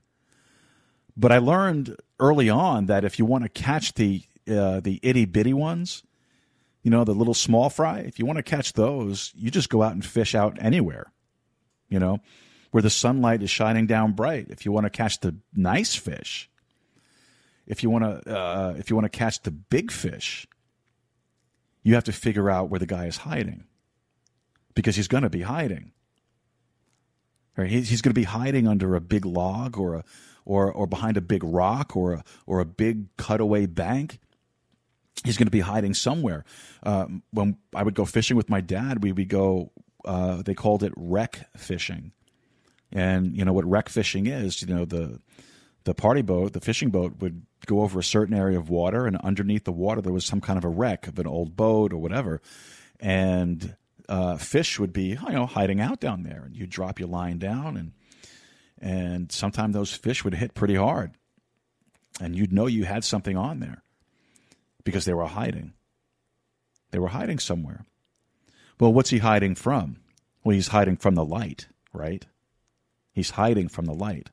But 1.17 1.33
I 1.33 1.39
learned 1.39 1.97
early 2.21 2.51
on 2.51 2.87
that 2.87 3.05
if 3.05 3.19
you 3.19 3.25
want 3.25 3.45
to 3.45 3.49
catch 3.49 3.95
the 3.95 4.23
uh, 4.49 4.81
the 4.81 5.01
itty 5.03 5.25
bitty 5.25 5.55
ones, 5.55 6.03
you 6.83 6.91
know, 6.91 7.05
the 7.05 7.15
little 7.15 7.35
small 7.35 7.69
fry, 7.69 8.01
if 8.01 8.19
you 8.19 8.27
want 8.27 8.37
to 8.37 8.45
catch 8.45 8.75
those, 8.75 9.33
you 9.35 9.51
just 9.51 9.71
go 9.71 9.83
out 9.83 9.93
and 9.93 10.05
fish 10.05 10.35
out 10.35 10.57
anywhere, 10.61 11.13
you 11.89 11.99
know, 11.99 12.21
where 12.71 12.83
the 12.83 12.91
sunlight 12.91 13.43
is 13.43 13.51
shining 13.51 13.87
down 13.87 14.13
bright. 14.13 14.47
If 14.51 14.65
you 14.65 14.73
want 14.73 14.85
to 14.85 14.91
catch 14.91 15.21
the 15.21 15.37
nice 15.55 15.95
fish, 15.95 16.51
if 17.67 17.83
you 17.83 17.91
want 17.91 18.25
to, 18.25 18.39
uh, 18.39 18.75
if 18.79 18.91
you 18.91 18.97
want 18.97 19.11
to 19.11 19.19
catch 19.19 19.43
the 19.43 19.51
big 19.51 19.91
fish, 19.91 20.47
you 21.83 21.95
have 21.95 22.05
to 22.05 22.13
figure 22.13 22.51
out 22.51 22.69
where 22.69 22.81
the 22.81 22.87
guy 22.87 23.07
is 23.07 23.19
hiding 23.19 23.65
because 24.75 24.97
he's 24.97 25.09
going 25.09 25.23
to 25.23 25.31
be 25.31 25.43
hiding. 25.43 25.93
Right? 27.57 27.71
He's 27.71 28.03
going 28.03 28.11
to 28.11 28.21
be 28.21 28.25
hiding 28.25 28.69
under 28.69 28.95
a 28.95 29.01
big 29.01 29.25
log 29.25 29.79
or 29.79 29.95
a, 29.95 30.05
or, 30.45 30.71
or 30.71 30.87
behind 30.87 31.17
a 31.17 31.23
big 31.23 31.43
rock 31.43 31.97
or 31.97 32.13
a, 32.15 32.25
or 32.47 32.61
a 32.61 32.67
big 32.67 33.17
cutaway 33.17 33.67
bank 33.67 34.21
he's 35.25 35.37
going 35.37 35.47
to 35.47 35.53
be 35.53 35.61
hiding 35.61 35.95
somewhere. 35.95 36.45
Uh, 36.83 37.07
when 37.33 37.57
I 37.75 37.83
would 37.83 37.95
go 37.95 38.05
fishing 38.05 38.37
with 38.37 38.49
my 38.51 38.61
dad, 38.61 39.03
we 39.03 39.13
would 39.13 39.29
go. 39.29 39.73
Uh, 40.05 40.43
they 40.43 40.55
called 40.55 40.85
it 40.85 40.93
wreck 40.97 41.49
fishing, 41.57 42.13
and 42.93 43.37
you 43.37 43.45
know 43.45 43.53
what 43.53 43.65
wreck 43.65 43.89
fishing 43.89 44.27
is. 44.27 44.63
You 44.63 44.69
know 44.69 44.85
the 44.85 45.21
the 45.85 45.95
party 45.95 46.23
boat, 46.23 46.53
the 46.53 46.61
fishing 46.61 46.91
boat, 46.91 47.15
would 47.21 47.43
go 47.67 47.81
over 47.81 47.99
a 47.99 48.05
certain 48.05 48.35
area 48.35 48.59
of 48.59 48.71
water, 48.71 49.07
and 49.07 49.17
underneath 49.19 49.65
the 49.65 49.73
water 49.73 50.01
there 50.01 50.13
was 50.13 50.25
some 50.25 50.41
kind 50.41 50.59
of 50.59 50.65
a 50.65 50.69
wreck 50.69 51.07
of 51.07 51.19
an 51.19 51.27
old 51.27 51.57
boat 51.57 51.93
or 51.93 51.99
whatever, 51.99 52.41
and 53.01 53.77
uh, 54.09 54.37
fish 54.37 54.79
would 54.79 54.93
be 54.93 55.19
you 55.27 55.33
know 55.33 55.47
hiding 55.47 55.81
out 55.81 56.01
down 56.01 56.23
there, 56.23 56.43
and 56.45 56.57
you'd 56.57 56.71
drop 56.71 56.99
your 56.99 57.09
line 57.09 57.39
down, 57.39 57.77
and 57.77 57.93
and 58.81 59.33
sometimes 59.33 59.75
those 59.75 59.93
fish 59.93 60.25
would 60.25 60.35
hit 60.35 60.55
pretty 60.55 60.75
hard, 60.75 61.13
and 62.21 62.37
you'd 62.37 62.53
know 62.53 62.67
you 62.67 62.85
had 62.85 63.05
something 63.05 63.37
on 63.37 63.61
there 63.61 63.83
because 64.85 65.05
they 65.05 65.15
were 65.15 65.27
hiding. 65.27 65.73
They 66.91 66.99
were 66.99 67.09
hiding 67.09 67.39
somewhere. 67.39 67.85
Well, 68.79 68.93
what's 68.93 69.11
he 69.11 69.19
hiding 69.19 69.55
from? 69.55 69.99
Well, 70.45 70.55
he's 70.55 70.69
hiding 70.69 70.97
from 70.97 71.15
the 71.15 71.25
light, 71.25 71.69
right? 71.93 72.25
He's 73.17 73.31
hiding 73.31 73.69
from 73.69 73.87
the 73.87 73.95
light. 73.95 74.29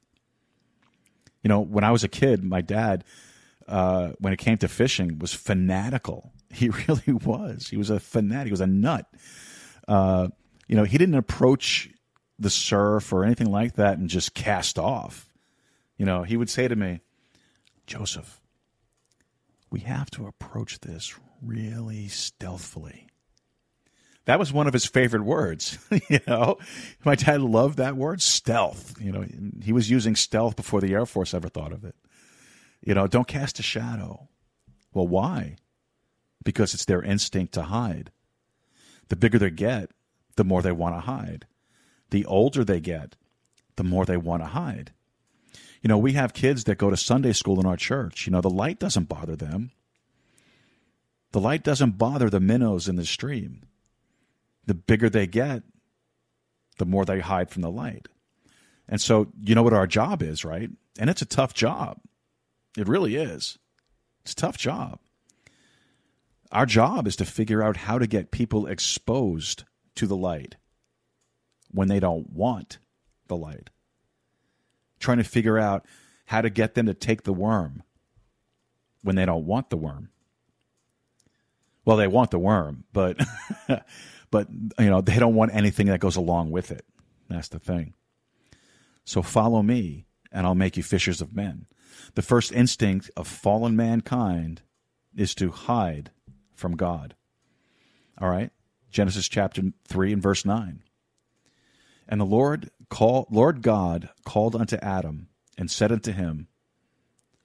You 1.42 1.48
know, 1.48 1.62
when 1.62 1.86
I 1.86 1.92
was 1.92 2.04
a 2.04 2.10
kid, 2.10 2.44
my 2.44 2.60
dad, 2.60 3.06
uh, 3.66 4.10
when 4.20 4.34
it 4.34 4.40
came 4.40 4.58
to 4.58 4.68
fishing, 4.68 5.20
was 5.20 5.34
fanatical. 5.34 6.32
He 6.54 6.70
really 6.70 7.14
was. 7.14 7.70
He 7.70 7.78
was 7.78 7.90
a 7.90 8.00
fanatic. 8.00 8.46
He 8.46 8.52
was 8.52 8.62
a 8.62 8.68
nut. 8.68 9.08
Uh, 9.88 10.28
you 10.68 10.76
know, 10.76 10.84
he 10.84 11.00
didn't 11.00 11.16
approach 11.16 11.90
the 12.38 12.52
surf 12.52 13.12
or 13.12 13.24
anything 13.24 13.50
like 13.50 13.74
that 13.74 13.98
and 13.98 14.08
just 14.08 14.36
cast 14.36 14.78
off. 14.78 15.34
You 15.98 16.06
know, 16.06 16.22
he 16.22 16.38
would 16.38 16.52
say 16.52 16.68
to 16.68 16.76
me, 16.76 17.00
Joseph, 17.88 18.40
we 19.72 19.80
have 19.80 20.12
to 20.12 20.28
approach 20.28 20.82
this 20.82 21.16
really 21.42 22.08
stealthily. 22.08 23.08
That 24.26 24.40
was 24.40 24.54
one 24.54 24.68
of 24.68 24.74
his 24.74 24.86
favorite 24.86 25.24
words. 25.24 25.78
you 26.10 26.20
know, 26.28 26.58
my 27.04 27.16
dad 27.16 27.42
loved 27.42 27.78
that 27.78 27.98
word, 27.98 28.22
stealth. 28.22 28.96
You 29.02 29.12
know, 29.12 29.26
he 29.62 29.74
was 29.74 29.90
using 29.90 30.16
stealth 30.16 30.56
before 30.56 30.80
the 30.80 30.94
Air 30.94 31.06
Force 31.06 31.34
ever 31.34 31.50
thought 31.50 31.74
of 31.74 31.84
it. 31.84 31.96
You 32.82 32.94
know, 32.94 33.08
don't 33.08 33.28
cast 33.28 33.60
a 33.60 33.64
shadow. 33.64 34.30
Well, 34.94 35.08
why? 35.08 35.58
Because 36.44 36.74
it's 36.74 36.86
their 36.86 37.02
instinct 37.02 37.54
to 37.54 37.64
hide. 37.64 38.12
The 39.10 39.16
bigger 39.16 39.40
they 39.40 39.50
get, 39.50 39.92
the 40.36 40.44
more 40.44 40.62
they 40.62 40.72
want 40.72 40.96
to 40.96 41.02
hide. 41.02 41.46
The 42.10 42.26
older 42.26 42.64
they 42.64 42.80
get, 42.80 43.16
the 43.76 43.84
more 43.84 44.06
they 44.06 44.18
want 44.18 44.44
to 44.44 44.48
hide. 44.48 44.92
You 45.82 45.90
know, 45.90 45.98
we 45.98 46.14
have 46.14 46.34
kids 46.34 46.64
that 46.64 46.78
go 46.78 46.90
to 46.90 46.98
Sunday 46.98 47.34
school 47.34 47.60
in 47.60 47.66
our 47.66 47.76
church. 47.76 48.26
You 48.26 48.32
know, 48.32 48.42
the 48.42 48.50
light 48.50 48.80
doesn't 48.80 49.10
bother 49.10 49.36
them. 49.36 49.72
The 51.34 51.42
light 51.42 51.64
doesn't 51.64 51.98
bother 51.98 52.30
the 52.30 52.40
minnows 52.40 52.88
in 52.88 52.96
the 52.96 53.06
stream. 53.06 53.64
The 54.66 54.74
bigger 54.74 55.10
they 55.10 55.28
get, 55.28 55.64
the 56.78 56.86
more 56.86 57.06
they 57.06 57.20
hide 57.20 57.50
from 57.50 57.62
the 57.62 57.72
light. 57.72 58.08
And 58.88 59.00
so, 59.00 59.28
you 59.42 59.56
know 59.56 59.64
what 59.64 59.74
our 59.74 59.88
job 59.88 60.22
is, 60.22 60.44
right? 60.44 60.70
And 61.00 61.10
it's 61.10 61.22
a 61.22 61.26
tough 61.26 61.54
job. 61.54 62.00
It 62.78 62.88
really 62.88 63.16
is. 63.16 63.58
It's 64.24 64.34
a 64.34 64.36
tough 64.36 64.58
job. 64.58 65.00
Our 66.52 66.66
job 66.66 67.08
is 67.08 67.16
to 67.18 67.26
figure 67.26 67.64
out 67.64 67.78
how 67.78 67.98
to 67.98 68.08
get 68.08 68.32
people 68.32 68.68
exposed 68.68 69.64
to 69.96 70.08
the 70.08 70.16
light 70.16 70.56
when 71.72 71.88
they 71.88 72.00
don't 72.00 72.30
want 72.32 72.78
the 73.28 73.36
light. 73.36 73.70
Trying 75.00 75.18
to 75.18 75.24
figure 75.24 75.58
out 75.58 75.86
how 76.26 76.42
to 76.42 76.50
get 76.50 76.76
them 76.76 76.86
to 76.86 76.94
take 76.94 77.24
the 77.24 77.34
worm 77.34 77.84
when 79.02 79.16
they 79.16 79.26
don't 79.26 79.46
want 79.46 79.70
the 79.70 79.78
worm. 79.78 80.10
Well, 81.86 81.98
they 81.98 82.08
want 82.08 82.32
the 82.32 82.40
worm, 82.40 82.86
but 82.94 83.20
but 84.34 84.48
you 84.80 84.90
know, 84.90 85.00
they 85.00 85.20
don't 85.20 85.36
want 85.36 85.54
anything 85.54 85.86
that 85.86 86.00
goes 86.00 86.16
along 86.16 86.50
with 86.50 86.72
it. 86.72 86.84
That's 87.30 87.50
the 87.50 87.60
thing. 87.60 87.94
So 89.06 89.22
follow 89.22 89.62
me 89.62 90.08
and 90.32 90.48
I'll 90.48 90.56
make 90.56 90.76
you 90.76 90.82
fishers 90.82 91.22
of 91.22 91.36
men. 91.36 91.68
The 92.16 92.24
first 92.24 92.52
instinct 92.52 93.12
of 93.16 93.28
fallen 93.28 93.76
mankind 93.76 94.64
is 95.16 95.36
to 95.36 95.52
hide 95.52 96.10
from 96.56 96.76
God. 96.76 97.14
All 98.20 98.28
right? 98.28 98.50
Genesis 98.90 99.28
chapter 99.28 99.62
3 99.88 100.14
and 100.14 100.22
verse 100.24 100.46
9. 100.46 100.82
And 102.10 102.20
the 102.20 102.26
Lord 102.26 102.72
call, 102.90 103.28
Lord 103.30 103.62
God 103.62 104.10
called 104.26 104.56
unto 104.56 104.78
Adam 104.78 105.28
and 105.60 105.70
said 105.70 105.92
unto 105.92 106.12
him, 106.12 106.48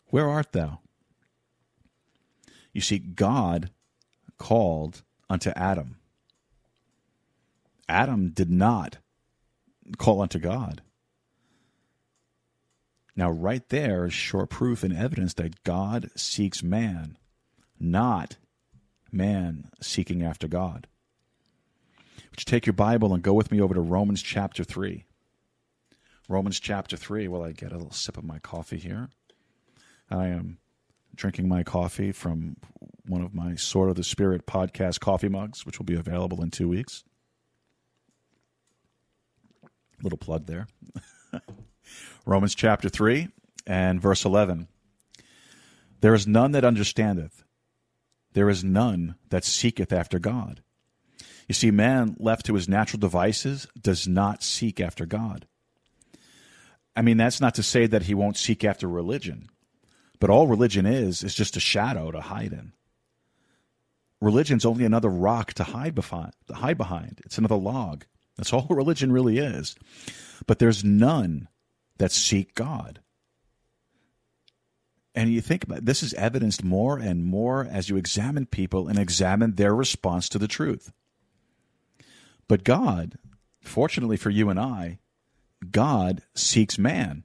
Where 0.09 0.27
art 0.27 0.53
thou? 0.53 0.81
You 2.72 2.81
see, 2.81 2.98
God 2.98 3.72
called 4.38 5.03
unto 5.29 5.51
Adam. 5.51 5.98
Adam 7.88 8.31
did 8.31 8.51
not 8.51 8.98
call 9.96 10.20
unto 10.20 10.38
God. 10.38 10.83
Now, 13.16 13.31
right 13.31 13.68
there 13.68 14.05
is 14.05 14.12
sure 14.12 14.46
proof 14.46 14.85
and 14.85 14.96
evidence 14.96 15.35
that 15.35 15.64
God 15.64 16.11
seeks 16.14 16.62
man, 16.62 17.18
not 17.81 18.37
man 19.11 19.70
seeking 19.81 20.22
after 20.22 20.46
God. 20.46 20.87
Would 22.31 22.40
you 22.40 22.44
take 22.44 22.66
your 22.66 22.74
Bible 22.74 23.12
and 23.12 23.22
go 23.22 23.33
with 23.33 23.51
me 23.51 23.61
over 23.61 23.74
to 23.74 23.81
Romans 23.81 24.22
chapter 24.22 24.62
3? 24.62 25.05
Romans 26.29 26.61
chapter 26.61 26.96
3. 26.96 27.27
While 27.27 27.42
I 27.42 27.53
get 27.53 27.72
a 27.72 27.77
little 27.77 27.90
sip 27.90 28.16
of 28.16 28.24
my 28.24 28.38
coffee 28.38 28.79
here. 28.79 29.09
I 30.11 30.29
am 30.29 30.59
drinking 31.14 31.48
my 31.48 31.64
coffee 31.64 32.12
from 32.12 32.57
one 33.07 33.22
of 33.22 33.35
my 33.35 33.57
Sword 33.57 33.90
of 33.90 33.96
the 33.96 34.05
Spirit 34.05 34.46
podcast 34.46 35.01
coffee 35.01 35.29
mugs, 35.29 35.66
which 35.66 35.79
will 35.79 35.87
be 35.87 35.96
available 35.96 36.42
in 36.42 36.51
two 36.51 36.68
weeks. 36.68 37.03
Little 40.03 40.19
plug 40.19 40.47
there. 40.47 40.67
Romans 42.27 42.55
chapter 42.55 42.89
3 42.89 43.29
and 43.67 44.01
verse 44.01 44.25
11. 44.25 44.69
There 46.01 46.15
is 46.15 46.27
none 46.27 46.53
that 46.53 46.65
understandeth, 46.65 47.43
there 48.33 48.49
is 48.49 48.63
none 48.63 49.17
that 49.31 49.45
seeketh 49.45 49.93
after 49.93 50.19
God. 50.19 50.63
You 51.49 51.55
see, 51.55 51.71
man 51.71 52.15
left 52.19 52.47
to 52.47 52.55
his 52.55 52.69
natural 52.69 53.01
devices 53.01 53.67
does 53.81 54.07
not 54.07 54.43
seek 54.43 54.81
after 54.81 55.07
God. 55.07 55.47
I 56.95 57.03
mean, 57.03 57.17
that's 57.17 57.41
not 57.41 57.55
to 57.55 57.63
say 57.63 57.87
that 57.87 58.03
he 58.03 58.15
won't 58.15 58.37
seek 58.37 58.65
after 58.65 58.87
religion, 58.87 59.49
but 60.21 60.31
all 60.31 60.47
religion 60.47 60.85
is, 60.85 61.25
is 61.25 61.35
just 61.35 61.57
a 61.57 61.61
shadow 61.61 62.11
to 62.11 62.21
hide 62.21 62.53
in. 62.53 62.73
Religion's 64.21 64.67
only 64.67 64.85
another 64.85 65.09
rock 65.09 65.55
to 65.55 65.65
hide 65.65 65.95
behind. 65.95 66.33
To 66.49 66.55
hide 66.55 66.77
behind. 66.77 67.21
It's 67.25 67.39
another 67.39 67.55
log. 67.55 68.05
That's 68.38 68.53
all 68.53 68.66
religion 68.70 69.12
really 69.12 69.38
is. 69.38 69.77
But 70.46 70.59
there's 70.59 70.83
none 70.83 71.48
that 71.98 72.12
seek 72.12 72.55
God. 72.55 73.01
And 75.14 75.33
you 75.33 75.40
think 75.40 75.64
about 75.64 75.79
it, 75.79 75.87
this 75.87 76.03
is 76.03 76.14
evidenced 76.14 76.62
more 76.62 76.96
and 76.96 77.24
more 77.24 77.66
as 77.68 77.88
you 77.88 77.96
examine 77.96 78.46
people 78.46 78.87
and 78.87 78.98
examine 78.98 79.57
their 79.57 79.74
response 79.74 80.29
to 80.29 80.38
the 80.38 80.46
truth. 80.46 80.92
But 82.46 82.62
God, 82.62 83.18
fortunately 83.61 84.16
for 84.16 84.31
you 84.31 84.48
and 84.48 84.61
I, 84.61 85.01
God 85.70 86.22
seeks 86.35 86.79
man. 86.79 87.24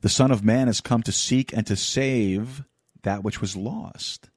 The 0.00 0.08
Son 0.08 0.30
of 0.30 0.44
Man 0.44 0.68
has 0.68 0.80
come 0.80 1.02
to 1.02 1.12
seek 1.12 1.52
and 1.52 1.66
to 1.66 1.76
save 1.76 2.64
that 3.02 3.22
which 3.22 3.40
was 3.40 3.56
lost. 3.56 4.30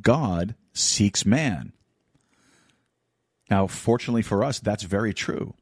God 0.00 0.54
seeks 0.72 1.26
man. 1.26 1.72
Now, 3.50 3.66
fortunately 3.66 4.22
for 4.22 4.42
us, 4.42 4.58
that's 4.58 4.82
very 4.82 5.14
true. 5.14 5.54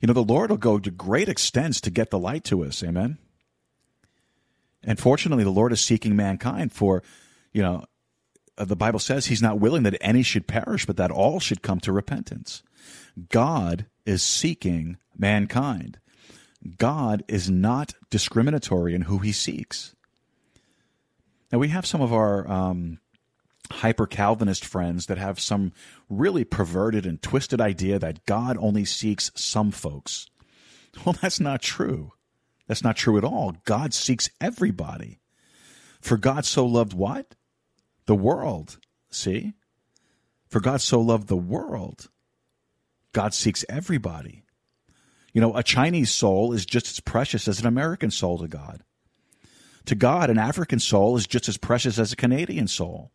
You 0.00 0.08
know, 0.08 0.12
the 0.12 0.22
Lord 0.22 0.50
will 0.50 0.58
go 0.58 0.78
to 0.78 0.90
great 0.90 1.28
extents 1.28 1.80
to 1.82 1.90
get 1.90 2.10
the 2.10 2.18
light 2.18 2.44
to 2.44 2.64
us. 2.64 2.82
Amen. 2.82 3.18
And 4.84 4.98
fortunately, 4.98 5.44
the 5.44 5.50
Lord 5.50 5.72
is 5.72 5.84
seeking 5.84 6.14
mankind 6.14 6.72
for, 6.72 7.02
you 7.52 7.62
know, 7.62 7.84
uh, 8.58 8.64
the 8.64 8.76
Bible 8.76 8.98
says 8.98 9.26
he's 9.26 9.42
not 9.42 9.58
willing 9.58 9.82
that 9.82 9.96
any 10.00 10.22
should 10.22 10.46
perish, 10.46 10.86
but 10.86 10.96
that 10.96 11.10
all 11.10 11.40
should 11.40 11.62
come 11.62 11.80
to 11.80 11.92
repentance. 11.92 12.62
God 13.30 13.86
is 14.04 14.22
seeking 14.22 14.98
mankind. 15.16 15.98
God 16.78 17.24
is 17.28 17.50
not 17.50 17.94
discriminatory 18.10 18.94
in 18.94 19.02
who 19.02 19.18
he 19.18 19.32
seeks. 19.32 19.94
Now, 21.52 21.58
we 21.58 21.68
have 21.68 21.86
some 21.86 22.00
of 22.00 22.12
our 22.12 22.48
um, 22.50 22.98
hyper 23.70 24.06
Calvinist 24.06 24.64
friends 24.64 25.06
that 25.06 25.18
have 25.18 25.40
some 25.40 25.72
really 26.08 26.44
perverted 26.44 27.06
and 27.06 27.20
twisted 27.20 27.60
idea 27.60 27.98
that 27.98 28.26
God 28.26 28.56
only 28.60 28.84
seeks 28.84 29.30
some 29.34 29.70
folks. 29.70 30.26
Well, 31.04 31.16
that's 31.20 31.40
not 31.40 31.62
true. 31.62 32.12
That's 32.66 32.82
not 32.82 32.96
true 32.96 33.18
at 33.18 33.24
all. 33.24 33.56
God 33.64 33.94
seeks 33.94 34.30
everybody. 34.40 35.20
For 36.00 36.16
God 36.16 36.44
so 36.44 36.64
loved 36.64 36.94
what? 36.94 37.34
The 38.06 38.14
world. 38.14 38.78
See? 39.10 39.54
For 40.48 40.60
God 40.60 40.80
so 40.80 41.00
loved 41.00 41.28
the 41.28 41.36
world. 41.36 42.08
God 43.12 43.34
seeks 43.34 43.64
everybody. 43.68 44.44
You 45.32 45.40
know, 45.40 45.56
a 45.56 45.62
Chinese 45.62 46.10
soul 46.10 46.52
is 46.52 46.64
just 46.64 46.86
as 46.86 47.00
precious 47.00 47.46
as 47.46 47.60
an 47.60 47.66
American 47.66 48.10
soul 48.10 48.38
to 48.38 48.48
God. 48.48 48.82
To 49.86 49.94
God, 49.94 50.30
an 50.30 50.38
African 50.38 50.78
soul 50.78 51.16
is 51.16 51.26
just 51.26 51.48
as 51.48 51.56
precious 51.56 51.98
as 51.98 52.12
a 52.12 52.16
Canadian 52.16 52.68
soul. 52.68 53.12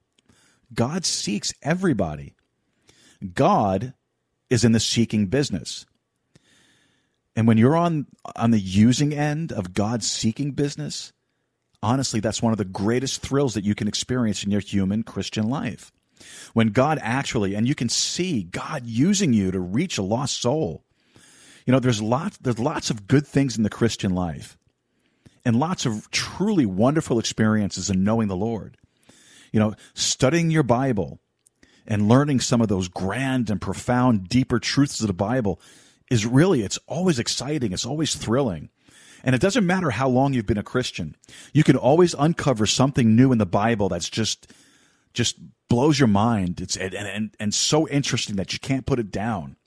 God 0.73 1.05
seeks 1.05 1.53
everybody. 1.61 2.35
God 3.33 3.93
is 4.49 4.63
in 4.63 4.71
the 4.71 4.79
seeking 4.79 5.27
business. 5.27 5.85
And 7.35 7.47
when 7.47 7.57
you're 7.57 7.75
on 7.75 8.07
on 8.35 8.51
the 8.51 8.59
using 8.59 9.13
end 9.13 9.51
of 9.51 9.73
God's 9.73 10.09
seeking 10.09 10.51
business, 10.51 11.13
honestly, 11.81 12.19
that's 12.19 12.41
one 12.41 12.51
of 12.51 12.57
the 12.57 12.65
greatest 12.65 13.21
thrills 13.21 13.53
that 13.53 13.63
you 13.63 13.75
can 13.75 13.87
experience 13.87 14.43
in 14.43 14.51
your 14.51 14.61
human 14.61 15.03
Christian 15.03 15.49
life. 15.49 15.91
When 16.53 16.67
God 16.67 16.99
actually, 17.01 17.55
and 17.55 17.67
you 17.67 17.75
can 17.75 17.89
see 17.89 18.43
God 18.43 18.85
using 18.85 19.33
you 19.33 19.51
to 19.51 19.59
reach 19.59 19.97
a 19.97 20.03
lost 20.03 20.41
soul. 20.41 20.83
You 21.65 21.71
know, 21.71 21.79
there's 21.79 22.01
lots 22.01 22.37
there's 22.37 22.59
lots 22.59 22.89
of 22.89 23.07
good 23.07 23.25
things 23.25 23.57
in 23.57 23.63
the 23.63 23.69
Christian 23.69 24.13
life 24.13 24.57
and 25.45 25.55
lots 25.55 25.85
of 25.85 26.09
truly 26.11 26.65
wonderful 26.65 27.19
experiences 27.19 27.89
in 27.89 28.03
knowing 28.03 28.27
the 28.27 28.35
Lord 28.35 28.77
you 29.51 29.59
know, 29.59 29.75
studying 29.93 30.51
your 30.51 30.63
Bible 30.63 31.19
and 31.87 32.07
learning 32.07 32.39
some 32.39 32.61
of 32.61 32.67
those 32.67 32.87
grand 32.87 33.49
and 33.49 33.59
profound, 33.59 34.29
deeper 34.29 34.59
truths 34.59 35.01
of 35.01 35.07
the 35.07 35.13
Bible 35.13 35.59
is 36.09 36.25
really, 36.25 36.61
it's 36.61 36.79
always 36.87 37.19
exciting. 37.19 37.73
It's 37.73 37.85
always 37.85 38.15
thrilling. 38.15 38.69
And 39.23 39.35
it 39.35 39.41
doesn't 39.41 39.65
matter 39.65 39.91
how 39.91 40.09
long 40.09 40.33
you've 40.33 40.45
been 40.45 40.57
a 40.57 40.63
Christian. 40.63 41.15
You 41.53 41.63
can 41.63 41.75
always 41.75 42.15
uncover 42.17 42.65
something 42.65 43.15
new 43.15 43.31
in 43.31 43.37
the 43.37 43.45
Bible 43.45 43.89
that's 43.89 44.09
just, 44.09 44.51
just 45.13 45.37
blows 45.69 45.99
your 45.99 46.07
mind. 46.07 46.59
It's, 46.59 46.75
and, 46.75 46.93
and, 46.93 47.35
and 47.39 47.53
so 47.53 47.87
interesting 47.87 48.35
that 48.37 48.53
you 48.53 48.59
can't 48.59 48.85
put 48.85 48.99
it 48.99 49.11
down. 49.11 49.57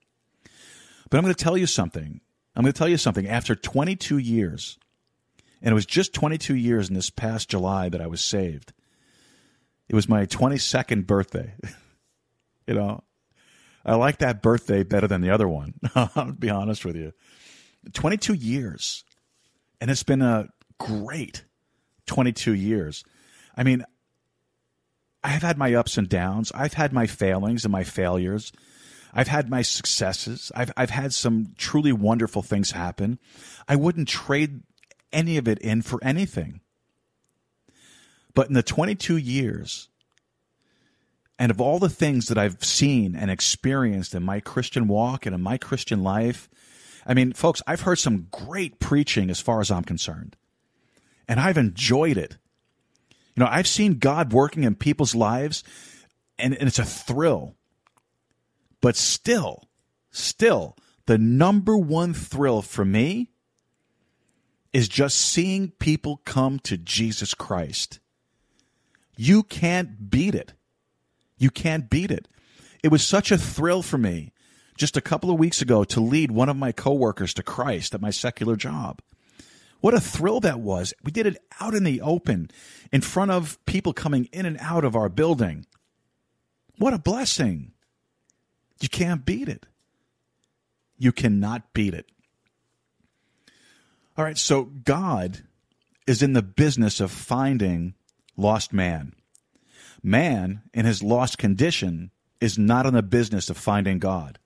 But 1.09 1.19
I'm 1.19 1.25
going 1.25 1.35
to 1.35 1.45
tell 1.45 1.57
you 1.57 1.67
something. 1.67 2.21
I'm 2.57 2.63
going 2.63 2.73
to 2.73 2.79
tell 2.79 2.89
you 2.89 2.97
something. 2.97 3.29
After 3.29 3.55
22 3.55 4.19
years 4.19 4.79
And 5.61 5.71
it 5.71 5.75
was 5.75 5.87
just 5.87 6.13
22 6.15 6.55
years 6.55 6.89
in 6.89 6.95
this 6.95 7.11
past 7.11 7.49
July 7.49 7.89
that 7.89 8.01
I 8.01 8.07
was 8.07 8.21
saved. 8.21 8.73
It 9.89 9.95
was 9.95 10.09
my 10.09 10.27
22nd 10.27 11.07
birthday. 11.07 11.55
you 12.67 12.75
know, 12.75 13.03
I 13.85 13.97
like 13.97 14.19
that 14.19 14.43
birthday 14.43 14.83
better 14.83 15.07
than 15.07 15.21
the 15.21 15.31
other 15.31 15.49
one. 15.49 15.75
I'll 15.95 16.33
be 16.33 16.51
honest 16.51 16.85
with 16.85 16.97
you. 16.97 17.13
22 17.93 18.35
years. 18.35 19.05
And 19.81 19.91
it's 19.91 20.03
been 20.03 20.23
a 20.23 20.49
great 20.79 21.45
22 22.07 22.55
years. 22.55 23.05
I 23.57 23.63
mean, 23.63 23.85
I've 25.23 25.43
had 25.43 25.59
my 25.59 25.75
ups 25.75 25.99
and 25.99 26.09
downs. 26.09 26.53
I've 26.55 26.75
had 26.75 26.93
my 26.93 27.07
failings 27.07 27.65
and 27.65 27.73
my 27.73 27.85
failures. 27.85 28.53
I've 29.13 29.29
had 29.29 29.49
my 29.49 29.63
successes. 29.63 30.51
I've 30.55 30.73
I've 30.77 30.91
had 30.91 31.15
some 31.15 31.55
truly 31.57 31.93
wonderful 31.93 32.43
things 32.43 32.73
happen. 32.73 33.19
I 33.69 33.77
wouldn't 33.77 34.09
trade 34.09 34.63
any 35.13 35.37
of 35.37 35.47
it 35.47 35.59
in 35.61 35.83
for 35.83 36.03
anything. 36.03 36.61
But 38.35 38.49
in 38.49 38.55
the 38.55 38.63
22 38.63 39.17
years 39.17 39.89
and 41.39 41.51
of 41.51 41.61
all 41.61 41.79
the 41.79 41.89
things 41.89 42.27
that 42.27 42.39
I've 42.39 42.63
seen 42.65 43.17
and 43.17 43.31
experienced 43.31 44.15
in 44.15 44.23
my 44.23 44.41
Christian 44.41 44.89
walk 44.89 45.27
and 45.27 45.35
in 45.35 45.41
my 45.41 45.59
Christian 45.59 46.03
life, 46.03 46.49
I 47.07 47.15
mean, 47.15 47.33
folks, 47.33 47.63
I've 47.67 47.83
heard 47.83 47.99
some 47.99 48.29
great 48.31 48.79
preaching 48.79 49.31
as 49.31 49.41
far 49.41 49.61
as 49.61 49.71
I'm 49.71 49.85
concerned. 49.85 50.37
And 51.29 51.41
I've 51.41 51.59
enjoyed 51.59 52.17
it. 52.17 52.37
You 53.35 53.43
know, 53.43 53.49
I've 53.51 53.67
seen 53.67 53.99
God 53.99 54.33
working 54.33 54.65
in 54.65 54.75
people's 54.75 55.15
lives, 55.15 55.65
and, 56.39 56.55
and 56.55 56.69
it's 56.69 56.79
a 56.79 56.85
thrill. 56.85 57.57
But 58.81 58.97
still, 58.97 59.69
still, 60.11 60.77
the 61.07 61.19
number 61.19 61.77
one 61.77 62.15
thrill 62.15 62.63
for 62.63 62.85
me 62.85 63.31
is 64.73 64.89
just 64.89 65.17
seeing 65.17 65.71
people 65.71 66.21
come 66.25 66.59
to 66.61 66.77
Jesus 66.77 67.35
Christ. 67.35 68.01
You 69.17 69.43
can't 69.43 70.11
beat 70.11 70.35
it. 70.35 70.53
You 71.39 71.51
can't 71.51 71.91
beat 71.91 72.11
it. 72.11 72.29
It 72.83 72.89
was 72.89 73.05
such 73.05 73.31
a 73.31 73.39
thrill 73.39 73.83
for 73.83 73.99
me 73.99 74.33
just 74.77 74.97
a 74.97 75.01
couple 75.01 75.31
of 75.31 75.39
weeks 75.39 75.63
ago 75.63 75.85
to 75.85 76.01
lead 76.01 76.31
one 76.31 76.49
of 76.49 76.57
my 76.57 76.73
coworkers 76.73 77.35
to 77.35 77.43
Christ 77.43 77.95
at 77.95 78.01
my 78.01 78.11
secular 78.11 78.57
job. 78.57 79.01
What 79.81 79.95
a 79.95 80.01
thrill 80.01 80.41
that 80.41 80.61
was. 80.61 80.95
We 81.03 81.13
did 81.13 81.27
it 81.27 81.37
out 81.61 81.75
in 81.75 81.85
the 81.85 82.01
open 82.01 82.51
in 82.91 83.03
front 83.03 83.31
of 83.31 83.59
people 83.67 83.93
coming 83.93 84.29
in 84.33 84.47
and 84.47 84.57
out 84.59 84.85
of 84.85 84.97
our 84.97 85.09
building. 85.09 85.67
What 86.79 86.95
a 86.95 86.99
blessing. 86.99 87.73
You 88.81 88.89
can't 88.89 89.25
beat 89.25 89.49
it. 89.49 89.67
You 90.99 91.13
cannot 91.13 91.73
beat 91.75 91.95
it. 91.95 92.07
All 94.17 94.25
right, 94.25 94.39
so 94.39 94.65
God 94.65 95.43
is 96.07 96.23
in 96.23 96.33
the 96.33 96.43
business 96.43 97.01
of 97.01 97.11
finding 97.11 97.95
lost 98.37 98.73
man. 98.73 99.15
Man, 100.03 100.63
in 100.73 100.85
his 100.85 101.03
lost 101.03 101.39
condition, 101.39 102.11
is 102.41 102.59
not 102.59 102.87
in 102.87 102.95
the 102.95 103.03
business 103.03 103.49
of 103.49 103.57
finding 103.57 103.99
God. 103.99 104.39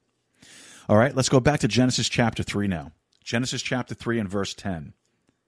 All 0.89 0.97
right, 0.97 1.14
let's 1.14 1.28
go 1.28 1.41
back 1.41 1.61
to 1.61 1.68
Genesis 1.68 2.09
chapter 2.09 2.43
3 2.43 2.68
now. 2.68 2.93
Genesis 3.24 3.61
chapter 3.61 3.95
3 3.95 4.20
and 4.20 4.28
verse 4.28 4.55
10. 4.55 4.95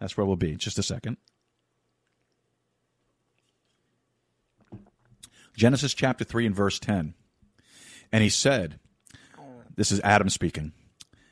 That's 0.00 0.16
where 0.16 0.26
we'll 0.26 0.36
be. 0.36 0.56
Just 0.56 0.78
a 0.78 0.82
second. 0.82 1.16
Genesis 5.56 5.94
chapter 5.94 6.24
3 6.24 6.46
and 6.46 6.54
verse 6.56 6.78
10. 6.78 7.14
And 8.12 8.22
he 8.22 8.28
said, 8.30 8.80
This 9.76 9.92
is 9.92 10.00
Adam 10.00 10.28
speaking. 10.28 10.72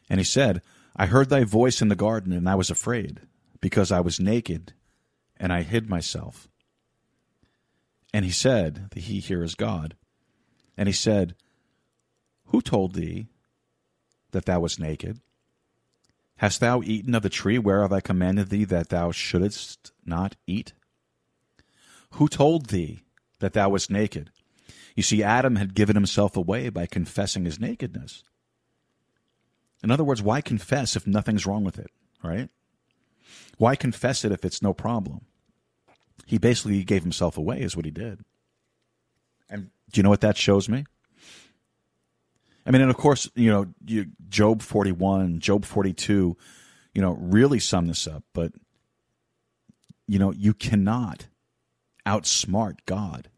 And 0.08 0.20
he 0.20 0.24
said, 0.24 0.62
I 0.96 1.06
heard 1.06 1.28
thy 1.28 1.44
voice 1.44 1.82
in 1.82 1.88
the 1.88 1.96
garden, 1.96 2.32
and 2.32 2.48
I 2.48 2.54
was 2.54 2.70
afraid, 2.70 3.20
because 3.60 3.92
I 3.92 4.00
was 4.00 4.20
naked, 4.20 4.72
and 5.36 5.52
I 5.52 5.62
hid 5.62 5.88
myself. 5.88 6.47
And 8.12 8.24
he 8.24 8.30
said, 8.30 8.88
The 8.90 9.00
he 9.00 9.20
here 9.20 9.42
is 9.42 9.54
God. 9.54 9.96
And 10.76 10.88
he 10.88 10.92
said, 10.92 11.34
Who 12.46 12.60
told 12.60 12.94
thee 12.94 13.28
that 14.30 14.46
thou 14.46 14.60
wast 14.60 14.80
naked? 14.80 15.20
Hast 16.38 16.60
thou 16.60 16.82
eaten 16.82 17.14
of 17.14 17.22
the 17.22 17.28
tree 17.28 17.58
whereof 17.58 17.92
I 17.92 18.00
commanded 18.00 18.48
thee 18.48 18.64
that 18.64 18.90
thou 18.90 19.10
shouldest 19.10 19.92
not 20.06 20.36
eat? 20.46 20.72
Who 22.12 22.28
told 22.28 22.66
thee 22.66 23.00
that 23.40 23.52
thou 23.52 23.70
wast 23.70 23.90
naked? 23.90 24.30
You 24.94 25.02
see, 25.02 25.22
Adam 25.22 25.56
had 25.56 25.74
given 25.74 25.96
himself 25.96 26.36
away 26.36 26.70
by 26.70 26.86
confessing 26.86 27.44
his 27.44 27.60
nakedness. 27.60 28.24
In 29.82 29.90
other 29.90 30.04
words, 30.04 30.22
why 30.22 30.40
confess 30.40 30.96
if 30.96 31.06
nothing's 31.06 31.46
wrong 31.46 31.64
with 31.64 31.78
it, 31.78 31.90
right? 32.22 32.48
Why 33.58 33.76
confess 33.76 34.24
it 34.24 34.32
if 34.32 34.44
it's 34.44 34.62
no 34.62 34.72
problem? 34.72 35.26
He 36.26 36.38
basically 36.38 36.84
gave 36.84 37.02
himself 37.02 37.36
away, 37.38 37.60
is 37.60 37.76
what 37.76 37.84
he 37.84 37.90
did. 37.90 38.20
And 39.48 39.70
do 39.90 39.98
you 39.98 40.02
know 40.02 40.10
what 40.10 40.20
that 40.20 40.36
shows 40.36 40.68
me? 40.68 40.84
I 42.66 42.70
mean, 42.70 42.82
and 42.82 42.90
of 42.90 42.98
course, 42.98 43.30
you 43.34 43.50
know, 43.50 43.66
you, 43.86 44.06
Job 44.28 44.60
41, 44.60 45.40
Job 45.40 45.64
42, 45.64 46.36
you 46.92 47.02
know, 47.02 47.12
really 47.18 47.58
sum 47.58 47.86
this 47.86 48.06
up, 48.06 48.24
but, 48.34 48.52
you 50.06 50.18
know, 50.18 50.32
you 50.32 50.52
cannot 50.52 51.28
outsmart 52.06 52.80
God. 52.84 53.30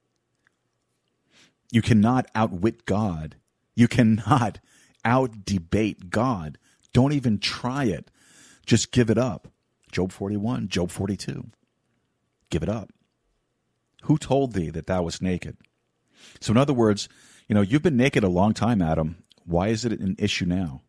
You 1.70 1.82
cannot 1.82 2.26
outwit 2.34 2.86
God. 2.86 3.36
You 3.76 3.86
cannot 3.86 4.58
out 5.04 5.44
debate 5.44 6.10
God. 6.10 6.58
Don't 6.92 7.12
even 7.12 7.38
try 7.38 7.84
it. 7.84 8.10
Just 8.66 8.90
give 8.90 9.10
it 9.10 9.18
up. 9.18 9.48
Job 9.92 10.10
41, 10.12 10.68
Job 10.68 10.90
42. 10.90 11.46
Give 12.50 12.62
it 12.62 12.68
up. 12.68 12.90
Who 14.02 14.18
told 14.18 14.52
thee 14.52 14.70
that 14.70 14.86
thou 14.86 15.04
wast 15.04 15.22
naked? 15.22 15.56
So, 16.40 16.52
in 16.52 16.56
other 16.56 16.74
words, 16.74 17.08
you 17.48 17.54
know, 17.54 17.60
you've 17.60 17.82
been 17.82 17.96
naked 17.96 18.24
a 18.24 18.28
long 18.28 18.54
time, 18.54 18.82
Adam. 18.82 19.22
Why 19.44 19.68
is 19.68 19.84
it 19.84 19.92
an 19.92 20.16
issue 20.18 20.46
now? 20.46 20.82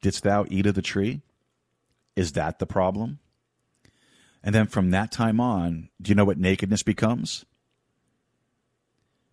Didst 0.00 0.22
thou 0.22 0.44
eat 0.48 0.66
of 0.66 0.74
the 0.74 0.82
tree? 0.82 1.22
Is 2.16 2.32
that 2.32 2.58
the 2.58 2.66
problem? 2.66 3.18
And 4.42 4.54
then 4.54 4.66
from 4.66 4.90
that 4.90 5.10
time 5.10 5.40
on, 5.40 5.88
do 6.00 6.10
you 6.10 6.14
know 6.14 6.24
what 6.24 6.38
nakedness 6.38 6.82
becomes? 6.82 7.46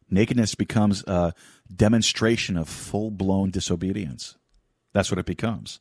Nakedness 0.10 0.56
becomes 0.56 1.04
a 1.06 1.34
demonstration 1.74 2.58
of 2.58 2.70
full 2.70 3.12
blown 3.12 3.52
disobedience. 3.52 4.38
That's 4.94 5.12
what 5.12 5.20
it 5.20 5.26
becomes. 5.26 5.80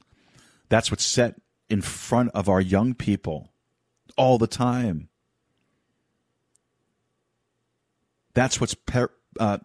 That's 0.68 0.90
what's 0.90 1.04
set 1.04 1.40
in 1.68 1.80
front 1.80 2.30
of 2.34 2.48
our 2.48 2.60
young 2.60 2.94
people 2.94 3.50
all 4.16 4.38
the 4.38 4.46
time. 4.46 5.08
That's 8.34 8.60
what's 8.60 8.74
per, 8.74 9.10
uh, 9.38 9.58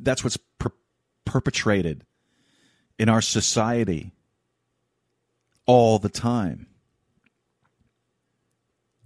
that's 0.00 0.24
what's 0.24 0.36
per- 0.58 0.72
perpetrated 1.24 2.04
in 2.98 3.08
our 3.08 3.22
society 3.22 4.12
all 5.66 5.98
the 5.98 6.08
time. 6.08 6.66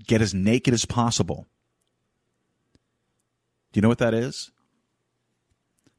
Get 0.07 0.23
as 0.23 0.33
naked 0.33 0.73
as 0.73 0.85
possible. 0.85 1.47
Do 3.73 3.79
you 3.79 3.83
know 3.83 3.89
what 3.89 3.99
that 3.99 4.15
is? 4.15 4.51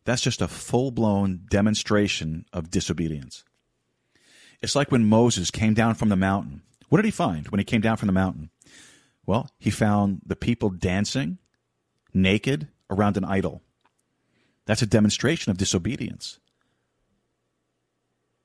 That's 0.05 0.21
just 0.21 0.41
a 0.41 0.47
full 0.47 0.89
blown 0.91 1.41
demonstration 1.49 2.45
of 2.51 2.71
disobedience. 2.71 3.43
It's 4.61 4.75
like 4.75 4.91
when 4.91 5.05
Moses 5.05 5.51
came 5.51 5.73
down 5.73 5.95
from 5.95 6.09
the 6.09 6.15
mountain. 6.15 6.63
What 6.89 6.97
did 6.97 7.05
he 7.05 7.11
find 7.11 7.47
when 7.47 7.59
he 7.59 7.65
came 7.65 7.81
down 7.81 7.97
from 7.97 8.07
the 8.07 8.13
mountain? 8.13 8.49
Well, 9.25 9.49
he 9.59 9.69
found 9.69 10.21
the 10.25 10.35
people 10.35 10.69
dancing 10.69 11.37
naked 12.13 12.67
around 12.89 13.15
an 13.15 13.23
idol. 13.23 13.61
That's 14.65 14.81
a 14.81 14.87
demonstration 14.87 15.51
of 15.51 15.57
disobedience. 15.57 16.39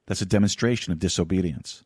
That's 0.06 0.20
a 0.20 0.26
demonstration 0.26 0.92
of 0.92 0.98
disobedience. 0.98 1.82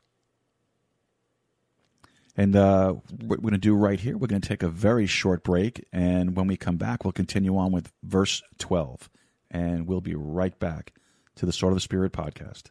And 2.36 2.54
uh, 2.54 2.92
what 2.92 3.40
we're 3.40 3.50
going 3.50 3.52
to 3.52 3.58
do 3.58 3.74
right 3.74 3.98
here, 3.98 4.16
we're 4.16 4.28
going 4.28 4.40
to 4.40 4.48
take 4.48 4.62
a 4.62 4.68
very 4.68 5.06
short 5.06 5.42
break. 5.42 5.84
And 5.92 6.36
when 6.36 6.46
we 6.46 6.56
come 6.56 6.76
back, 6.76 7.04
we'll 7.04 7.12
continue 7.12 7.56
on 7.56 7.72
with 7.72 7.92
verse 8.04 8.42
12. 8.58 9.10
And 9.50 9.88
we'll 9.88 10.00
be 10.00 10.14
right 10.14 10.56
back 10.58 10.92
to 11.36 11.46
the 11.46 11.52
Sword 11.52 11.72
of 11.72 11.76
the 11.76 11.80
Spirit 11.80 12.12
podcast. 12.12 12.70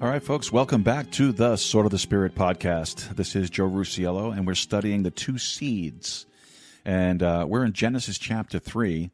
All 0.00 0.08
right, 0.08 0.22
folks, 0.22 0.52
welcome 0.52 0.84
back 0.84 1.10
to 1.12 1.32
the 1.32 1.56
Sword 1.56 1.84
of 1.84 1.90
the 1.90 1.98
Spirit 1.98 2.36
podcast. 2.36 3.16
This 3.16 3.34
is 3.34 3.50
Joe 3.50 3.68
Rusiello, 3.68 4.30
and 4.30 4.46
we're 4.46 4.54
studying 4.54 5.02
the 5.02 5.10
two 5.10 5.38
seeds. 5.38 6.24
And 6.84 7.20
uh, 7.20 7.46
we're 7.48 7.64
in 7.64 7.72
Genesis 7.72 8.16
chapter 8.16 8.60
3, 8.60 9.10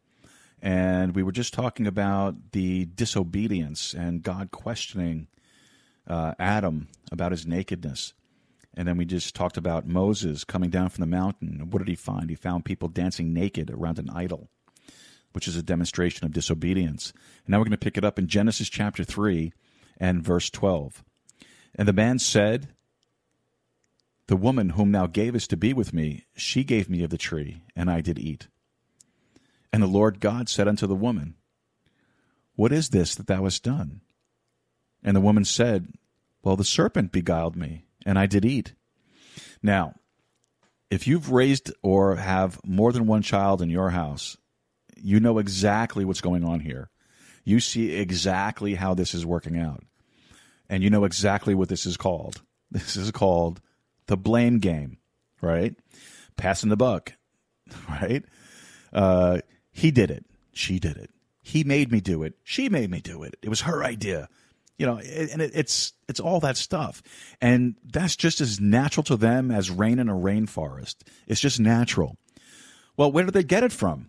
and 0.60 1.14
we 1.14 1.22
were 1.22 1.32
just 1.32 1.54
talking 1.54 1.86
about 1.86 2.52
the 2.52 2.84
disobedience 2.84 3.94
and 3.94 4.22
God 4.22 4.50
questioning 4.50 5.28
uh, 6.06 6.34
Adam 6.38 6.88
about 7.10 7.32
his 7.32 7.46
nakedness. 7.46 8.12
And 8.74 8.86
then 8.86 8.98
we 8.98 9.06
just 9.06 9.34
talked 9.34 9.56
about 9.56 9.86
Moses 9.86 10.44
coming 10.44 10.68
down 10.68 10.90
from 10.90 11.00
the 11.00 11.16
mountain. 11.16 11.70
What 11.70 11.78
did 11.78 11.88
he 11.88 11.94
find? 11.94 12.28
He 12.28 12.36
found 12.36 12.66
people 12.66 12.88
dancing 12.88 13.32
naked 13.32 13.70
around 13.70 13.98
an 13.98 14.10
idol, 14.10 14.50
which 15.32 15.48
is 15.48 15.56
a 15.56 15.62
demonstration 15.62 16.26
of 16.26 16.34
disobedience. 16.34 17.14
And 17.46 17.52
now 17.52 17.58
we're 17.58 17.64
going 17.64 17.70
to 17.70 17.78
pick 17.78 17.96
it 17.96 18.04
up 18.04 18.18
in 18.18 18.28
Genesis 18.28 18.68
chapter 18.68 19.02
3 19.02 19.50
and 19.98 20.22
verse 20.22 20.50
12. 20.50 21.04
And 21.74 21.88
the 21.88 21.92
man 21.92 22.18
said, 22.18 22.68
The 24.26 24.36
woman 24.36 24.70
whom 24.70 24.92
thou 24.92 25.06
gavest 25.06 25.50
to 25.50 25.56
be 25.56 25.72
with 25.72 25.92
me, 25.92 26.24
she 26.36 26.64
gave 26.64 26.88
me 26.88 27.02
of 27.02 27.10
the 27.10 27.18
tree, 27.18 27.62
and 27.74 27.90
I 27.90 28.00
did 28.00 28.18
eat. 28.18 28.48
And 29.72 29.82
the 29.82 29.88
Lord 29.88 30.20
God 30.20 30.48
said 30.48 30.68
unto 30.68 30.86
the 30.86 30.94
woman, 30.94 31.34
What 32.54 32.72
is 32.72 32.90
this 32.90 33.14
that 33.16 33.26
thou 33.26 33.44
hast 33.44 33.62
done? 33.64 34.00
And 35.02 35.16
the 35.16 35.20
woman 35.20 35.44
said, 35.44 35.88
Well, 36.42 36.56
the 36.56 36.64
serpent 36.64 37.12
beguiled 37.12 37.56
me, 37.56 37.84
and 38.06 38.18
I 38.18 38.26
did 38.26 38.44
eat. 38.44 38.74
Now, 39.62 39.94
if 40.90 41.06
you've 41.06 41.30
raised 41.30 41.72
or 41.82 42.16
have 42.16 42.60
more 42.64 42.92
than 42.92 43.06
one 43.06 43.22
child 43.22 43.60
in 43.60 43.68
your 43.68 43.90
house, 43.90 44.36
you 44.96 45.18
know 45.18 45.38
exactly 45.38 46.04
what's 46.04 46.20
going 46.20 46.44
on 46.44 46.60
here. 46.60 46.90
You 47.44 47.60
see 47.60 47.92
exactly 47.92 48.74
how 48.74 48.94
this 48.94 49.14
is 49.14 49.26
working 49.26 49.58
out. 49.58 49.84
And 50.68 50.82
you 50.82 50.90
know 50.90 51.04
exactly 51.04 51.54
what 51.54 51.68
this 51.68 51.86
is 51.86 51.96
called. 51.96 52.42
This 52.70 52.96
is 52.96 53.12
called 53.12 53.60
the 54.06 54.16
blame 54.16 54.58
game, 54.58 54.98
right? 55.40 55.76
Passing 56.36 56.70
the 56.70 56.76
buck, 56.76 57.12
right? 57.88 58.24
Uh, 58.92 59.42
he 59.70 59.92
did 59.92 60.10
it. 60.10 60.24
She 60.52 60.80
did 60.80 60.96
it. 60.96 61.10
He 61.40 61.62
made 61.62 61.92
me 61.92 62.00
do 62.00 62.24
it. 62.24 62.34
She 62.42 62.68
made 62.68 62.90
me 62.90 63.00
do 63.00 63.22
it. 63.22 63.36
It 63.42 63.48
was 63.48 63.60
her 63.60 63.84
idea. 63.84 64.28
You 64.76 64.86
know, 64.86 64.98
and 64.98 65.40
it, 65.40 65.52
it's 65.54 65.92
it's 66.08 66.18
all 66.18 66.40
that 66.40 66.56
stuff, 66.56 67.00
and 67.40 67.76
that's 67.84 68.16
just 68.16 68.40
as 68.40 68.58
natural 68.58 69.04
to 69.04 69.16
them 69.16 69.52
as 69.52 69.70
rain 69.70 70.00
in 70.00 70.08
a 70.08 70.14
rainforest. 70.14 70.96
It's 71.28 71.40
just 71.40 71.60
natural. 71.60 72.16
Well, 72.96 73.12
where 73.12 73.24
did 73.24 73.34
they 73.34 73.44
get 73.44 73.62
it 73.62 73.70
from? 73.70 74.08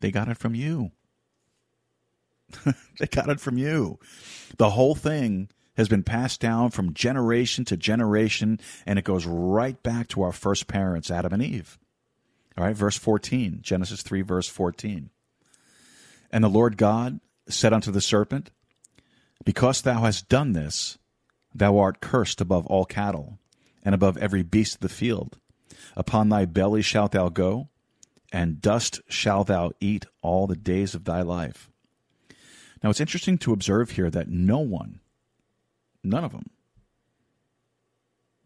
They 0.00 0.10
got 0.10 0.28
it 0.28 0.38
from 0.38 0.54
you. 0.54 0.92
they 2.98 3.06
got 3.06 3.28
it 3.28 3.40
from 3.40 3.58
you. 3.58 3.98
The 4.58 4.70
whole 4.70 4.94
thing 4.94 5.48
has 5.76 5.88
been 5.88 6.02
passed 6.02 6.40
down 6.40 6.70
from 6.70 6.94
generation 6.94 7.64
to 7.66 7.76
generation, 7.76 8.60
and 8.86 8.98
it 8.98 9.04
goes 9.04 9.26
right 9.26 9.82
back 9.82 10.08
to 10.08 10.22
our 10.22 10.32
first 10.32 10.66
parents, 10.66 11.10
Adam 11.10 11.32
and 11.32 11.42
Eve. 11.42 11.78
All 12.56 12.64
right, 12.64 12.76
verse 12.76 12.98
14, 12.98 13.60
Genesis 13.62 14.02
3, 14.02 14.22
verse 14.22 14.48
14. 14.48 15.10
And 16.30 16.44
the 16.44 16.48
Lord 16.48 16.76
God 16.76 17.20
said 17.48 17.72
unto 17.72 17.90
the 17.90 18.00
serpent, 18.00 18.50
Because 19.44 19.82
thou 19.82 20.02
hast 20.02 20.28
done 20.28 20.52
this, 20.52 20.98
thou 21.54 21.78
art 21.78 22.00
cursed 22.00 22.40
above 22.40 22.66
all 22.66 22.84
cattle, 22.84 23.38
and 23.82 23.94
above 23.94 24.18
every 24.18 24.42
beast 24.42 24.76
of 24.76 24.80
the 24.80 24.88
field. 24.88 25.38
Upon 25.96 26.28
thy 26.28 26.44
belly 26.44 26.82
shalt 26.82 27.12
thou 27.12 27.28
go, 27.30 27.68
and 28.30 28.60
dust 28.60 29.00
shalt 29.08 29.48
thou 29.48 29.72
eat 29.80 30.06
all 30.22 30.46
the 30.46 30.56
days 30.56 30.94
of 30.94 31.04
thy 31.04 31.22
life. 31.22 31.70
Now, 32.82 32.90
it's 32.90 33.00
interesting 33.00 33.38
to 33.38 33.52
observe 33.52 33.92
here 33.92 34.10
that 34.10 34.28
no 34.28 34.58
one, 34.58 35.00
none 36.02 36.24
of 36.24 36.32
them, 36.32 36.50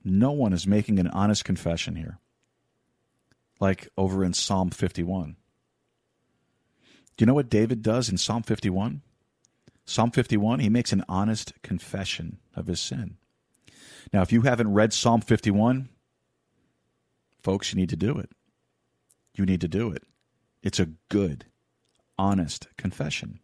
no 0.05 0.31
one 0.31 0.53
is 0.53 0.67
making 0.67 0.99
an 0.99 1.09
honest 1.09 1.45
confession 1.45 1.97
here, 1.97 2.19
like 3.59 3.89
over 3.97 4.23
in 4.23 4.35
Psalm 4.35 4.71
51. 4.71 5.37
Do 7.17 7.23
you 7.23 7.27
know 7.27 7.35
what 7.35 7.49
David 7.49 7.83
does 7.83 8.11
in 8.11 8.19
Psalm 8.19 8.43
51? 8.43 9.01
Psalm 9.87 10.11
51, 10.11 10.61
he 10.61 10.69
makes 10.69 10.93
an 10.93 11.05
honest 11.09 11.55
confession 11.63 12.39
of 12.55 12.67
his 12.67 12.81
sin. 12.81 13.17
Now, 14.13 14.23
if 14.23 14.33
you 14.33 14.43
haven't 14.43 14.75
read 14.75 14.93
Psalm 14.93 15.21
51, 15.23 15.89
folks, 17.43 17.73
you 17.73 17.77
need 17.81 17.89
to 17.89 17.97
do 17.97 18.19
it. 18.19 18.31
You 19.35 19.47
need 19.47 19.61
to 19.63 19.69
do 19.69 19.91
it. 19.91 20.03
It's 20.63 20.81
a 20.81 20.91
good, 21.09 21.47
honest 22.19 22.69
confession. 22.77 23.41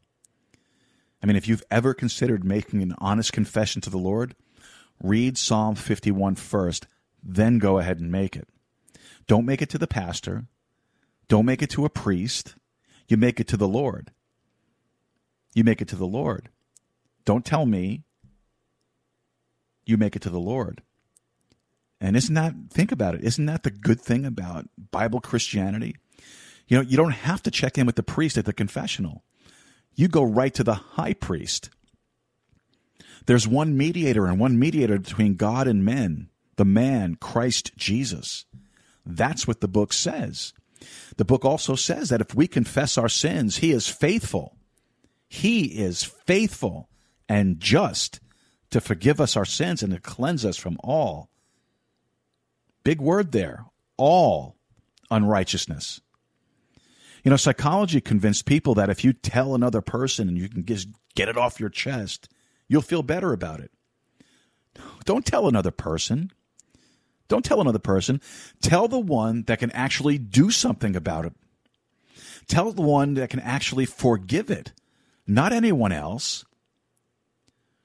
I 1.23 1.27
mean, 1.27 1.37
if 1.37 1.47
you've 1.47 1.63
ever 1.71 1.95
considered 1.95 2.45
making 2.45 2.83
an 2.83 2.95
honest 2.99 3.33
confession 3.33 3.81
to 3.83 3.91
the 3.91 3.99
Lord, 3.99 4.35
read 5.03 5.39
Psalm 5.39 5.77
51 5.77 6.35
first, 6.35 6.87
then 7.23 7.59
go 7.59 7.79
ahead 7.79 8.01
and 8.01 8.11
make 8.11 8.35
it. 8.35 8.49
Don't 9.29 9.47
make 9.47 9.63
it 9.63 9.69
to 9.71 9.79
the 9.79 9.87
pastor. 9.87 10.47
Don't 11.29 11.47
make 11.47 11.63
it 11.63 11.71
to 11.71 11.85
a 11.85 11.91
priest. 11.91 12.57
You 13.07 13.17
make 13.17 13.39
it 13.39 13.47
to 13.49 13.57
the 13.57 13.69
Lord. 13.69 14.11
You 15.55 15.63
make 15.63 15.81
it 15.81 15.89
to 15.89 15.97
the 15.97 16.07
Lord. 16.07 16.49
Don't 17.25 17.45
tell 17.45 17.67
me. 17.67 18.03
You 19.87 19.97
make 19.97 20.17
it 20.17 20.23
to 20.23 20.31
the 20.31 20.41
Lord. 20.41 20.83
And 22.01 22.17
isn't 22.17 22.35
that, 22.35 22.55
think 22.71 22.91
about 22.91 23.15
it, 23.15 23.23
isn't 23.23 23.47
that 23.47 23.63
the 23.63 23.71
good 23.71 24.01
thing 24.01 24.25
about 24.25 24.69
Bible 24.91 25.21
Christianity? 25.21 25.97
You 26.67 26.79
know, 26.79 26.83
you 26.83 26.97
don't 26.97 27.13
have 27.13 27.43
to 27.45 27.51
check 27.51 27.79
in 27.79 27.87
with 27.87 27.95
the 27.95 28.03
priest 28.03 28.37
at 28.37 28.45
the 28.45 28.53
confessional 28.53 29.23
you 29.95 30.09
go 30.09 30.23
right 30.23 30.53
to 30.55 30.65
the 30.65 30.75
high 30.75 31.15
priest. 31.15 31.71
There's 33.27 33.47
one 33.47 33.77
mediator 33.77 34.27
and 34.27 34.41
one 34.41 34.59
mediator 34.59 34.99
between 34.99 35.37
God 35.37 35.69
and 35.69 35.85
men, 35.85 36.29
the 36.57 36.65
man, 36.65 37.17
Christ 37.17 37.77
Jesus. 37.77 38.45
That's 39.07 39.47
what 39.47 39.61
the 39.61 39.69
book 39.69 39.93
says. 39.93 40.53
The 41.17 41.25
book 41.25 41.45
also 41.45 41.77
says 41.77 42.09
that 42.09 42.21
if 42.21 42.35
we 42.35 42.49
confess 42.49 42.99
our 42.99 43.09
sins, 43.09 43.59
he 43.59 43.71
is 43.71 43.89
faithful. 43.89 44.57
He 45.29 45.79
is 45.79 46.03
faithful 46.03 46.89
and 47.29 47.61
just 47.61 48.21
to 48.71 48.81
forgive 48.81 49.21
us 49.21 49.37
our 49.37 49.45
sins 49.45 49.83
and 49.83 49.93
to 49.93 50.01
cleanse 50.01 50.45
us 50.45 50.57
from 50.57 50.77
all. 50.83 51.31
Big 52.85 53.01
word 53.01 53.33
there 53.33 53.67
all 53.97 54.57
unrighteousness. 55.11 56.01
You 57.23 57.31
know, 57.31 57.37
psychology 57.37 58.01
convinced 58.01 58.47
people 58.47 58.75
that 58.75 58.91
if 58.91 59.05
you 59.05 59.13
tell 59.13 59.55
another 59.55 59.81
person 59.81 60.29
and 60.29 60.37
you 60.37 60.49
can 60.49 60.65
just 60.65 60.89
get 61.15 61.29
it 61.29 61.37
off 61.37 61.61
your 61.61 61.69
chest, 61.69 62.29
you'll 62.69 62.83
feel 62.83 63.03
better 63.03 63.33
about 63.33 63.61
it. 63.61 63.71
Don't 65.05 65.25
tell 65.25 65.47
another 65.47 65.71
person. 65.71 66.33
Don't 67.29 67.45
tell 67.45 67.61
another 67.61 67.79
person. 67.79 68.21
Tell 68.61 68.89
the 68.89 68.99
one 68.99 69.45
that 69.45 69.59
can 69.59 69.71
actually 69.73 70.19
do 70.19 70.51
something 70.51 70.97
about 70.97 71.25
it. 71.25 71.33
Tell 72.49 72.73
the 72.73 72.83
one 72.83 73.15
that 73.15 73.31
can 73.31 73.41
actually 73.41 73.87
forgive 73.87 74.51
it, 74.51 74.73
not 75.27 75.53
anyone 75.53 75.93
else. 75.93 76.45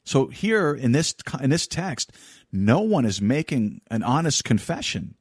So 0.03 0.27
here 0.27 0.73
in 0.73 0.93
this 0.93 1.13
in 1.41 1.49
this 1.49 1.67
text, 1.67 2.11
no 2.51 2.79
one 2.79 3.05
is 3.05 3.21
making 3.21 3.81
an 3.91 4.03
honest 4.03 4.43
confession. 4.43 5.15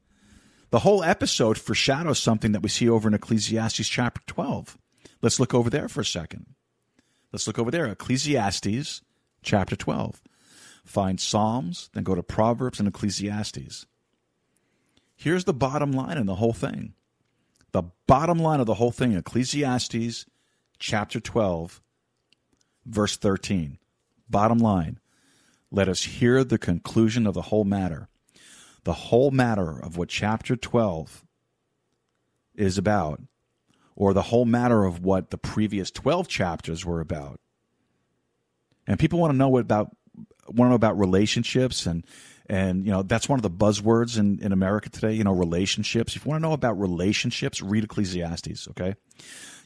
The 0.69 0.79
whole 0.79 1.03
episode 1.03 1.57
foreshadows 1.57 2.19
something 2.19 2.51
that 2.51 2.61
we 2.61 2.69
see 2.69 2.89
over 2.89 3.07
in 3.07 3.13
Ecclesiastes 3.13 3.87
chapter 3.87 4.21
12. 4.27 4.77
Let's 5.21 5.39
look 5.39 5.53
over 5.53 5.69
there 5.69 5.87
for 5.87 6.01
a 6.01 6.05
second. 6.05 6.45
Let's 7.31 7.47
look 7.47 7.57
over 7.57 7.71
there. 7.71 7.85
Ecclesiastes 7.85 9.01
chapter 9.41 9.75
12. 9.77 10.21
Find 10.83 11.19
Psalms, 11.19 11.89
then 11.93 12.03
go 12.03 12.15
to 12.15 12.23
Proverbs 12.23 12.79
and 12.79 12.87
Ecclesiastes. 12.87 13.85
Here's 15.15 15.45
the 15.45 15.53
bottom 15.53 15.91
line 15.91 16.17
in 16.17 16.25
the 16.25 16.35
whole 16.35 16.53
thing. 16.53 16.93
The 17.71 17.83
bottom 18.05 18.39
line 18.39 18.59
of 18.59 18.65
the 18.65 18.75
whole 18.75 18.91
thing, 18.91 19.13
Ecclesiastes 19.13 20.25
chapter 20.79 21.19
12, 21.19 21.81
verse 22.85 23.17
13. 23.17 23.77
Bottom 24.29 24.57
line. 24.57 24.99
Let 25.71 25.89
us 25.89 26.03
hear 26.03 26.43
the 26.43 26.57
conclusion 26.57 27.25
of 27.25 27.33
the 27.33 27.43
whole 27.43 27.65
matter 27.65 28.09
the 28.87 28.93
whole 28.93 29.31
matter 29.31 29.77
of 29.77 29.97
what 29.97 30.07
chapter 30.07 30.55
12 30.55 31.25
is 32.55 32.77
about, 32.77 33.21
or 33.97 34.13
the 34.13 34.21
whole 34.21 34.45
matter 34.45 34.85
of 34.85 35.03
what 35.03 35.29
the 35.29 35.37
previous 35.37 35.91
12 35.91 36.29
chapters 36.29 36.85
were 36.85 37.01
about. 37.01 37.41
And 38.87 38.97
people 38.97 39.19
want 39.19 39.33
to 39.33 39.37
know 39.37 39.57
about 39.57 39.93
want 40.47 40.67
to 40.67 40.69
know 40.69 40.75
about 40.75 40.97
relationships 40.97 41.85
and 41.85 42.05
and 42.45 42.85
you 42.85 42.91
know 42.93 43.03
that's 43.03 43.27
one 43.27 43.37
of 43.37 43.43
the 43.43 43.49
buzzwords 43.49 44.17
in, 44.17 44.39
in 44.41 44.53
America 44.53 44.89
today, 44.89 45.11
you 45.11 45.25
know, 45.25 45.33
relationships. 45.33 46.15
If 46.15 46.23
you 46.23 46.29
want 46.29 46.41
to 46.41 46.47
know 46.47 46.53
about 46.53 46.79
relationships, 46.79 47.61
read 47.61 47.83
Ecclesiastes, 47.83 48.69
okay? 48.69 48.95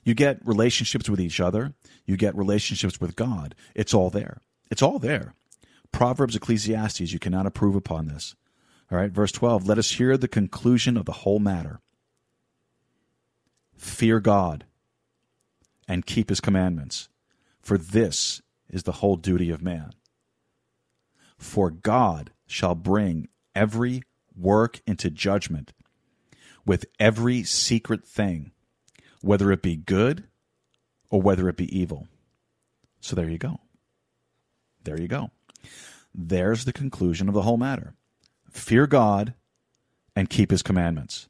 You 0.04 0.16
get 0.16 0.44
relationships 0.44 1.08
with 1.08 1.22
each 1.22 1.40
other, 1.40 1.76
you 2.08 2.18
get 2.18 2.36
relationships 2.36 3.00
with 3.00 3.16
God. 3.16 3.54
It's 3.76 3.94
all 3.94 4.10
there. 4.10 4.42
It's 4.72 4.82
all 4.82 4.98
there. 4.98 5.36
Proverbs, 5.92 6.36
Ecclesiastes, 6.36 7.14
you 7.14 7.20
cannot 7.20 7.46
improve 7.46 7.76
upon 7.76 8.08
this. 8.08 8.36
All 8.92 8.98
right, 8.98 9.12
verse 9.12 9.32
12 9.32 9.68
let 9.68 9.78
us 9.78 9.92
hear 9.92 10.18
the 10.18 10.28
conclusion 10.28 10.98
of 10.98 11.06
the 11.06 11.12
whole 11.14 11.40
matter. 11.40 11.80
Fear 13.78 14.20
God 14.20 14.66
and 15.88 16.06
keep 16.06 16.30
his 16.30 16.42
commandments, 16.42 17.08
for 17.62 17.78
this 17.78 18.42
is 18.70 18.84
the 18.84 18.94
whole 18.94 19.16
duty 19.16 19.50
of 19.50 19.62
man. 19.62 19.94
For 21.38 21.72
God 21.72 22.32
shall 22.46 22.76
bring 22.76 23.30
every 23.56 24.04
work 24.36 24.82
into 24.86 25.10
judgment 25.10 25.74
with 26.66 26.86
every 27.00 27.44
secret 27.44 28.06
thing, 28.06 28.52
whether 29.22 29.52
it 29.52 29.62
be 29.62 29.78
good 29.78 30.26
or 31.10 31.22
whether 31.22 31.48
it 31.48 31.58
be 31.58 31.78
evil. 31.78 32.08
So 33.00 33.16
there 33.16 33.30
you 33.30 33.38
go. 33.38 33.62
There 34.84 35.00
you 35.00 35.08
go. 35.08 35.32
There's 36.14 36.66
the 36.66 36.74
conclusion 36.74 37.28
of 37.28 37.34
the 37.34 37.44
whole 37.44 37.58
matter 37.58 37.96
fear 38.52 38.88
God 38.88 39.34
and 40.16 40.30
keep 40.30 40.52
his 40.52 40.62
commandments. 40.62 41.28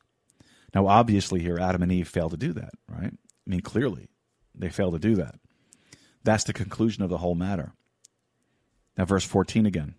Now, 0.73 0.87
obviously, 0.87 1.41
here 1.41 1.59
Adam 1.59 1.83
and 1.83 1.91
Eve 1.91 2.07
failed 2.07 2.31
to 2.31 2.37
do 2.37 2.53
that, 2.53 2.71
right? 2.87 3.13
I 3.13 3.49
mean, 3.49 3.61
clearly, 3.61 4.09
they 4.55 4.69
failed 4.69 4.93
to 4.93 4.99
do 4.99 5.15
that. 5.15 5.35
That's 6.23 6.43
the 6.43 6.53
conclusion 6.53 7.03
of 7.03 7.09
the 7.09 7.17
whole 7.17 7.35
matter. 7.35 7.73
Now, 8.97 9.05
verse 9.05 9.25
14 9.25 9.65
again 9.65 9.95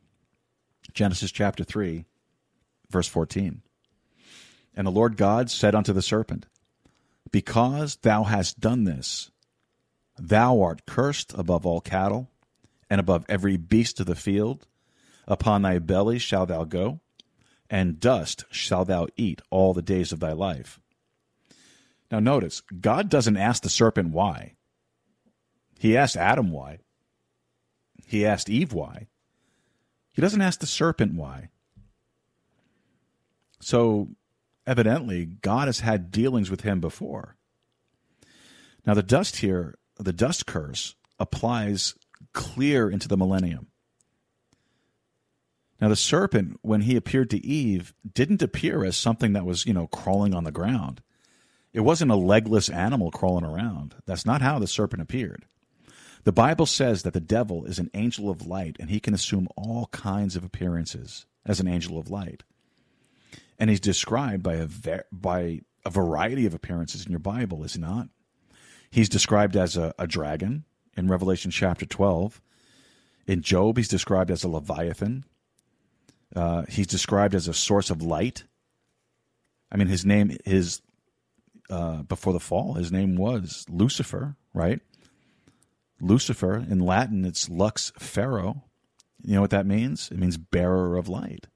Genesis 0.92 1.32
chapter 1.32 1.64
3, 1.64 2.04
verse 2.90 3.08
14. 3.08 3.62
And 4.74 4.86
the 4.86 4.90
Lord 4.90 5.16
God 5.16 5.50
said 5.50 5.74
unto 5.74 5.92
the 5.92 6.02
serpent, 6.02 6.46
Because 7.30 7.96
thou 7.96 8.24
hast 8.24 8.60
done 8.60 8.84
this, 8.84 9.30
thou 10.18 10.60
art 10.60 10.86
cursed 10.86 11.32
above 11.34 11.66
all 11.66 11.80
cattle 11.80 12.30
and 12.88 13.00
above 13.00 13.26
every 13.28 13.56
beast 13.56 14.00
of 14.00 14.06
the 14.06 14.14
field. 14.14 14.66
Upon 15.28 15.62
thy 15.62 15.78
belly 15.78 16.18
shalt 16.18 16.48
thou 16.48 16.64
go, 16.64 17.00
and 17.72 17.98
dust 17.98 18.44
shalt 18.50 18.88
thou 18.88 19.08
eat 19.16 19.40
all 19.48 19.72
the 19.72 19.80
days 19.80 20.12
of 20.12 20.20
thy 20.20 20.32
life. 20.32 20.78
Now, 22.10 22.20
notice, 22.20 22.60
God 22.60 23.08
doesn't 23.08 23.38
ask 23.38 23.62
the 23.62 23.70
serpent 23.70 24.10
why. 24.10 24.56
He 25.78 25.96
asked 25.96 26.14
Adam 26.18 26.50
why. 26.50 26.80
He 28.06 28.26
asked 28.26 28.50
Eve 28.50 28.74
why. 28.74 29.08
He 30.12 30.20
doesn't 30.20 30.42
ask 30.42 30.60
the 30.60 30.66
serpent 30.66 31.14
why. 31.14 31.48
So, 33.62 34.08
evidently, 34.66 35.24
God 35.24 35.66
has 35.66 35.80
had 35.80 36.10
dealings 36.10 36.50
with 36.50 36.60
him 36.60 36.78
before. 36.78 37.36
Now, 38.84 38.92
the 38.92 39.02
dust 39.02 39.36
here, 39.36 39.78
the 39.98 40.12
dust 40.12 40.44
curse, 40.44 40.94
applies 41.18 41.94
clear 42.34 42.90
into 42.90 43.08
the 43.08 43.16
millennium. 43.16 43.68
Now, 45.82 45.88
the 45.88 45.96
serpent, 45.96 46.60
when 46.62 46.82
he 46.82 46.94
appeared 46.94 47.28
to 47.30 47.44
Eve, 47.44 47.92
didn't 48.14 48.40
appear 48.40 48.84
as 48.84 48.96
something 48.96 49.32
that 49.32 49.44
was, 49.44 49.66
you 49.66 49.72
know, 49.72 49.88
crawling 49.88 50.32
on 50.32 50.44
the 50.44 50.52
ground. 50.52 51.02
It 51.72 51.80
wasn't 51.80 52.12
a 52.12 52.16
legless 52.16 52.68
animal 52.68 53.10
crawling 53.10 53.44
around. 53.44 53.96
That's 54.06 54.24
not 54.24 54.42
how 54.42 54.60
the 54.60 54.68
serpent 54.68 55.02
appeared. 55.02 55.44
The 56.22 56.30
Bible 56.30 56.66
says 56.66 57.02
that 57.02 57.14
the 57.14 57.20
devil 57.20 57.64
is 57.64 57.80
an 57.80 57.90
angel 57.94 58.30
of 58.30 58.46
light 58.46 58.76
and 58.78 58.90
he 58.90 59.00
can 59.00 59.12
assume 59.12 59.48
all 59.56 59.86
kinds 59.86 60.36
of 60.36 60.44
appearances 60.44 61.26
as 61.44 61.58
an 61.58 61.66
angel 61.66 61.98
of 61.98 62.08
light. 62.08 62.44
And 63.58 63.68
he's 63.68 63.80
described 63.80 64.44
by 64.44 64.54
a, 64.54 64.66
ver- 64.66 65.06
by 65.10 65.62
a 65.84 65.90
variety 65.90 66.46
of 66.46 66.54
appearances 66.54 67.04
in 67.04 67.10
your 67.10 67.18
Bible, 67.18 67.64
is 67.64 67.74
he 67.74 67.80
not? 67.80 68.06
He's 68.88 69.08
described 69.08 69.56
as 69.56 69.76
a, 69.76 69.92
a 69.98 70.06
dragon 70.06 70.62
in 70.96 71.08
Revelation 71.08 71.50
chapter 71.50 71.86
12. 71.86 72.40
In 73.26 73.42
Job, 73.42 73.78
he's 73.78 73.88
described 73.88 74.30
as 74.30 74.44
a 74.44 74.48
leviathan. 74.48 75.24
Uh, 76.34 76.62
he's 76.68 76.86
described 76.86 77.34
as 77.34 77.48
a 77.48 77.54
source 77.54 77.90
of 77.90 78.02
light. 78.02 78.44
I 79.70 79.76
mean, 79.76 79.88
his 79.88 80.04
name 80.04 80.36
is 80.44 80.80
uh, 81.70 82.02
before 82.02 82.32
the 82.32 82.40
fall. 82.40 82.74
His 82.74 82.92
name 82.92 83.16
was 83.16 83.64
Lucifer, 83.68 84.36
right? 84.54 84.80
Lucifer 86.00 86.56
in 86.56 86.80
Latin, 86.80 87.24
it's 87.24 87.48
Lux 87.48 87.92
Ferro. 87.98 88.64
You 89.22 89.36
know 89.36 89.40
what 89.40 89.50
that 89.50 89.66
means? 89.66 90.10
It 90.10 90.18
means 90.18 90.36
bearer 90.36 90.96
of 90.96 91.08
light. 91.08 91.46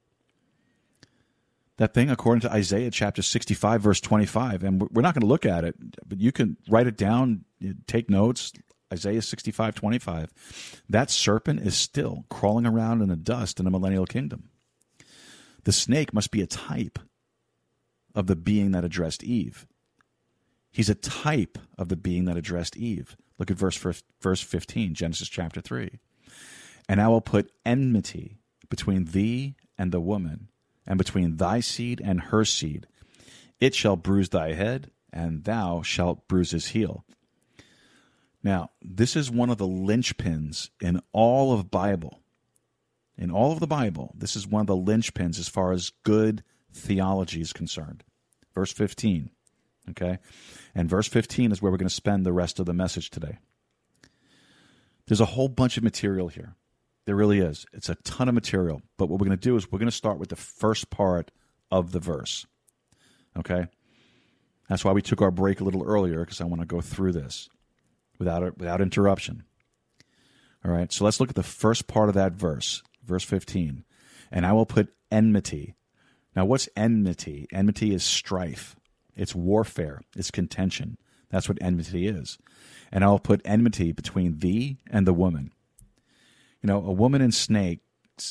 That 1.77 1.93
thing, 1.93 2.09
according 2.09 2.41
to 2.41 2.51
Isaiah 2.51 2.89
chapter 2.89 3.21
65, 3.21 3.81
verse 3.81 4.01
25, 4.01 4.63
and 4.63 4.81
we're 4.81 5.03
not 5.03 5.13
going 5.13 5.21
to 5.21 5.27
look 5.27 5.45
at 5.45 5.63
it, 5.63 5.75
but 6.07 6.19
you 6.19 6.31
can 6.31 6.57
write 6.67 6.87
it 6.87 6.97
down, 6.97 7.45
take 7.85 8.09
notes. 8.09 8.51
Isaiah 8.91 9.21
65, 9.21 9.75
25. 9.75 10.81
That 10.89 11.11
serpent 11.11 11.59
is 11.59 11.77
still 11.77 12.25
crawling 12.29 12.65
around 12.65 13.01
in 13.01 13.09
the 13.09 13.17
dust 13.17 13.59
in 13.59 13.65
the 13.65 13.71
millennial 13.71 14.05
kingdom. 14.05 14.49
The 15.67 15.73
snake 15.73 16.13
must 16.13 16.31
be 16.31 16.41
a 16.41 16.47
type 16.47 16.97
of 18.15 18.27
the 18.27 18.37
being 18.37 18.71
that 18.71 18.85
addressed 18.85 19.21
Eve. 19.21 19.67
He's 20.71 20.89
a 20.89 20.95
type 20.95 21.57
of 21.77 21.89
the 21.89 21.97
being 21.97 22.23
that 22.23 22.37
addressed 22.37 22.77
Eve. 22.77 23.17
Look 23.37 23.51
at 23.51 23.57
verse 23.57 23.75
verse 24.21 24.41
15, 24.41 24.93
Genesis 24.93 25.27
chapter 25.27 25.59
3. 25.59 25.99
And 26.87 27.01
I 27.01 27.09
will 27.09 27.19
put 27.19 27.51
enmity 27.65 28.37
between 28.69 29.11
thee 29.11 29.55
and 29.77 29.91
the 29.91 29.99
woman, 29.99 30.47
and 30.85 30.97
between 30.97 31.35
thy 31.35 31.59
seed 31.59 32.01
and 32.01 32.21
her 32.21 32.45
seed. 32.45 32.87
It 33.59 33.75
shall 33.75 33.97
bruise 33.97 34.29
thy 34.29 34.53
head, 34.53 34.89
and 35.11 35.43
thou 35.43 35.81
shalt 35.81 36.29
bruise 36.29 36.51
his 36.51 36.67
heel. 36.67 37.03
Now, 38.41 38.71
this 38.81 39.17
is 39.17 39.29
one 39.29 39.49
of 39.49 39.57
the 39.57 39.67
linchpins 39.67 40.69
in 40.79 41.01
all 41.11 41.51
of 41.51 41.69
Bible 41.69 42.21
in 43.17 43.31
all 43.31 43.51
of 43.51 43.59
the 43.59 43.67
Bible, 43.67 44.13
this 44.15 44.35
is 44.35 44.47
one 44.47 44.61
of 44.61 44.67
the 44.67 44.77
linchpins 44.77 45.39
as 45.39 45.49
far 45.49 45.71
as 45.71 45.91
good 46.03 46.43
theology 46.71 47.41
is 47.41 47.53
concerned. 47.53 48.03
Verse 48.53 48.71
15. 48.71 49.31
Okay? 49.89 50.19
And 50.75 50.89
verse 50.89 51.07
15 51.07 51.51
is 51.51 51.61
where 51.61 51.71
we're 51.71 51.77
going 51.77 51.89
to 51.89 51.93
spend 51.93 52.25
the 52.25 52.33
rest 52.33 52.59
of 52.59 52.65
the 52.65 52.73
message 52.73 53.09
today. 53.09 53.37
There's 55.07 55.21
a 55.21 55.25
whole 55.25 55.47
bunch 55.47 55.77
of 55.77 55.83
material 55.83 56.27
here. 56.27 56.55
There 57.05 57.15
really 57.15 57.39
is. 57.39 57.65
It's 57.73 57.89
a 57.89 57.95
ton 57.95 58.27
of 58.27 58.35
material. 58.35 58.81
But 58.97 59.07
what 59.07 59.19
we're 59.19 59.27
going 59.27 59.37
to 59.37 59.49
do 59.49 59.55
is 59.55 59.71
we're 59.71 59.79
going 59.79 59.89
to 59.89 59.95
start 59.95 60.19
with 60.19 60.29
the 60.29 60.35
first 60.35 60.89
part 60.89 61.31
of 61.71 61.93
the 61.93 61.99
verse. 61.99 62.45
Okay? 63.37 63.67
That's 64.69 64.83
why 64.83 64.91
we 64.91 65.01
took 65.01 65.21
our 65.21 65.31
break 65.31 65.61
a 65.61 65.63
little 65.63 65.83
earlier 65.83 66.19
because 66.19 66.41
I 66.41 66.45
want 66.45 66.61
to 66.61 66.67
go 66.67 66.81
through 66.81 67.13
this 67.13 67.49
without 68.19 68.57
without 68.57 68.81
interruption. 68.81 69.43
All 70.65 70.71
right. 70.71 70.91
So 70.91 71.05
let's 71.05 71.19
look 71.19 71.29
at 71.29 71.35
the 71.35 71.43
first 71.43 71.87
part 71.87 72.09
of 72.09 72.15
that 72.15 72.33
verse 72.33 72.83
verse 73.07 73.23
15. 73.23 73.83
And 74.31 74.45
I 74.45 74.53
will 74.53 74.65
put 74.65 74.89
enmity. 75.11 75.75
Now, 76.35 76.45
what's 76.45 76.69
enmity? 76.75 77.47
Enmity 77.51 77.93
is 77.93 78.03
strife, 78.03 78.75
it's 79.15 79.33
warfare, 79.33 80.01
it's 80.15 80.29
contention. 80.29 80.97
That's 81.29 81.49
what 81.49 81.57
enmity 81.61 82.07
is. 82.07 82.37
And 82.91 83.03
I 83.03 83.07
will 83.07 83.19
put 83.19 83.41
enmity 83.43 83.91
between 83.91 84.39
thee 84.39 84.77
and 84.89 85.05
the 85.05 85.13
woman. 85.13 85.51
You 86.61 86.67
know, 86.67 86.77
a 86.77 86.91
woman 86.91 87.21
and 87.21 87.33
snake, 87.33 87.79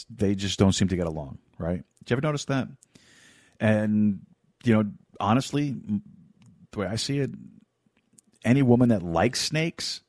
they 0.09 0.35
just 0.35 0.59
don't 0.59 0.73
seem 0.73 0.89
to 0.89 0.97
get 0.97 1.07
along, 1.07 1.39
right? 1.59 1.85
Did 2.05 2.11
you 2.11 2.15
ever 2.15 2.23
notice 2.23 2.47
that? 2.47 2.69
And, 3.61 4.21
you 4.65 4.73
know, 4.73 4.91
honestly, 5.21 5.75
the 6.73 6.79
way 6.79 6.87
I 6.87 6.97
see 6.97 7.19
it, 7.19 7.31
any 8.45 8.63
woman 8.63 8.89
that 8.91 9.03
likes 9.03 9.41
snakes 9.41 10.03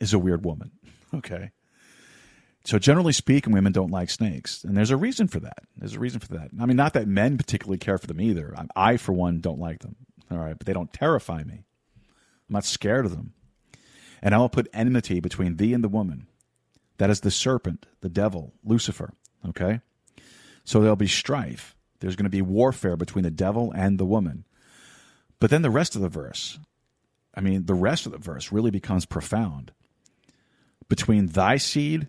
is 0.00 0.12
a 0.12 0.18
weird 0.18 0.44
woman. 0.44 0.72
Okay 1.14 1.52
so 2.68 2.78
generally 2.78 3.14
speaking, 3.14 3.54
women 3.54 3.72
don't 3.72 3.90
like 3.90 4.10
snakes, 4.10 4.62
and 4.62 4.76
there's 4.76 4.90
a 4.90 4.96
reason 4.98 5.26
for 5.26 5.40
that. 5.40 5.60
There's 5.78 5.94
a 5.94 5.98
reason 5.98 6.20
for 6.20 6.34
that. 6.34 6.50
I 6.60 6.66
mean, 6.66 6.76
not 6.76 6.92
that 6.92 7.08
men 7.08 7.38
particularly 7.38 7.78
care 7.78 7.96
for 7.96 8.06
them 8.06 8.20
either. 8.20 8.54
I, 8.54 8.90
I 8.90 8.96
for 8.98 9.14
one, 9.14 9.40
don't 9.40 9.58
like 9.58 9.78
them. 9.78 9.96
All 10.30 10.36
right, 10.36 10.52
but 10.52 10.66
they 10.66 10.74
don't 10.74 10.92
terrify 10.92 11.44
me. 11.44 11.64
I'm 11.94 12.52
not 12.52 12.66
scared 12.66 13.06
of 13.06 13.12
them. 13.12 13.32
And 14.20 14.34
I 14.34 14.38
will 14.38 14.50
put 14.50 14.68
enmity 14.74 15.18
between 15.18 15.56
thee 15.56 15.72
and 15.72 15.82
the 15.82 15.88
woman. 15.88 16.26
That 16.98 17.08
is 17.08 17.20
the 17.20 17.30
serpent, 17.30 17.86
the 18.02 18.10
devil, 18.10 18.52
Lucifer. 18.62 19.14
Okay? 19.48 19.80
So 20.64 20.82
there'll 20.82 20.94
be 20.94 21.06
strife. 21.06 21.74
There's 22.00 22.16
going 22.16 22.24
to 22.24 22.28
be 22.28 22.42
warfare 22.42 22.98
between 22.98 23.22
the 23.22 23.30
devil 23.30 23.72
and 23.74 23.96
the 23.96 24.04
woman. 24.04 24.44
But 25.40 25.48
then 25.48 25.62
the 25.62 25.70
rest 25.70 25.96
of 25.96 26.02
the 26.02 26.10
verse, 26.10 26.58
I 27.34 27.40
mean, 27.40 27.64
the 27.64 27.72
rest 27.72 28.04
of 28.04 28.12
the 28.12 28.18
verse 28.18 28.52
really 28.52 28.70
becomes 28.70 29.06
profound. 29.06 29.72
Between 30.90 31.28
thy 31.28 31.56
seed 31.56 32.08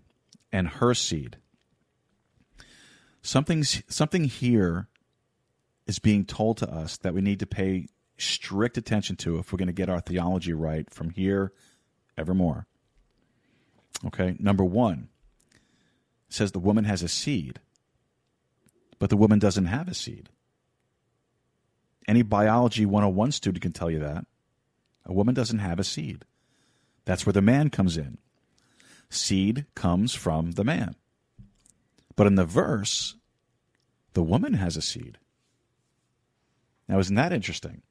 and 0.51 0.67
her 0.67 0.93
seed. 0.93 1.37
Something's, 3.21 3.83
something 3.87 4.23
here 4.25 4.87
is 5.85 5.99
being 5.99 6.25
told 6.25 6.57
to 6.57 6.69
us 6.71 6.97
that 6.97 7.13
we 7.13 7.21
need 7.21 7.39
to 7.39 7.45
pay 7.45 7.87
strict 8.17 8.77
attention 8.77 9.15
to 9.17 9.37
if 9.37 9.51
we're 9.51 9.57
going 9.57 9.67
to 9.67 9.73
get 9.73 9.89
our 9.89 9.99
theology 9.99 10.53
right 10.53 10.89
from 10.89 11.09
here 11.09 11.51
evermore. 12.17 12.67
Okay, 14.05 14.35
number 14.39 14.63
one 14.63 15.09
says 16.29 16.51
the 16.51 16.59
woman 16.59 16.85
has 16.85 17.01
a 17.01 17.07
seed, 17.07 17.59
but 18.99 19.09
the 19.09 19.17
woman 19.17 19.39
doesn't 19.39 19.65
have 19.65 19.87
a 19.87 19.93
seed. 19.93 20.29
Any 22.07 22.21
biology 22.21 22.85
101 22.85 23.31
student 23.31 23.61
can 23.61 23.73
tell 23.73 23.89
you 23.89 23.99
that. 23.99 24.25
A 25.05 25.13
woman 25.13 25.33
doesn't 25.33 25.59
have 25.59 25.79
a 25.79 25.83
seed. 25.83 26.25
That's 27.05 27.25
where 27.25 27.33
the 27.33 27.41
man 27.41 27.69
comes 27.69 27.97
in. 27.97 28.19
Seed 29.09 29.65
comes 29.75 30.13
from 30.13 30.51
the 30.51 30.63
man. 30.63 30.95
But 32.15 32.27
in 32.27 32.35
the 32.35 32.45
verse, 32.45 33.15
the 34.13 34.23
woman 34.23 34.53
has 34.53 34.77
a 34.77 34.81
seed. 34.81 35.17
Now, 36.87 36.99
isn't 36.99 37.15
that 37.15 37.33
interesting? 37.33 37.81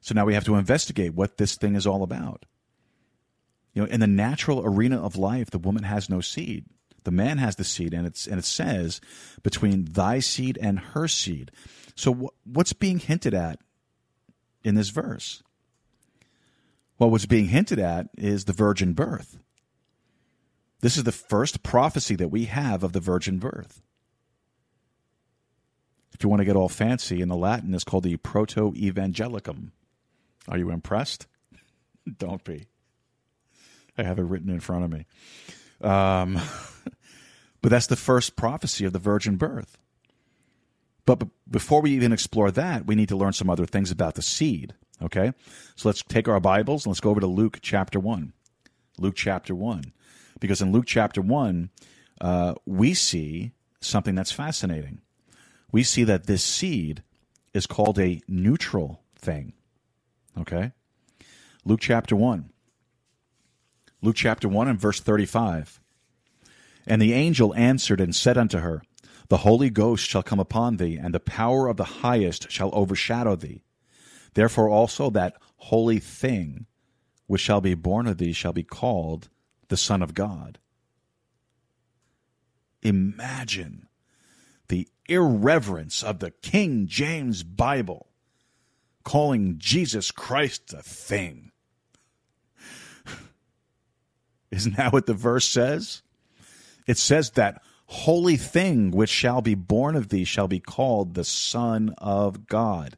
So 0.00 0.14
now 0.14 0.24
we 0.24 0.34
have 0.34 0.44
to 0.44 0.56
investigate 0.56 1.14
what 1.14 1.36
this 1.36 1.56
thing 1.56 1.74
is 1.74 1.86
all 1.86 2.02
about. 2.02 2.44
You 3.74 3.82
know, 3.82 3.88
in 3.88 4.00
the 4.00 4.06
natural 4.06 4.64
arena 4.64 5.00
of 5.00 5.16
life, 5.16 5.50
the 5.50 5.58
woman 5.58 5.84
has 5.84 6.10
no 6.10 6.20
seed. 6.20 6.66
The 7.04 7.10
man 7.10 7.38
has 7.38 7.56
the 7.56 7.64
seed, 7.64 7.94
and 7.94 8.06
it's 8.06 8.26
and 8.26 8.38
it 8.38 8.44
says 8.44 9.00
between 9.42 9.84
thy 9.84 10.18
seed 10.18 10.58
and 10.60 10.78
her 10.78 11.08
seed. 11.08 11.50
So 11.94 12.12
wh- 12.12 12.46
what's 12.46 12.72
being 12.72 12.98
hinted 12.98 13.32
at 13.32 13.58
in 14.64 14.74
this 14.74 14.90
verse? 14.90 15.42
Well, 16.98 17.10
what's 17.10 17.26
being 17.26 17.46
hinted 17.46 17.78
at 17.78 18.08
is 18.18 18.44
the 18.44 18.52
virgin 18.52 18.92
birth. 18.92 19.38
This 20.80 20.96
is 20.96 21.04
the 21.04 21.12
first 21.12 21.62
prophecy 21.62 22.16
that 22.16 22.28
we 22.28 22.46
have 22.46 22.82
of 22.82 22.92
the 22.92 23.00
virgin 23.00 23.38
birth. 23.38 23.82
If 26.14 26.24
you 26.24 26.28
want 26.28 26.40
to 26.40 26.46
get 26.46 26.56
all 26.56 26.68
fancy, 26.68 27.20
in 27.20 27.28
the 27.28 27.36
Latin, 27.36 27.74
it's 27.74 27.84
called 27.84 28.04
the 28.04 28.16
Proto 28.16 28.72
Evangelicum. 28.72 29.72
Are 30.48 30.58
you 30.58 30.70
impressed? 30.70 31.26
Don't 32.18 32.44
be. 32.44 32.66
I 33.96 34.02
have 34.02 34.18
it 34.18 34.24
written 34.24 34.50
in 34.50 34.60
front 34.60 34.84
of 34.84 34.90
me. 34.90 35.06
Um, 35.80 36.38
but 37.62 37.70
that's 37.70 37.86
the 37.86 37.96
first 37.96 38.36
prophecy 38.36 38.84
of 38.84 38.92
the 38.92 38.98
virgin 38.98 39.36
birth. 39.36 39.78
But 41.06 41.16
b- 41.16 41.30
before 41.50 41.80
we 41.80 41.92
even 41.92 42.12
explore 42.12 42.50
that, 42.50 42.86
we 42.86 42.94
need 42.94 43.08
to 43.08 43.16
learn 43.16 43.32
some 43.32 43.50
other 43.50 43.66
things 43.66 43.90
about 43.90 44.14
the 44.14 44.22
seed. 44.22 44.74
Okay? 45.02 45.32
So 45.76 45.88
let's 45.88 46.02
take 46.02 46.28
our 46.28 46.40
Bibles 46.40 46.84
and 46.84 46.90
let's 46.90 47.00
go 47.00 47.10
over 47.10 47.20
to 47.20 47.26
Luke 47.26 47.58
chapter 47.62 47.98
1. 47.98 48.32
Luke 48.98 49.14
chapter 49.16 49.54
1. 49.54 49.92
Because 50.40 50.62
in 50.62 50.72
Luke 50.72 50.86
chapter 50.86 51.20
1, 51.20 51.70
uh, 52.20 52.54
we 52.66 52.94
see 52.94 53.52
something 53.80 54.14
that's 54.14 54.32
fascinating. 54.32 55.00
We 55.70 55.82
see 55.82 56.04
that 56.04 56.26
this 56.26 56.42
seed 56.42 57.02
is 57.54 57.66
called 57.66 57.98
a 57.98 58.22
neutral 58.26 59.02
thing. 59.16 59.52
Okay? 60.38 60.72
Luke 61.64 61.80
chapter 61.80 62.16
1. 62.16 62.50
Luke 64.02 64.16
chapter 64.16 64.48
1 64.48 64.68
and 64.68 64.80
verse 64.80 65.00
35. 65.00 65.80
And 66.86 67.00
the 67.00 67.12
angel 67.12 67.54
answered 67.54 68.00
and 68.00 68.14
said 68.14 68.38
unto 68.38 68.58
her, 68.58 68.82
The 69.28 69.38
Holy 69.38 69.68
Ghost 69.68 70.08
shall 70.08 70.22
come 70.22 70.40
upon 70.40 70.78
thee, 70.78 70.96
and 70.96 71.14
the 71.14 71.20
power 71.20 71.68
of 71.68 71.76
the 71.76 71.84
highest 71.84 72.50
shall 72.50 72.70
overshadow 72.72 73.36
thee. 73.36 73.62
Therefore 74.34 74.68
also 74.68 75.10
that 75.10 75.36
holy 75.56 75.98
thing 75.98 76.66
which 77.26 77.42
shall 77.42 77.60
be 77.60 77.74
born 77.74 78.06
of 78.06 78.18
thee 78.18 78.32
shall 78.32 78.52
be 78.52 78.62
called 78.62 79.28
the 79.70 79.76
Son 79.78 80.02
of 80.02 80.12
God. 80.12 80.58
Imagine 82.82 83.86
the 84.68 84.88
irreverence 85.06 86.02
of 86.02 86.18
the 86.18 86.30
King 86.30 86.86
James 86.86 87.42
Bible 87.42 88.08
calling 89.04 89.56
Jesus 89.58 90.10
Christ 90.10 90.74
a 90.74 90.82
thing. 90.82 91.52
Isn't 94.50 94.76
that 94.76 94.92
what 94.92 95.06
the 95.06 95.14
verse 95.14 95.48
says? 95.48 96.02
It 96.86 96.98
says 96.98 97.30
that 97.32 97.62
holy 97.86 98.36
thing 98.36 98.90
which 98.90 99.10
shall 99.10 99.40
be 99.40 99.54
born 99.54 99.96
of 99.96 100.08
thee 100.08 100.24
shall 100.24 100.48
be 100.48 100.60
called 100.60 101.14
the 101.14 101.24
Son 101.24 101.94
of 101.98 102.46
God. 102.46 102.96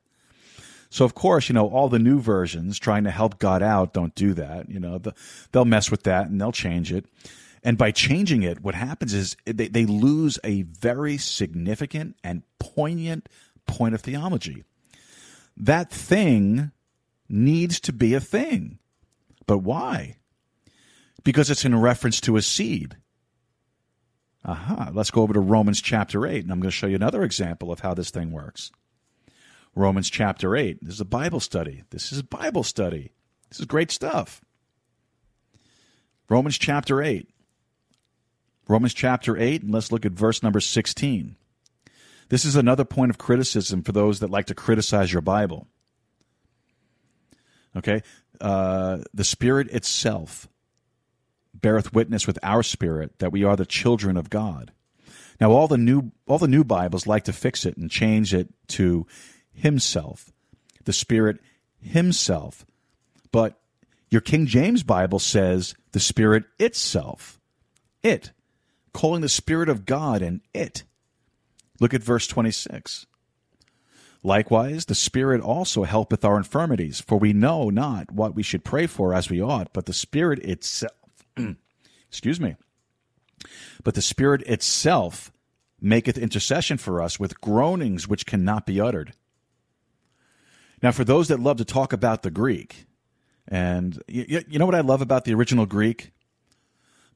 So 0.93 1.07
of 1.07 1.15
course, 1.15 1.49
you 1.49 1.55
know, 1.55 1.69
all 1.69 1.89
the 1.89 1.99
new 1.99 2.21
versions 2.21 2.79
trying 2.79 3.05
to 3.05 3.11
help 3.11 3.39
God 3.39 3.63
out 3.63 3.95
don't 3.95 4.15
do 4.15 4.35
that. 4.35 4.69
You 4.69 4.79
know, 4.79 4.99
the, 4.99 5.15
they'll 5.51 5.65
mess 5.65 5.91
with 5.91 6.03
that 6.03 6.29
and 6.29 6.39
they'll 6.39 6.53
change 6.53 6.93
it. 6.93 7.07
And 7.65 7.79
by 7.79 7.93
changing 7.93 8.43
it, 8.43 8.63
what 8.63 8.75
happens 8.75 9.15
is 9.15 9.35
they, 9.47 9.69
they 9.69 9.87
lose 9.87 10.39
a 10.45 10.63
very 10.63 11.17
significant 11.17 12.17
and 12.23 12.43
poignant 12.59 13.31
point 13.67 13.95
of 13.95 14.03
theology. 14.03 14.65
That 15.57 15.91
thing 15.91 16.73
needs 17.27 17.81
to 17.81 17.93
be 17.95 18.13
a 18.13 18.21
thing. 18.21 18.79
But 19.47 19.59
why? 19.59 20.19
Because 21.25 21.49
it's 21.49 21.65
in 21.65 21.75
reference 21.81 22.21
to 22.21 22.37
a 22.37 22.43
seed. 22.43 22.99
Aha. 24.45 24.91
Let's 24.93 25.11
go 25.11 25.23
over 25.23 25.33
to 25.33 25.41
Romans 25.41 25.81
chapter 25.81 26.27
8, 26.27 26.43
and 26.43 26.53
I'm 26.53 26.61
going 26.61 26.71
to 26.71 26.77
show 26.77 26.87
you 26.87 26.97
another 26.97 27.23
example 27.23 27.73
of 27.73 27.81
how 27.81 27.95
this 27.95 28.11
thing 28.11 28.31
works. 28.31 28.71
Romans 29.75 30.11
chapter 30.11 30.55
8. 30.55 30.79
This 30.83 30.95
is 30.95 31.01
a 31.01 31.07
Bible 31.07 31.41
study. 31.41 31.83
This 31.91 32.13
is 32.13 32.19
a 32.19 32.25
Bible 32.25 32.63
study. 32.63 33.13
This 33.49 33.61
is 33.61 33.67
great 33.67 33.91
stuff. 33.91 34.43
Romans 36.29 36.59
chapter 36.59 37.03
8. 37.03 37.29
Romans 38.69 38.95
chapter 38.95 39.37
8, 39.37 39.63
and 39.63 39.71
let's 39.73 39.91
look 39.91 40.07
at 40.07 40.13
verse 40.13 40.43
number 40.43 40.61
16. 40.61 41.37
This 42.29 42.45
is 42.45 42.57
another 42.57 42.85
point 42.85 43.11
of 43.11 43.19
criticism 43.19 43.83
for 43.83 43.93
those 43.93 44.21
that 44.21 44.31
like 44.31 44.47
to 44.47 44.55
criticize 44.55 45.13
your 45.13 45.21
Bible. 45.23 45.67
Okay? 47.77 48.03
Uh, 48.41 48.99
the 49.13 49.25
Spirit 49.25 49.71
itself 49.71 50.49
beareth 51.55 51.93
witness 51.93 52.27
with 52.27 52.39
our 52.43 52.63
spirit 52.63 53.19
that 53.19 53.33
we 53.33 53.45
are 53.45 53.57
the 53.57 53.67
children 53.67 54.17
of 54.17 54.31
God. 54.31 54.73
Now 55.41 55.51
all 55.51 55.69
the 55.69 55.79
new 55.79 56.13
all 56.27 56.39
the 56.39 56.49
new 56.49 56.65
Bibles 56.65 57.07
like 57.07 57.25
to 57.25 57.33
fix 57.33 57.67
it 57.67 57.77
and 57.77 57.91
change 57.91 58.33
it 58.33 58.49
to 58.69 59.07
himself, 59.55 60.33
the 60.85 60.93
Spirit 60.93 61.39
himself. 61.81 62.65
But 63.31 63.59
your 64.11 64.21
King 64.21 64.47
James 64.47 64.83
Bible 64.83 65.19
says 65.19 65.75
the 65.93 66.01
Spirit 66.01 66.45
itself. 66.59 67.41
It. 68.03 68.33
Calling 68.93 69.23
the 69.23 69.29
Spirit 69.29 69.69
of 69.69 69.87
God 69.87 70.23
and 70.23 70.41
it. 70.53 70.85
Look 71.81 71.95
at 71.95 72.03
verse 72.03 72.27
26. 72.27 73.07
Likewise, 74.23 74.85
the 74.85 74.95
Spirit 74.95 75.41
also 75.41 75.83
helpeth 75.83 76.25
our 76.25 76.37
infirmities, 76.37 77.01
for 77.01 77.19
we 77.19 77.33
know 77.33 77.71
not 77.71 78.13
what 78.13 78.35
we 78.35 78.43
should 78.43 78.65
pray 78.65 78.87
for 78.87 79.15
as 79.15 79.29
we 79.29 79.43
ought, 79.43 79.73
but 79.73 79.87
the 79.87 79.93
Spirit 79.93 80.39
itself, 80.41 80.93
excuse 82.09 82.39
me, 82.39 82.55
but 83.83 83.95
the 83.95 84.03
Spirit 84.03 84.43
itself 84.43 85.33
maketh 85.81 86.17
intercession 86.17 86.79
for 86.79 87.03
us 87.03 87.19
with 87.19 87.41
groanings 87.41 88.07
which 88.07 88.25
cannot 88.25 88.65
be 88.65 88.81
uttered. 88.81 89.13
Now, 90.83 90.93
for 90.93 91.05
those 91.05 91.29
that 91.29 91.41
love 91.41 91.59
to 91.59 91.65
talk 91.65 91.93
about 91.93 92.23
the 92.23 92.31
Greek, 92.31 92.87
and 93.49 94.03
you, 94.09 94.43
you 94.49 94.59
know 94.59 94.67
what 94.67 94.75
I 94.75 94.81
love 94.81 95.03
about 95.03 95.25
the 95.25 95.35
original 95.35 95.67
Greek? 95.67 96.13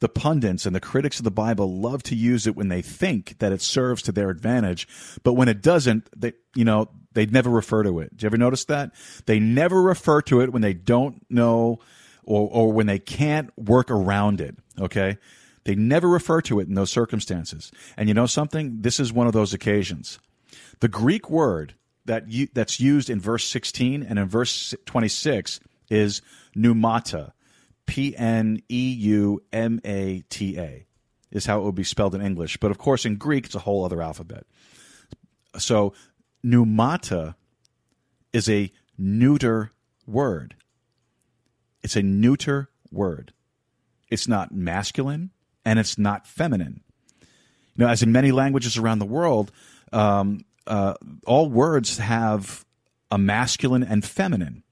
the 0.01 0.09
pundits 0.09 0.67
and 0.67 0.77
the 0.77 0.81
critics 0.81 1.19
of 1.19 1.25
the 1.25 1.31
Bible 1.31 1.81
love 1.81 2.03
to 2.05 2.15
use 2.15 2.47
it 2.47 2.57
when 2.57 2.69
they 2.69 2.83
think 2.83 3.39
that 3.39 3.53
it 3.53 3.63
serves 3.63 4.03
to 4.03 4.13
their 4.13 4.31
advantage, 4.31 4.87
but 5.23 5.35
when 5.35 5.49
it 5.49 5.63
doesn't, 5.63 6.09
they 6.19 6.35
you 6.55 6.65
know 6.65 6.89
they 7.13 7.27
never 7.27 7.51
refer 7.51 7.83
to 7.83 8.01
it. 8.01 8.17
Do 8.17 8.25
you 8.25 8.27
ever 8.27 8.37
notice 8.37 8.65
that 8.67 8.93
they 9.27 9.41
never 9.41 9.81
refer 9.81 10.21
to 10.23 10.41
it 10.41 10.53
when 10.53 10.63
they 10.63 10.75
don't 10.75 11.25
know 11.31 11.79
or 12.25 12.49
or 12.51 12.73
when 12.73 12.87
they 12.87 12.99
can't 12.99 13.51
work 13.59 13.91
around 13.91 14.41
it? 14.41 14.57
Okay, 14.79 15.17
they 15.65 15.75
never 15.75 16.09
refer 16.09 16.41
to 16.43 16.61
it 16.61 16.69
in 16.69 16.75
those 16.75 16.91
circumstances. 16.91 17.73
And 17.97 18.09
you 18.09 18.15
know 18.15 18.27
something? 18.27 18.83
This 18.83 19.01
is 19.01 19.13
one 19.13 19.27
of 19.27 19.33
those 19.33 19.55
occasions. 19.55 20.19
The 20.81 20.89
Greek 20.89 21.31
word 21.31 21.75
that 22.07 22.31
you, 22.31 22.49
that's 22.53 22.81
used 22.81 23.11
in 23.11 23.21
verse 23.21 23.45
16 23.45 24.03
and 24.03 24.19
in 24.19 24.29
verse 24.29 24.75
26 24.87 25.61
is 25.91 26.23
pneumata 26.57 27.33
P 27.87 28.17
N 28.17 28.61
E 28.69 28.93
U 28.93 29.43
M 29.53 29.81
A 29.85 30.23
T 30.29 30.59
A. 30.59 30.87
is 31.31 31.47
how 31.47 31.61
it 31.61 31.65
would 31.65 31.75
be 31.75 31.85
spelled 31.85 32.15
in 32.15 32.21
English. 32.21 32.57
But 32.59 32.71
of 32.71 32.79
course, 32.79 33.05
in 33.05 33.17
Greek, 33.17 33.47
it's 33.47 33.55
a 33.55 33.61
whole 33.61 33.85
other 33.85 34.03
alphabet. 34.03 34.45
So, 35.57 35.95
pneumata 36.45 37.37
is 38.33 38.49
a 38.49 38.73
neuter 38.99 39.73
word. 40.07 40.57
It's 41.83 41.97
a 41.97 42.03
neuter 42.03 42.69
word. 42.91 43.33
It's 44.11 44.29
not 44.29 44.53
masculine 44.53 45.31
and 45.65 45.79
it's 45.79 45.99
not 45.99 46.27
feminine. 46.27 46.83
You 47.77 47.85
know, 47.85 47.89
as 47.89 48.03
in 48.03 48.13
many 48.13 48.33
languages 48.33 48.77
around 48.77 48.99
the 48.99 49.07
world, 49.07 49.53
um, 49.93 50.45
uh, 50.67 50.95
all 51.27 51.49
words 51.49 51.99
have 51.99 52.65
a 53.11 53.19
masculine 53.19 53.83
and 53.83 54.05
feminine. 54.05 54.63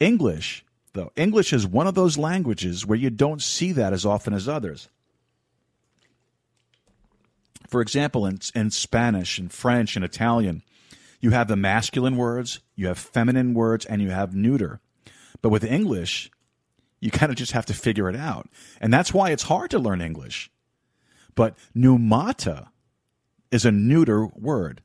English, 0.00 0.64
though, 0.92 1.12
English 1.16 1.52
is 1.52 1.66
one 1.66 1.86
of 1.86 1.94
those 1.94 2.16
languages 2.16 2.86
where 2.86 2.98
you 2.98 3.10
don't 3.10 3.42
see 3.42 3.72
that 3.72 3.92
as 3.92 4.06
often 4.06 4.32
as 4.32 4.48
others. 4.48 4.88
For 7.68 7.82
example, 7.82 8.24
in, 8.24 8.38
in 8.54 8.70
Spanish 8.70 9.38
and 9.38 9.52
French 9.52 9.96
and 9.96 10.04
Italian, 10.04 10.62
you 11.20 11.30
have 11.30 11.48
the 11.48 11.56
masculine 11.56 12.16
words, 12.16 12.60
you 12.76 12.86
have 12.86 12.98
feminine 12.98 13.52
words, 13.52 13.84
and 13.84 14.00
you 14.00 14.10
have 14.10 14.34
neuter. 14.34 14.80
But 15.42 15.50
with 15.50 15.64
English, 15.64 16.30
you 17.00 17.10
kind 17.12 17.30
of 17.30 17.36
just 17.36 17.52
have 17.52 17.66
to 17.66 17.74
figure 17.74 18.08
it 18.08 18.16
out. 18.16 18.48
And 18.80 18.92
that's 18.92 19.12
why 19.12 19.30
it's 19.30 19.44
hard 19.44 19.70
to 19.72 19.78
learn 19.78 20.00
English. 20.00 20.50
But 21.34 21.56
pneumata 21.76 22.68
is 23.50 23.64
a 23.64 23.72
neuter 23.72 24.26
word. 24.26 24.82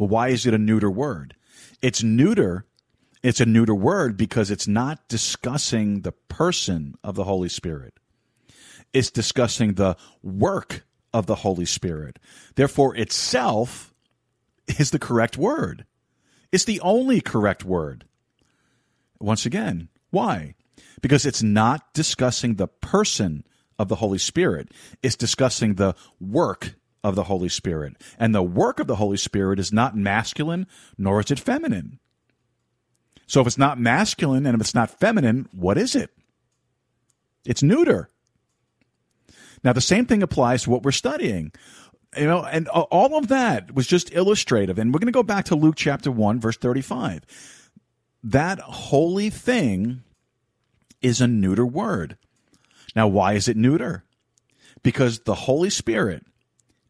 Well, 0.00 0.08
why 0.08 0.28
is 0.28 0.46
it 0.46 0.54
a 0.54 0.58
neuter 0.58 0.90
word? 0.90 1.36
It's 1.82 2.02
neuter. 2.02 2.64
It's 3.22 3.38
a 3.38 3.44
neuter 3.44 3.74
word 3.74 4.16
because 4.16 4.50
it's 4.50 4.66
not 4.66 5.06
discussing 5.08 6.00
the 6.00 6.12
person 6.12 6.94
of 7.04 7.16
the 7.16 7.24
Holy 7.24 7.50
Spirit. 7.50 7.92
It's 8.94 9.10
discussing 9.10 9.74
the 9.74 9.98
work 10.22 10.86
of 11.12 11.26
the 11.26 11.34
Holy 11.34 11.66
Spirit. 11.66 12.18
Therefore, 12.54 12.96
itself 12.96 13.92
is 14.78 14.90
the 14.90 14.98
correct 14.98 15.36
word. 15.36 15.84
It's 16.50 16.64
the 16.64 16.80
only 16.80 17.20
correct 17.20 17.62
word. 17.62 18.06
Once 19.18 19.44
again, 19.44 19.90
why? 20.08 20.54
Because 21.02 21.26
it's 21.26 21.42
not 21.42 21.92
discussing 21.92 22.54
the 22.54 22.68
person 22.68 23.44
of 23.78 23.88
the 23.88 23.96
Holy 23.96 24.16
Spirit, 24.16 24.70
it's 25.02 25.16
discussing 25.16 25.74
the 25.74 25.94
work 26.18 26.74
of 27.02 27.14
the 27.14 27.24
Holy 27.24 27.48
Spirit. 27.48 27.96
And 28.18 28.34
the 28.34 28.42
work 28.42 28.80
of 28.80 28.86
the 28.86 28.96
Holy 28.96 29.16
Spirit 29.16 29.58
is 29.58 29.72
not 29.72 29.96
masculine, 29.96 30.66
nor 30.98 31.20
is 31.20 31.30
it 31.30 31.38
feminine. 31.38 31.98
So 33.26 33.40
if 33.40 33.46
it's 33.46 33.58
not 33.58 33.78
masculine 33.78 34.44
and 34.44 34.54
if 34.54 34.60
it's 34.60 34.74
not 34.74 34.98
feminine, 34.98 35.48
what 35.52 35.78
is 35.78 35.94
it? 35.94 36.10
It's 37.44 37.62
neuter. 37.62 38.08
Now, 39.62 39.72
the 39.72 39.80
same 39.80 40.06
thing 40.06 40.22
applies 40.22 40.64
to 40.64 40.70
what 40.70 40.82
we're 40.82 40.90
studying. 40.90 41.52
You 42.16 42.26
know, 42.26 42.44
and 42.44 42.66
all 42.68 43.16
of 43.16 43.28
that 43.28 43.74
was 43.74 43.86
just 43.86 44.12
illustrative. 44.12 44.78
And 44.78 44.92
we're 44.92 44.98
going 44.98 45.06
to 45.06 45.12
go 45.12 45.22
back 45.22 45.44
to 45.46 45.54
Luke 45.54 45.76
chapter 45.76 46.10
1, 46.10 46.40
verse 46.40 46.56
35. 46.56 47.70
That 48.24 48.58
holy 48.58 49.30
thing 49.30 50.02
is 51.00 51.20
a 51.20 51.28
neuter 51.28 51.64
word. 51.64 52.16
Now, 52.96 53.06
why 53.06 53.34
is 53.34 53.48
it 53.48 53.56
neuter? 53.56 54.04
Because 54.82 55.20
the 55.20 55.34
Holy 55.34 55.70
Spirit, 55.70 56.26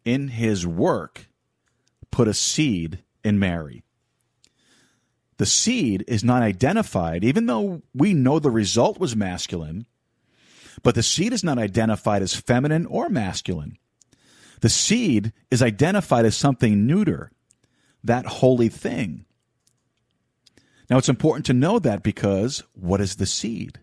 in 0.05 0.29
his 0.29 0.67
work, 0.67 1.29
put 2.11 2.29
a 2.29 2.35
seed 2.35 3.01
in 3.25 3.39
Mary. 3.39 3.83
The 5.37 5.47
seed 5.47 6.05
is 6.07 6.23
not 6.23 6.43
identified, 6.43 7.25
even 7.25 7.47
though 7.47 7.83
we 7.95 8.13
know 8.13 8.39
the 8.39 8.51
result 8.51 9.01
was 9.01 9.17
masculine 9.17 9.87
but 10.83 10.95
the 10.95 11.03
seed 11.03 11.33
is 11.33 11.45
not 11.45 11.59
identified 11.59 12.23
as 12.23 12.35
feminine 12.35 12.87
or 12.87 13.09
masculine. 13.09 13.77
The 14.61 14.69
seed 14.69 15.33
is 15.51 15.63
identified 15.63 16.25
as 16.25 16.37
something 16.37 16.87
neuter, 16.87 17.31
that 18.05 18.27
holy 18.27 18.69
thing. 18.69 19.25
Now, 20.89 20.99
it's 20.99 21.09
important 21.09 21.47
to 21.47 21.53
know 21.53 21.79
that 21.79 22.03
because 22.03 22.63
what 22.73 23.01
is 23.01 23.17
the 23.17 23.27
seed? 23.27 23.79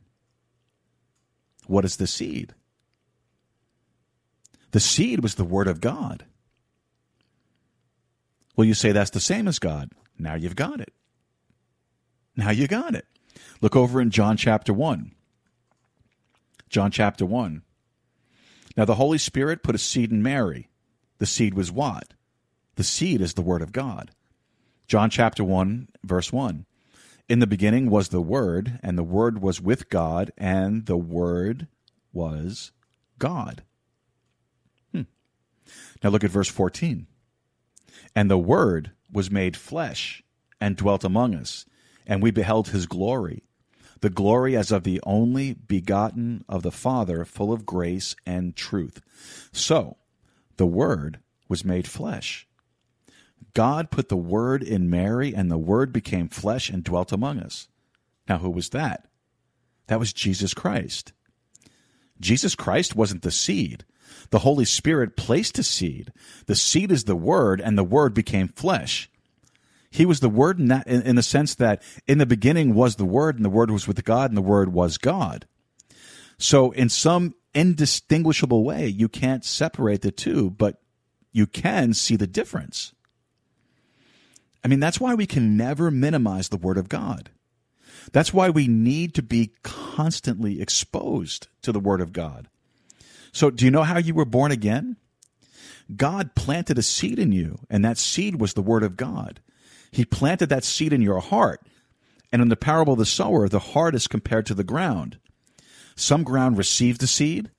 What 1.65 1.85
is 1.85 1.97
the 1.97 2.07
seed? 2.07 2.53
The 4.71 4.79
seed 4.79 5.21
was 5.21 5.35
the 5.35 5.43
Word 5.43 5.67
of 5.67 5.81
God. 5.81 6.25
Well, 8.55 8.65
you 8.65 8.73
say 8.73 8.91
that's 8.91 9.11
the 9.11 9.19
same 9.19 9.47
as 9.47 9.59
God. 9.59 9.91
Now 10.17 10.35
you've 10.35 10.55
got 10.55 10.81
it. 10.81 10.93
Now 12.35 12.49
you 12.49 12.67
got 12.67 12.95
it. 12.95 13.05
Look 13.61 13.75
over 13.75 14.01
in 14.01 14.11
John 14.11 14.37
chapter 14.37 14.73
1. 14.73 15.11
John 16.69 16.91
chapter 16.91 17.25
1. 17.25 17.61
Now 18.75 18.85
the 18.85 18.95
Holy 18.95 19.17
Spirit 19.17 19.63
put 19.63 19.75
a 19.75 19.79
seed 19.79 20.11
in 20.11 20.21
Mary. 20.21 20.69
The 21.19 21.25
seed 21.25 21.53
was 21.53 21.71
what? 21.71 22.13
The 22.75 22.83
seed 22.83 23.21
is 23.21 23.33
the 23.33 23.41
Word 23.41 23.61
of 23.61 23.71
God. 23.71 24.11
John 24.87 25.09
chapter 25.09 25.43
1, 25.43 25.89
verse 26.03 26.31
1. 26.31 26.65
In 27.27 27.39
the 27.39 27.47
beginning 27.47 27.89
was 27.89 28.09
the 28.09 28.21
Word, 28.21 28.79
and 28.83 28.97
the 28.97 29.03
Word 29.03 29.41
was 29.41 29.59
with 29.59 29.89
God, 29.89 30.31
and 30.37 30.85
the 30.85 30.97
Word 30.97 31.67
was 32.13 32.71
God. 33.19 33.63
Now 36.03 36.09
look 36.09 36.23
at 36.23 36.31
verse 36.31 36.49
14. 36.49 37.07
And 38.15 38.31
the 38.31 38.37
Word 38.37 38.91
was 39.11 39.31
made 39.31 39.57
flesh 39.57 40.23
and 40.59 40.75
dwelt 40.75 41.03
among 41.03 41.35
us, 41.35 41.65
and 42.05 42.21
we 42.21 42.31
beheld 42.31 42.69
his 42.69 42.85
glory 42.85 43.43
the 44.01 44.09
glory 44.09 44.55
as 44.55 44.71
of 44.71 44.83
the 44.83 45.01
only 45.03 45.53
begotten 45.53 46.43
of 46.47 46.63
the 46.63 46.71
Father, 46.71 47.25
full 47.25 47.51
of 47.51 47.65
grace 47.65 48.15
and 48.25 48.55
truth. 48.55 49.01
So, 49.51 49.97
the 50.57 50.65
Word 50.65 51.19
was 51.47 51.65
made 51.65 51.87
flesh. 51.87 52.47
God 53.53 53.89
put 53.89 54.09
the 54.09 54.17
Word 54.17 54.61
in 54.61 54.89
Mary, 54.89 55.33
and 55.33 55.49
the 55.49 55.57
Word 55.57 55.91
became 55.91 56.29
flesh 56.29 56.69
and 56.69 56.83
dwelt 56.83 57.11
among 57.11 57.39
us. 57.39 57.67
Now, 58.27 58.39
who 58.39 58.49
was 58.49 58.69
that? 58.69 59.07
That 59.87 59.99
was 59.99 60.13
Jesus 60.13 60.53
Christ. 60.53 61.13
Jesus 62.19 62.55
Christ 62.55 62.95
wasn't 62.95 63.21
the 63.21 63.31
seed. 63.31 63.85
The 64.29 64.39
Holy 64.39 64.65
Spirit 64.65 65.15
placed 65.15 65.59
a 65.59 65.63
seed. 65.63 66.11
The 66.45 66.55
seed 66.55 66.91
is 66.91 67.05
the 67.05 67.15
Word, 67.15 67.61
and 67.61 67.77
the 67.77 67.83
Word 67.83 68.13
became 68.13 68.49
flesh. 68.49 69.09
He 69.89 70.05
was 70.05 70.19
the 70.19 70.29
Word 70.29 70.59
in, 70.59 70.67
that, 70.67 70.87
in, 70.87 71.01
in 71.03 71.15
the 71.15 71.23
sense 71.23 71.55
that 71.55 71.81
in 72.07 72.17
the 72.17 72.25
beginning 72.25 72.73
was 72.73 72.95
the 72.95 73.05
Word, 73.05 73.35
and 73.35 73.45
the 73.45 73.49
Word 73.49 73.71
was 73.71 73.87
with 73.87 74.03
God, 74.03 74.31
and 74.31 74.37
the 74.37 74.41
Word 74.41 74.73
was 74.73 74.97
God. 74.97 75.47
So, 76.37 76.71
in 76.71 76.89
some 76.89 77.33
indistinguishable 77.53 78.63
way, 78.63 78.87
you 78.87 79.09
can't 79.09 79.43
separate 79.43 80.01
the 80.01 80.11
two, 80.11 80.51
but 80.51 80.79
you 81.31 81.47
can 81.47 81.93
see 81.93 82.15
the 82.15 82.27
difference. 82.27 82.93
I 84.63 84.67
mean, 84.67 84.79
that's 84.79 84.99
why 84.99 85.15
we 85.15 85.25
can 85.25 85.55
never 85.57 85.89
minimize 85.89 86.49
the 86.49 86.57
Word 86.57 86.77
of 86.77 86.89
God. 86.89 87.31
That's 88.11 88.33
why 88.33 88.49
we 88.49 88.67
need 88.67 89.13
to 89.15 89.21
be 89.21 89.53
constantly 89.63 90.61
exposed 90.61 91.47
to 91.61 91.71
the 91.71 91.79
Word 91.79 92.01
of 92.01 92.13
God. 92.13 92.49
So, 93.31 93.49
do 93.49 93.65
you 93.65 93.71
know 93.71 93.83
how 93.83 93.97
you 93.97 94.13
were 94.13 94.25
born 94.25 94.51
again? 94.51 94.97
God 95.95 96.35
planted 96.35 96.77
a 96.77 96.83
seed 96.83 97.19
in 97.19 97.31
you, 97.31 97.59
and 97.69 97.83
that 97.85 97.97
seed 97.97 98.41
was 98.41 98.53
the 98.53 98.61
Word 98.61 98.83
of 98.83 98.97
God. 98.97 99.39
He 99.91 100.05
planted 100.05 100.49
that 100.49 100.63
seed 100.63 100.91
in 100.91 101.01
your 101.01 101.19
heart. 101.19 101.61
And 102.31 102.41
in 102.41 102.49
the 102.49 102.57
parable 102.57 102.93
of 102.93 102.99
the 102.99 103.05
sower, 103.05 103.47
the 103.47 103.59
heart 103.59 103.95
is 103.95 104.07
compared 104.07 104.45
to 104.47 104.53
the 104.53 104.63
ground. 104.63 105.17
Some 105.95 106.23
ground 106.23 106.57
receives 106.57 106.97
the 106.97 107.07
seed, 107.07 107.51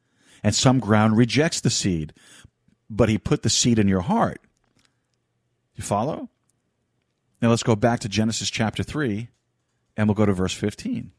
and 0.43 0.55
some 0.55 0.79
ground 0.79 1.17
rejects 1.17 1.61
the 1.61 1.71
seed. 1.71 2.13
But 2.91 3.09
he 3.09 3.17
put 3.17 3.43
the 3.43 3.51
seed 3.51 3.79
in 3.79 3.89
your 3.89 4.03
heart. 4.03 4.41
You 5.75 5.83
follow? 5.83 6.29
Now 7.41 7.51
let's 7.51 7.63
go 7.63 7.77
back 7.77 8.01
to 8.01 8.09
Genesis 8.09 8.51
chapter 8.51 8.83
3, 8.83 9.29
and 9.97 10.07
we'll 10.07 10.15
go 10.15 10.27
to 10.27 10.33
verse 10.33 10.53
15. 10.53 11.13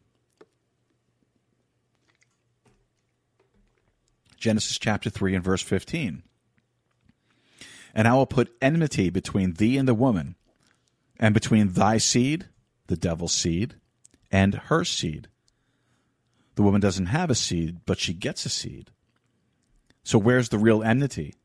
Genesis 4.40 4.78
chapter 4.78 5.10
3 5.10 5.36
and 5.36 5.44
verse 5.44 5.62
15. 5.62 6.24
And 7.94 8.08
I 8.08 8.14
will 8.14 8.26
put 8.26 8.56
enmity 8.62 9.10
between 9.10 9.54
thee 9.54 9.78
and 9.78 9.88
the 9.88 9.94
woman, 9.94 10.36
and 11.20 11.34
between 11.34 11.74
thy 11.74 11.98
seed, 11.98 12.46
the 12.88 12.96
devil's 12.96 13.34
seed, 13.34 13.76
and 14.32 14.56
her 14.56 14.84
seed. 14.86 15.28
The 16.56 16.62
woman 16.62 16.82
doesn't 16.82 17.08
have 17.08 17.30
a 17.30 17.36
seed, 17.36 17.80
but 17.86 18.00
she 18.00 18.14
gets 18.14 18.46
a 18.46 18.50
seed. 18.50 18.92
So 20.04 20.18
where's 20.18 20.50
the 20.50 20.58
real 20.58 20.84
enmity? 20.84 21.36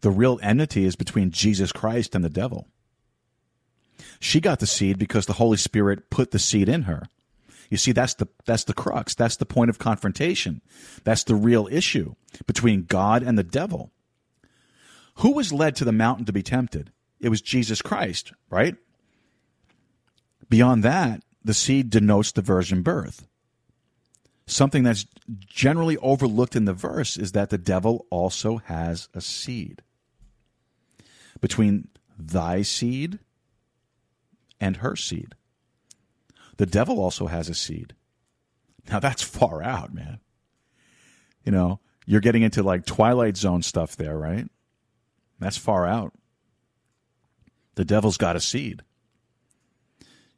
The 0.00 0.10
real 0.10 0.40
enmity 0.42 0.84
is 0.84 0.96
between 0.96 1.30
Jesus 1.30 1.72
Christ 1.72 2.14
and 2.14 2.24
the 2.24 2.30
devil. 2.30 2.66
She 4.18 4.40
got 4.40 4.58
the 4.58 4.66
seed 4.66 4.98
because 4.98 5.26
the 5.26 5.34
Holy 5.34 5.56
Spirit 5.56 6.10
put 6.10 6.32
the 6.32 6.38
seed 6.38 6.68
in 6.68 6.82
her. 6.82 7.08
You 7.72 7.78
see, 7.78 7.92
that's 7.92 8.12
the 8.12 8.28
that's 8.44 8.64
the 8.64 8.74
crux. 8.74 9.14
That's 9.14 9.36
the 9.36 9.46
point 9.46 9.70
of 9.70 9.78
confrontation. 9.78 10.60
That's 11.04 11.24
the 11.24 11.34
real 11.34 11.68
issue 11.72 12.16
between 12.46 12.84
God 12.84 13.22
and 13.22 13.38
the 13.38 13.42
devil. 13.42 13.92
Who 15.16 15.32
was 15.32 15.54
led 15.54 15.74
to 15.76 15.86
the 15.86 15.92
mountain 15.92 16.26
to 16.26 16.32
be 16.34 16.42
tempted? 16.42 16.92
it 17.22 17.30
was 17.30 17.40
Jesus 17.40 17.80
Christ, 17.80 18.34
right? 18.50 18.76
Beyond 20.50 20.82
that, 20.82 21.22
the 21.42 21.54
seed 21.54 21.88
denotes 21.88 22.32
the 22.32 22.42
virgin 22.42 22.82
birth. 22.82 23.26
something 24.44 24.82
that's 24.82 25.06
generally 25.46 25.96
overlooked 25.98 26.56
in 26.56 26.66
the 26.66 26.74
verse 26.74 27.16
is 27.16 27.32
that 27.32 27.48
the 27.48 27.56
devil 27.56 28.06
also 28.10 28.58
has 28.58 29.08
a 29.14 29.20
seed. 29.22 29.80
Between 31.40 31.88
thy 32.18 32.60
seed 32.60 33.20
and 34.60 34.78
her 34.78 34.94
seed. 34.94 35.36
The 36.56 36.66
devil 36.66 37.00
also 37.00 37.26
has 37.26 37.48
a 37.48 37.54
seed. 37.54 37.94
Now 38.90 39.00
that's 39.00 39.22
far 39.22 39.62
out, 39.62 39.94
man. 39.94 40.20
You 41.44 41.52
know, 41.52 41.80
you're 42.06 42.20
getting 42.20 42.42
into 42.42 42.62
like 42.62 42.86
Twilight 42.86 43.36
Zone 43.36 43.62
stuff 43.62 43.96
there, 43.96 44.16
right? 44.18 44.48
That's 45.38 45.56
far 45.56 45.86
out. 45.86 46.12
The 47.74 47.84
devil's 47.84 48.16
got 48.16 48.36
a 48.36 48.40
seed. 48.40 48.82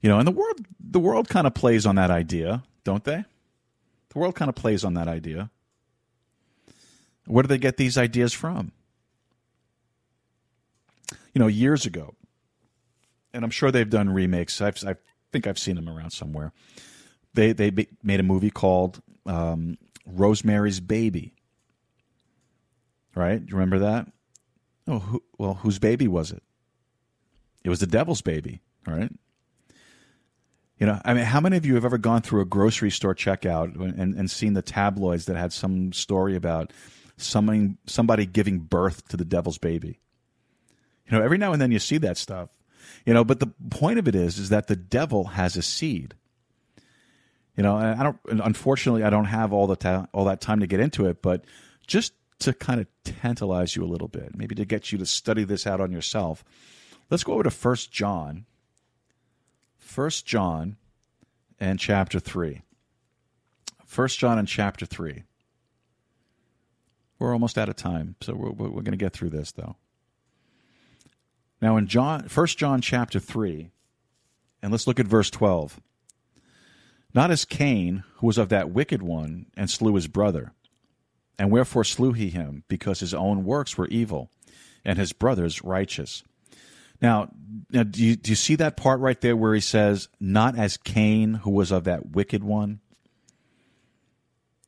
You 0.01 0.09
know, 0.09 0.19
and 0.19 0.27
the 0.29 0.33
world 0.33 0.61
the 0.79 1.01
world 1.01 1.29
kind 1.29 1.47
of 1.47 1.55
plays 1.55 1.87
on 1.87 1.97
that 1.97 2.11
idea, 2.11 2.63
don't 2.85 3.05
they? 3.05 3.25
The 4.11 4.19
world 4.19 4.35
kind 4.35 4.49
of 4.49 4.55
plays 4.55 4.85
on 4.85 4.95
that 4.95 5.09
idea. 5.09 5.51
Where 7.27 7.43
do 7.43 7.49
they 7.49 7.59
get 7.59 7.77
these 7.77 7.97
ideas 7.97 8.33
from? 8.33 8.73
You 11.33 11.41
know, 11.41 11.47
years 11.47 11.87
ago, 11.87 12.15
and 13.33 13.45
I'm 13.45 13.51
sure 13.51 13.71
they've 13.71 13.89
done 13.89 14.11
remakes. 14.11 14.61
I've, 14.61 14.83
I 14.85 14.97
think 15.35 15.49
I've 15.49 15.59
seen 15.59 15.75
them 15.75 15.89
around 15.89 16.11
somewhere. 16.11 16.53
They 17.35 17.53
they 17.53 17.89
made 18.05 18.21
a 18.21 18.23
movie 18.23 18.51
called 18.51 19.03
um, 19.27 19.77
Rosemary's 20.07 20.79
Baby. 20.79 21.35
Right? 23.17 23.45
Do 23.45 23.51
you 23.51 23.57
remember 23.57 23.81
that? 23.81 24.07
Oh, 24.87 25.01
who, 25.01 25.23
well, 25.37 25.55
whose 25.55 25.81
baby 25.81 26.07
was 26.07 26.31
it? 26.31 26.43
It 27.65 27.69
was 27.69 27.81
the 27.81 27.87
devil's 27.87 28.23
baby, 28.23 28.61
right? 28.87 29.11
You 30.79 30.87
know, 30.87 31.01
I 31.05 31.15
mean, 31.15 31.25
how 31.25 31.41
many 31.41 31.57
of 31.57 31.67
you 31.67 31.75
have 31.75 31.85
ever 31.85 31.99
gone 31.99 32.23
through 32.23 32.43
a 32.43 32.45
grocery 32.45 32.91
store 32.91 33.15
checkout 33.15 33.75
and, 33.77 34.15
and 34.15 34.31
seen 34.31 34.55
the 34.55 34.63
tabloids 34.63 35.27
that 35.27 35.37
had 35.37 35.53
some 35.53 35.93
story 35.93 36.37
about 36.37 36.73
somebody, 37.17 37.77
somebody 37.87 38.27
giving 38.27 38.59
birth 38.59 39.09
to 39.09 39.17
the 39.17 39.25
devil's 39.25 39.59
baby? 39.59 40.01
You 41.07 41.17
know, 41.17 41.25
every 41.25 41.39
now 41.39 41.53
and 41.53 41.61
then 41.61 41.73
you 41.73 41.79
see 41.79 41.99
that 41.99 42.19
stuff. 42.19 42.51
You 43.05 43.13
know, 43.13 43.25
but 43.25 43.41
the 43.41 43.49
point 43.71 43.99
of 43.99 44.09
it 44.09 44.15
is, 44.15 44.39
is 44.39 44.49
that 44.49 44.67
the 44.67 44.77
devil 44.77 45.25
has 45.25 45.57
a 45.57 45.63
seed. 45.63 46.15
You 47.57 47.63
know, 47.63 47.77
and 47.77 48.01
I 48.01 48.03
don't. 48.03 48.19
Unfortunately, 48.45 49.05
I 49.05 49.11
don't 49.11 49.27
have 49.27 49.53
all 49.53 49.67
the 49.67 49.77
ta- 49.77 50.07
all 50.13 50.25
that 50.25 50.41
time 50.41 50.61
to 50.61 50.67
get 50.67 50.81
into 50.81 51.07
it, 51.07 51.23
but 51.23 51.45
just 51.87 52.13
to 52.41 52.53
kind 52.53 52.81
of 52.81 52.87
tantalize 53.05 53.77
you 53.77 53.85
a 53.85 53.87
little 53.87 54.09
bit, 54.09 54.37
maybe 54.37 54.55
to 54.55 54.65
get 54.65 54.91
you 54.91 54.99
to 54.99 55.07
study 55.07 55.45
this 55.45 55.67
out 55.67 55.81
on 55.81 55.93
yourself. 55.93 56.45
Let's 57.11 57.23
go 57.23 57.35
over 57.35 57.45
to 57.45 57.51
First 57.51 57.93
John. 57.93 58.47
First 59.77 60.27
John 60.27 60.77
and 61.61 61.79
chapter 61.79 62.19
3. 62.19 62.63
First 63.87 64.19
John 64.19 64.39
and 64.39 64.49
chapter 64.49 64.87
3. 64.87 65.23
We're 67.19 67.33
almost 67.33 67.57
out 67.57 67.69
of 67.69 67.77
time, 67.77 68.17
so 68.21 68.35
we're, 68.35 68.51
we're 68.51 68.83
going 68.83 68.87
to 68.87 68.97
get 68.97 69.13
through 69.13 69.31
this, 69.31 69.53
though. 69.53 69.77
Now, 71.65 71.79
in 71.79 71.87
John, 71.87 72.29
First 72.29 72.59
John 72.59 72.83
chapter 72.83 73.19
3, 73.19 73.71
and 74.61 74.71
let's 74.71 74.87
look 74.87 75.01
at 75.01 75.07
verse 75.07 75.31
12. 75.31 75.81
Not 77.15 77.31
as 77.31 77.47
Cain, 77.47 78.05
who 78.17 78.27
was 78.27 78.37
of 78.37 78.51
that 78.51 78.71
wicked 78.71 79.01
one, 79.01 79.47
and 79.57 79.71
slew 79.71 79.95
his 79.95 80.07
brother. 80.07 80.53
And 81.39 81.51
wherefore 81.51 81.83
slew 81.85 82.13
he 82.13 82.29
him? 82.29 82.65
Because 82.69 83.01
his 83.01 83.15
own 83.15 83.45
works 83.45 83.79
were 83.79 83.89
evil, 83.89 84.29
and 84.85 84.99
his 84.99 85.15
brother's 85.15 85.65
righteous. 85.65 86.23
Now, 87.01 87.31
now 87.71 87.85
do, 87.85 88.05
you, 88.05 88.17
do 88.17 88.33
you 88.33 88.37
see 88.37 88.57
that 88.57 88.77
part 88.77 89.01
right 89.01 89.23
there 89.23 89.35
where 89.35 89.55
he 89.55 89.63
says, 89.63 90.11
not 90.21 90.59
as 90.59 90.77
Cain, 90.77 91.33
who 91.33 91.51
was 91.51 91.73
of 91.73 91.85
that 91.85 92.11
wicked 92.11 92.45
one? 92.45 92.81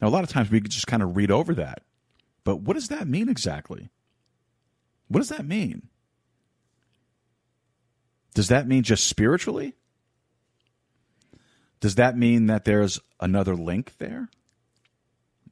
Now, 0.01 0.09
a 0.09 0.15
lot 0.17 0.25
of 0.25 0.31
times 0.31 0.51
we 0.51 0.63
just 0.63 0.87
kind 0.87 1.03
of 1.03 1.15
read 1.15 1.31
over 1.31 1.53
that. 1.57 1.83
But 2.43 2.63
what 2.63 2.73
does 2.73 2.89
that 2.89 3.07
mean 3.07 3.29
exactly? 3.29 3.91
What 5.09 5.21
does 5.21 5.29
that 5.29 5.45
mean? 5.45 5.91
Does 8.37 8.49
that 8.49 8.69
mean 8.69 8.83
just 8.83 9.07
spiritually? 9.07 9.73
Does 11.81 11.95
that 11.95 12.19
mean 12.19 12.49
that 12.49 12.67
there's 12.67 13.01
another 13.19 13.57
link 13.57 13.97
there? 13.97 14.29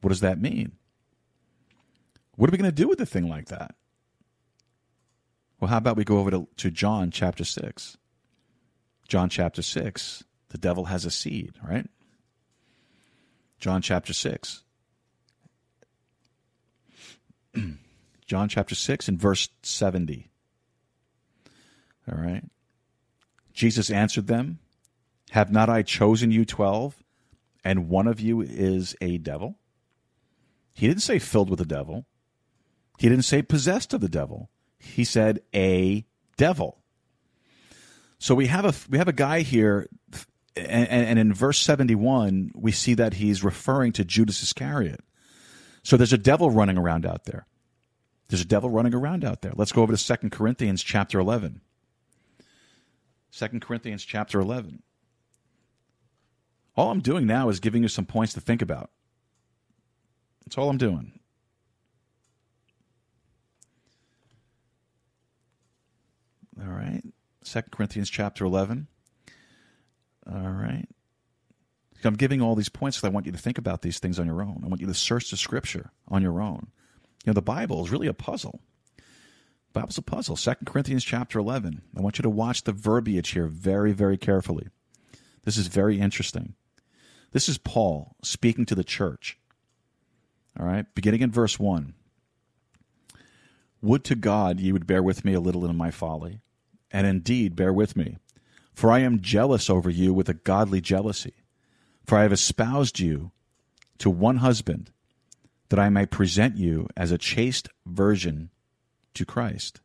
What 0.01 0.09
does 0.09 0.19
that 0.19 0.39
mean? 0.39 0.73
What 2.35 2.47
are 2.47 2.51
we 2.51 2.59
going 2.59 2.69
to 2.69 2.75
do 2.75 2.87
with 2.87 3.01
a 3.01 3.05
thing 3.07 3.27
like 3.27 3.47
that? 3.47 3.73
Well, 5.59 5.69
how 5.69 5.77
about 5.77 5.97
we 5.97 6.03
go 6.03 6.19
over 6.19 6.29
to, 6.29 6.47
to 6.57 6.69
John 6.69 7.09
chapter 7.09 7.43
6? 7.43 7.97
John 9.07 9.29
chapter 9.29 9.63
6. 9.63 10.23
The 10.49 10.57
devil 10.59 10.85
has 10.85 11.05
a 11.05 11.11
seed, 11.11 11.53
right? 11.67 11.89
John 13.59 13.81
chapter 13.81 14.13
6. 14.13 14.63
John 18.27 18.47
chapter 18.47 18.75
6 18.75 19.07
and 19.07 19.19
verse 19.19 19.49
70. 19.63 20.29
All 22.11 22.23
right. 22.23 22.43
Jesus 23.55 23.89
answered 23.89 24.27
them, 24.27 24.59
Have 25.31 25.51
not 25.51 25.69
I 25.69 25.81
chosen 25.81 26.29
you 26.29 26.45
twelve, 26.45 27.03
and 27.63 27.89
one 27.89 28.07
of 28.07 28.19
you 28.19 28.41
is 28.41 28.95
a 29.01 29.17
devil? 29.17 29.57
He 30.73 30.87
didn't 30.87 31.01
say 31.01 31.17
filled 31.17 31.49
with 31.49 31.59
the 31.59 31.65
devil. 31.65 32.05
He 32.99 33.09
didn't 33.09 33.25
say 33.25 33.41
possessed 33.41 33.93
of 33.93 34.01
the 34.01 34.09
devil 34.09 34.49
he 34.85 35.03
said 35.03 35.41
a 35.53 36.05
devil. 36.37 36.77
So 38.19 38.35
we 38.35 38.47
have 38.47 38.65
a 38.65 38.73
we 38.89 38.97
have 38.97 39.07
a 39.07 39.13
guy 39.13 39.41
here, 39.41 39.89
and, 40.55 40.87
and 40.87 41.19
in 41.19 41.33
verse 41.33 41.59
seventy 41.59 41.95
one 41.95 42.51
we 42.55 42.71
see 42.71 42.93
that 42.93 43.15
he's 43.15 43.43
referring 43.43 43.91
to 43.93 44.05
Judas 44.05 44.41
Iscariot. 44.41 45.01
So 45.83 45.97
there's 45.97 46.13
a 46.13 46.17
devil 46.17 46.49
running 46.49 46.77
around 46.77 47.05
out 47.05 47.25
there. 47.25 47.45
There's 48.29 48.41
a 48.41 48.45
devil 48.45 48.69
running 48.69 48.95
around 48.95 49.23
out 49.23 49.41
there. 49.41 49.51
Let's 49.55 49.71
go 49.71 49.83
over 49.83 49.91
to 49.91 49.97
Second 49.97 50.31
Corinthians 50.31 50.81
chapter 50.81 51.19
11. 51.19 51.61
2 53.37 53.59
Corinthians 53.59 54.05
chapter 54.05 54.39
11. 54.39 54.81
All 56.77 56.91
I'm 56.91 57.01
doing 57.01 57.25
now 57.27 57.49
is 57.49 57.59
giving 57.59 57.81
you 57.81 57.89
some 57.89 58.05
points 58.05 58.33
to 58.33 58.41
think 58.41 58.61
about. 58.61 58.91
That's 60.45 60.57
all 60.57 60.69
I'm 60.69 60.77
doing. 60.77 61.19
All 66.61 66.71
right. 66.71 67.01
Second 67.43 67.71
Corinthians 67.71 68.09
chapter 68.09 68.45
11. 68.45 68.87
All 70.31 70.49
right. 70.49 70.87
I'm 72.03 72.15
giving 72.15 72.41
all 72.41 72.55
these 72.55 72.69
points 72.69 72.97
because 72.97 73.09
I 73.09 73.11
want 73.11 73.25
you 73.25 73.31
to 73.31 73.37
think 73.37 73.57
about 73.57 73.81
these 73.81 73.99
things 73.99 74.19
on 74.19 74.27
your 74.27 74.41
own. 74.43 74.61
I 74.63 74.67
want 74.67 74.79
you 74.79 74.87
to 74.87 74.93
search 74.93 75.31
the 75.31 75.37
scripture 75.37 75.91
on 76.07 76.21
your 76.21 76.39
own. 76.39 76.67
You 77.25 77.31
know, 77.31 77.33
the 77.33 77.41
Bible 77.41 77.83
is 77.83 77.91
really 77.91 78.07
a 78.07 78.13
puzzle. 78.13 78.61
Bible's 79.75 79.97
a 79.97 80.01
puzzle. 80.01 80.37
Second 80.37 80.65
Corinthians 80.65 81.03
chapter 81.03 81.37
11. 81.37 81.81
I 81.95 82.01
want 82.01 82.17
you 82.17 82.23
to 82.23 82.29
watch 82.29 82.63
the 82.63 82.71
verbiage 82.71 83.31
here 83.31 83.45
very, 83.45 83.91
very 83.91 84.17
carefully. 84.17 84.69
This 85.43 85.57
is 85.57 85.67
very 85.67 85.99
interesting. 85.99 86.55
This 87.33 87.49
is 87.49 87.57
Paul 87.57 88.15
speaking 88.23 88.65
to 88.67 88.75
the 88.75 88.85
church. 88.85 89.37
All 90.57 90.65
right, 90.65 90.85
beginning 90.95 91.21
in 91.21 91.29
verse 91.29 91.59
1. 91.59 91.93
Would 93.81 94.05
to 94.05 94.15
God 94.15 94.61
ye 94.61 94.71
would 94.71 94.87
bear 94.87 95.03
with 95.03 95.25
me 95.25 95.33
a 95.33 95.41
little 95.41 95.65
in 95.65 95.75
my 95.75 95.91
folly 95.91 96.39
and 96.89 97.05
indeed 97.05 97.57
bear 97.57 97.73
with 97.73 97.97
me. 97.97 98.17
For 98.73 98.89
I 98.89 98.99
am 98.99 99.21
jealous 99.21 99.69
over 99.69 99.89
you 99.89 100.13
with 100.13 100.29
a 100.29 100.33
godly 100.33 100.79
jealousy. 100.79 101.33
For 102.05 102.17
I 102.17 102.21
have 102.23 102.31
espoused 102.31 102.99
you 102.99 103.31
to 103.97 104.09
one 104.09 104.37
husband, 104.37 104.91
that 105.67 105.79
I 105.79 105.89
may 105.89 106.05
present 106.05 106.55
you 106.55 106.87
as 106.95 107.11
a 107.11 107.17
chaste 107.17 107.67
virgin 107.85 108.51
to 109.15 109.25
Christ. 109.25 109.81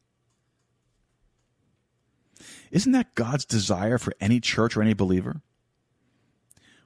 Isn't 2.70 2.92
that 2.92 3.14
God's 3.14 3.44
desire 3.44 3.98
for 3.98 4.14
any 4.20 4.40
church 4.40 4.76
or 4.76 4.82
any 4.82 4.94
believer? 4.94 5.42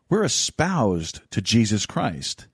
We're 0.09 0.25
espoused 0.25 1.21
to 1.31 1.41
Jesus 1.41 1.87
Christ. 1.87 2.47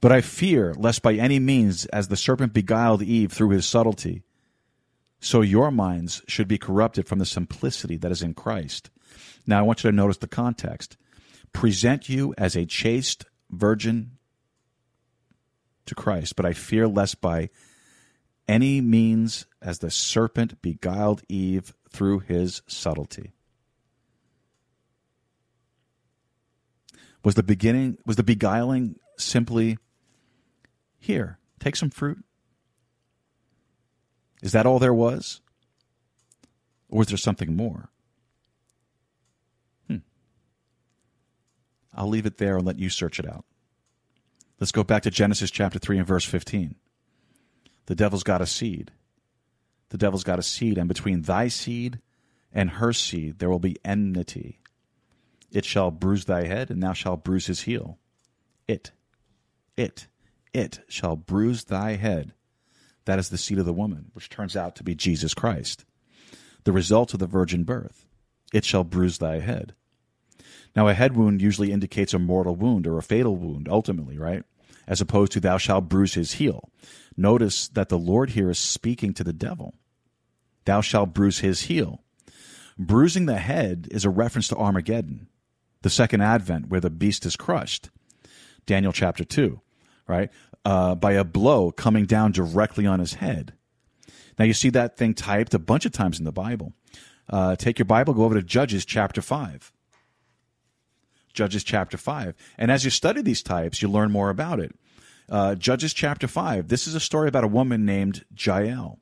But 0.00 0.12
I 0.12 0.20
fear 0.20 0.74
lest 0.74 1.02
by 1.02 1.14
any 1.14 1.38
means, 1.38 1.86
as 1.86 2.08
the 2.08 2.16
serpent 2.16 2.52
beguiled 2.52 3.02
Eve 3.02 3.32
through 3.32 3.50
his 3.50 3.66
subtlety, 3.66 4.22
so 5.20 5.40
your 5.40 5.70
minds 5.70 6.22
should 6.28 6.46
be 6.46 6.58
corrupted 6.58 7.08
from 7.08 7.18
the 7.18 7.26
simplicity 7.26 7.96
that 7.96 8.12
is 8.12 8.22
in 8.22 8.34
Christ. 8.34 8.90
Now, 9.46 9.58
I 9.58 9.62
want 9.62 9.82
you 9.82 9.90
to 9.90 9.96
notice 9.96 10.18
the 10.18 10.28
context. 10.28 10.96
Present 11.52 12.08
you 12.08 12.34
as 12.36 12.54
a 12.54 12.66
chaste 12.66 13.24
virgin 13.50 14.18
to 15.86 15.94
Christ, 15.94 16.36
but 16.36 16.44
I 16.44 16.52
fear 16.52 16.86
lest 16.86 17.20
by 17.20 17.48
any 18.48 18.80
means 18.80 19.46
as 19.60 19.78
the 19.78 19.90
serpent 19.90 20.62
beguiled 20.62 21.22
Eve 21.28 21.74
through 21.90 22.20
his 22.20 22.62
subtlety. 22.66 23.32
Was 27.24 27.34
the 27.34 27.42
beginning 27.42 27.98
was 28.06 28.16
the 28.16 28.22
beguiling 28.22 28.96
simply 29.18 29.78
here, 30.98 31.38
take 31.58 31.76
some 31.76 31.90
fruit, 31.90 32.24
is 34.42 34.52
that 34.52 34.66
all 34.66 34.78
there 34.78 34.94
was? 34.94 35.40
Or 36.88 36.98
was 36.98 37.08
there 37.08 37.16
something 37.16 37.56
more? 37.56 37.88
Hmm. 39.88 39.98
I'll 41.94 42.08
leave 42.08 42.26
it 42.26 42.38
there 42.38 42.56
and 42.56 42.66
let 42.66 42.78
you 42.78 42.90
search 42.90 43.18
it 43.18 43.28
out. 43.28 43.44
Let's 44.60 44.72
go 44.72 44.84
back 44.84 45.02
to 45.02 45.10
Genesis 45.10 45.50
chapter 45.50 45.78
3 45.78 45.98
and 45.98 46.06
verse 46.06 46.24
15. 46.24 46.76
The 47.86 47.94
devil's 47.94 48.22
got 48.22 48.42
a 48.42 48.46
seed. 48.46 48.90
The 49.90 49.98
devil's 49.98 50.24
got 50.24 50.38
a 50.38 50.42
seed, 50.42 50.78
and 50.78 50.88
between 50.88 51.22
thy 51.22 51.48
seed 51.48 52.00
and 52.52 52.70
her 52.70 52.92
seed 52.92 53.38
there 53.38 53.50
will 53.50 53.58
be 53.58 53.76
enmity. 53.84 54.60
It 55.52 55.64
shall 55.64 55.90
bruise 55.90 56.24
thy 56.24 56.46
head, 56.46 56.70
and 56.70 56.82
thou 56.82 56.92
shalt 56.92 57.24
bruise 57.24 57.46
his 57.46 57.62
heel. 57.62 57.98
It, 58.66 58.90
it, 59.76 60.08
it 60.52 60.80
shall 60.88 61.16
bruise 61.16 61.64
thy 61.64 61.94
head. 61.94 62.32
That 63.04 63.20
is 63.20 63.28
the 63.28 63.38
seed 63.38 63.58
of 63.58 63.66
the 63.66 63.72
woman, 63.72 64.10
which 64.14 64.28
turns 64.28 64.56
out 64.56 64.74
to 64.76 64.84
be 64.84 64.94
Jesus 64.94 65.32
Christ. 65.34 65.84
The 66.64 66.72
result 66.72 67.14
of 67.14 67.20
the 67.20 67.26
virgin 67.26 67.62
birth. 67.62 68.04
It 68.52 68.64
shall 68.64 68.82
bruise 68.82 69.18
thy 69.18 69.38
head. 69.38 69.74
Now, 70.74 70.88
a 70.88 70.94
head 70.94 71.16
wound 71.16 71.40
usually 71.40 71.72
indicates 71.72 72.12
a 72.12 72.18
mortal 72.18 72.56
wound 72.56 72.86
or 72.86 72.98
a 72.98 73.02
fatal 73.02 73.36
wound, 73.36 73.68
ultimately, 73.68 74.18
right? 74.18 74.44
As 74.86 75.00
opposed 75.00 75.32
to 75.32 75.40
thou 75.40 75.58
shalt 75.58 75.88
bruise 75.88 76.14
his 76.14 76.34
heel. 76.34 76.70
Notice 77.16 77.68
that 77.68 77.88
the 77.88 77.98
Lord 77.98 78.30
here 78.30 78.50
is 78.50 78.58
speaking 78.58 79.12
to 79.14 79.24
the 79.24 79.32
devil. 79.32 79.74
Thou 80.64 80.80
shalt 80.80 81.14
bruise 81.14 81.40
his 81.40 81.62
heel. 81.62 82.02
Bruising 82.78 83.26
the 83.26 83.38
head 83.38 83.88
is 83.90 84.04
a 84.04 84.10
reference 84.10 84.48
to 84.48 84.56
Armageddon, 84.56 85.28
the 85.82 85.90
second 85.90 86.20
advent, 86.20 86.68
where 86.68 86.80
the 86.80 86.90
beast 86.90 87.24
is 87.24 87.36
crushed. 87.36 87.90
Daniel 88.66 88.92
chapter 88.92 89.24
2, 89.24 89.60
right? 90.06 90.30
Uh, 90.64 90.94
by 90.94 91.12
a 91.12 91.24
blow 91.24 91.70
coming 91.70 92.04
down 92.04 92.32
directly 92.32 92.86
on 92.86 93.00
his 93.00 93.14
head. 93.14 93.54
Now, 94.38 94.44
you 94.44 94.52
see 94.52 94.70
that 94.70 94.96
thing 94.96 95.14
typed 95.14 95.54
a 95.54 95.58
bunch 95.58 95.86
of 95.86 95.92
times 95.92 96.18
in 96.18 96.24
the 96.24 96.32
Bible. 96.32 96.74
Uh, 97.28 97.56
take 97.56 97.78
your 97.78 97.86
Bible, 97.86 98.12
go 98.12 98.24
over 98.24 98.34
to 98.34 98.42
Judges 98.42 98.84
chapter 98.84 99.22
5. 99.22 99.72
Judges 101.36 101.62
chapter 101.62 101.96
5. 101.96 102.34
And 102.58 102.70
as 102.72 102.84
you 102.84 102.90
study 102.90 103.22
these 103.22 103.42
types, 103.42 103.80
you 103.80 103.88
learn 103.88 104.10
more 104.10 104.30
about 104.30 104.58
it. 104.58 104.74
Uh, 105.28 105.54
Judges 105.54 105.92
chapter 105.92 106.26
5. 106.26 106.68
This 106.68 106.88
is 106.88 106.94
a 106.94 107.00
story 107.00 107.28
about 107.28 107.44
a 107.44 107.48
woman 107.48 107.84
named 107.84 108.24
Jael. 108.36 108.98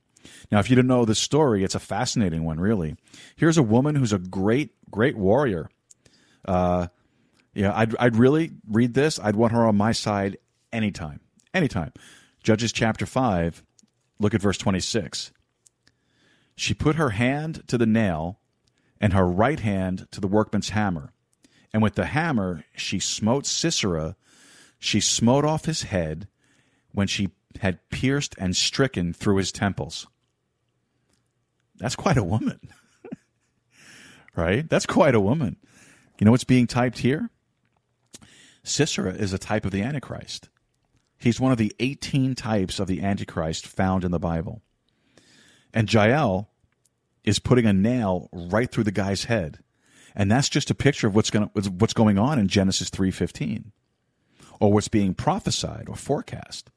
Now, 0.50 0.58
if 0.58 0.68
you 0.68 0.76
don't 0.76 0.86
know 0.86 1.04
the 1.04 1.14
story, 1.14 1.64
it's 1.64 1.74
a 1.74 1.80
fascinating 1.80 2.44
one, 2.44 2.58
really. 2.58 2.96
Here's 3.36 3.58
a 3.58 3.62
woman 3.62 3.94
who's 3.94 4.12
a 4.12 4.18
great, 4.18 4.72
great 4.90 5.16
warrior. 5.16 5.70
Uh, 6.44 6.88
yeah, 7.54 7.72
I'd, 7.74 7.96
I'd 7.96 8.16
really 8.16 8.50
read 8.68 8.94
this. 8.94 9.18
I'd 9.18 9.36
want 9.36 9.52
her 9.52 9.66
on 9.66 9.76
my 9.76 9.92
side 9.92 10.38
anytime. 10.72 11.20
Anytime. 11.52 11.92
Judges 12.42 12.72
chapter 12.72 13.06
5, 13.06 13.62
look 14.18 14.34
at 14.34 14.42
verse 14.42 14.58
26. 14.58 15.30
She 16.56 16.74
put 16.74 16.96
her 16.96 17.10
hand 17.10 17.62
to 17.68 17.78
the 17.78 17.86
nail 17.86 18.40
and 19.00 19.12
her 19.12 19.26
right 19.26 19.60
hand 19.60 20.08
to 20.10 20.20
the 20.20 20.26
workman's 20.26 20.70
hammer 20.70 21.13
and 21.74 21.82
with 21.82 21.96
the 21.96 22.06
hammer 22.06 22.64
she 22.76 23.00
smote 23.00 23.46
Sisera. 23.46 24.14
She 24.78 25.00
smote 25.00 25.44
off 25.44 25.64
his 25.64 25.82
head 25.82 26.28
when 26.92 27.08
she 27.08 27.32
had 27.60 27.80
pierced 27.90 28.36
and 28.38 28.56
stricken 28.56 29.12
through 29.12 29.38
his 29.38 29.50
temples. 29.50 30.06
That's 31.76 31.96
quite 31.96 32.16
a 32.16 32.22
woman. 32.22 32.60
right? 34.36 34.70
That's 34.70 34.86
quite 34.86 35.16
a 35.16 35.20
woman. 35.20 35.56
You 36.20 36.24
know 36.24 36.30
what's 36.30 36.44
being 36.44 36.68
typed 36.68 36.98
here? 36.98 37.28
Sisera 38.62 39.12
is 39.12 39.32
a 39.32 39.38
type 39.38 39.64
of 39.64 39.72
the 39.72 39.82
Antichrist. 39.82 40.50
He's 41.18 41.40
one 41.40 41.50
of 41.50 41.58
the 41.58 41.74
18 41.80 42.36
types 42.36 42.78
of 42.78 42.86
the 42.86 43.02
Antichrist 43.02 43.66
found 43.66 44.04
in 44.04 44.12
the 44.12 44.20
Bible. 44.20 44.62
And 45.72 45.92
Jael 45.92 46.50
is 47.24 47.40
putting 47.40 47.66
a 47.66 47.72
nail 47.72 48.28
right 48.32 48.70
through 48.70 48.84
the 48.84 48.92
guy's 48.92 49.24
head 49.24 49.63
and 50.14 50.30
that's 50.30 50.48
just 50.48 50.70
a 50.70 50.74
picture 50.74 51.06
of 51.06 51.14
what's 51.14 51.30
going 51.30 51.50
what's 51.78 51.94
going 51.94 52.18
on 52.18 52.38
in 52.38 52.48
Genesis 52.48 52.90
3:15 52.90 53.72
or 54.60 54.72
what's 54.72 54.88
being 54.88 55.14
prophesied 55.14 55.88
or 55.88 55.96
forecast. 55.96 56.70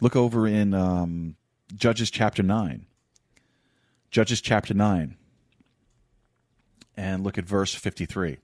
Look 0.00 0.16
over 0.16 0.48
in 0.48 0.74
um, 0.74 1.36
Judges 1.76 2.10
chapter 2.10 2.42
9. 2.42 2.86
Judges 4.10 4.40
chapter 4.40 4.74
9. 4.74 5.16
And 6.96 7.22
look 7.22 7.38
at 7.38 7.44
verse 7.44 7.72
53. 7.72 8.38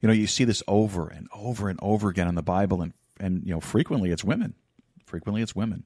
You 0.00 0.06
know, 0.06 0.12
you 0.12 0.26
see 0.26 0.44
this 0.44 0.62
over 0.68 1.08
and 1.08 1.28
over 1.34 1.70
and 1.70 1.78
over 1.82 2.10
again 2.10 2.28
in 2.28 2.34
the 2.34 2.42
Bible, 2.42 2.82
and, 2.82 2.92
and 3.18 3.42
you 3.44 3.54
know, 3.54 3.60
frequently 3.60 4.10
it's 4.10 4.22
women. 4.22 4.54
Frequently 5.06 5.40
it's 5.40 5.56
women. 5.56 5.84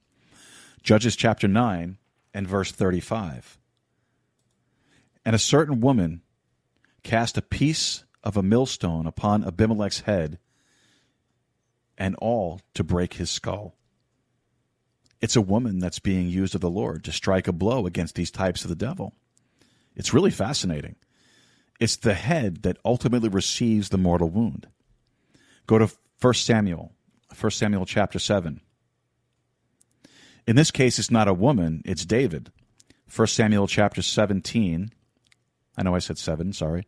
Judges 0.83 1.17
chapter 1.17 1.49
9 1.49 1.99
and 2.35 2.47
verse 2.49 2.71
35. 2.71 3.59
And 5.25 5.35
a 5.35 5.41
certain 5.41 5.81
woman 5.81 6.23
cast 7.03 7.39
a 7.39 7.43
piece 7.43 8.05
of 8.23 8.37
a 8.37 8.43
millstone 8.43 9.07
upon 9.07 9.45
Abimelech's 9.45 10.01
head, 10.01 10.39
and 11.97 12.15
all 12.17 12.61
to 12.75 12.85
break 12.85 13.15
his 13.15 13.31
skull. 13.31 13.77
It's 15.21 15.37
a 15.37 15.41
woman 15.41 15.79
that's 15.79 15.99
being 15.99 16.29
used 16.29 16.55
of 16.55 16.61
the 16.61 16.69
Lord 16.69 17.05
to 17.05 17.13
strike 17.13 17.49
a 17.49 17.53
blow 17.53 17.87
against 17.87 18.17
these 18.17 18.31
types 18.31 18.65
of 18.65 18.69
the 18.69 18.77
devil. 18.77 19.15
It's 19.95 20.13
really 20.13 20.31
fascinating. 20.31 20.97
It's 21.81 21.97
the 21.97 22.15
head 22.15 22.63
that 22.63 22.79
ultimately 22.85 23.29
receives 23.29 23.89
the 23.89 23.99
mortal 23.99 24.29
wound. 24.29 24.69
Go 25.67 25.79
to 25.79 25.91
1 26.21 26.35
Samuel, 26.35 26.93
1 27.39 27.51
Samuel 27.51 27.87
chapter 27.87 28.19
7. 28.19 28.61
In 30.47 30.55
this 30.55 30.71
case, 30.71 30.99
it's 30.99 31.11
not 31.11 31.29
a 31.29 31.35
woman, 31.35 31.83
it's 31.85 32.05
David. 32.05 32.53
1 33.15 33.27
Samuel 33.27 33.67
chapter 33.67 34.01
17. 34.01 34.93
I 35.77 35.83
know 35.83 35.95
I 35.95 35.99
said 35.99 36.19
7, 36.19 36.53
sorry. 36.53 36.87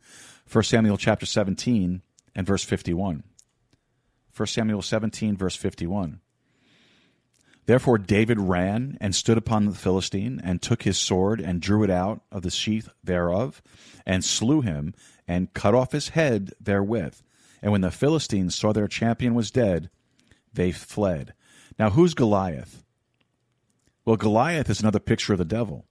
1 0.51 0.65
Samuel 0.65 0.97
chapter 0.97 1.27
17 1.27 2.03
and 2.35 2.47
verse 2.47 2.63
51. 2.63 3.25
1 4.37 4.47
Samuel 4.47 4.83
17, 4.83 5.37
verse 5.37 5.57
51. 5.57 6.21
Therefore 7.67 7.99
David 7.99 8.39
ran 8.41 8.97
and 9.01 9.15
stood 9.15 9.37
upon 9.37 9.67
the 9.67 9.75
Philistine, 9.75 10.41
and 10.43 10.63
took 10.63 10.85
his 10.85 10.97
sword, 10.97 11.41
and 11.41 11.61
drew 11.61 11.83
it 11.83 11.91
out 11.91 12.23
of 12.33 12.43
the 12.43 12.51
sheath 12.51 12.89
thereof, 13.05 13.61
and 14.07 14.25
slew 14.25 14.61
him, 14.63 14.95
and 15.27 15.53
cut 15.53 15.75
off 15.75 15.93
his 15.93 16.11
head 16.11 16.53
therewith. 16.61 17.21
And 17.61 17.73
when 17.73 17.83
the 17.83 17.91
Philistines 17.91 18.55
saw 18.55 18.73
their 18.73 18.89
champion 18.89 19.35
was 19.35 19.51
dead, 19.51 19.91
they 20.55 20.73
fled. 20.73 21.35
Now, 21.79 21.91
who's 21.91 22.15
Goliath? 22.15 22.85
Well, 24.09 24.17
Goliath 24.17 24.71
is 24.71 24.81
another 24.81 25.01
picture 25.01 25.35
of 25.35 25.39
the 25.39 25.45
devil. 25.45 25.85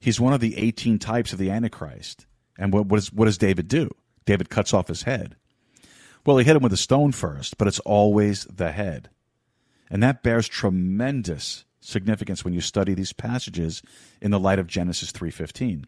He's 0.00 0.18
one 0.18 0.32
of 0.32 0.40
the 0.40 0.58
18 0.58 0.98
types 0.98 1.32
of 1.32 1.38
the 1.38 1.52
Antichrist. 1.52 2.26
And 2.58 2.72
what, 2.72 2.86
what, 2.86 2.98
is, 2.98 3.12
what 3.12 3.26
does 3.26 3.38
David 3.38 3.68
do? 3.68 3.90
David 4.24 4.50
cuts 4.50 4.74
off 4.74 4.88
his 4.88 5.04
head. 5.04 5.36
Well, 6.26 6.36
he 6.38 6.44
hit 6.44 6.56
him 6.56 6.64
with 6.64 6.72
a 6.72 6.76
stone 6.76 7.12
first, 7.12 7.58
but 7.58 7.68
it's 7.68 7.78
always 7.78 8.42
the 8.46 8.72
head. 8.72 9.08
And 9.88 10.02
that 10.02 10.24
bears 10.24 10.48
tremendous 10.48 11.64
significance 11.78 12.44
when 12.44 12.54
you 12.54 12.60
study 12.60 12.92
these 12.92 13.12
passages 13.12 13.84
in 14.20 14.32
the 14.32 14.40
light 14.40 14.58
of 14.58 14.66
Genesis 14.66 15.12
3:15. 15.12 15.84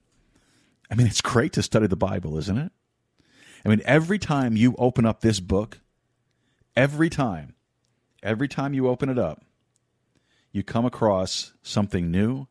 I 0.88 0.94
mean, 0.94 1.08
it's 1.08 1.20
great 1.20 1.52
to 1.54 1.64
study 1.64 1.88
the 1.88 1.96
Bible, 1.96 2.38
isn't 2.38 2.58
it? 2.58 2.70
I 3.66 3.70
mean, 3.70 3.82
every 3.84 4.20
time 4.20 4.56
you 4.56 4.76
open 4.78 5.04
up 5.04 5.20
this 5.20 5.40
book, 5.40 5.80
every 6.76 7.10
time, 7.10 7.56
every 8.22 8.46
time 8.46 8.72
you 8.72 8.86
open 8.86 9.08
it 9.08 9.18
up, 9.18 9.42
you 10.54 10.62
come 10.62 10.86
across 10.86 11.52
something 11.62 12.12
new 12.12 12.46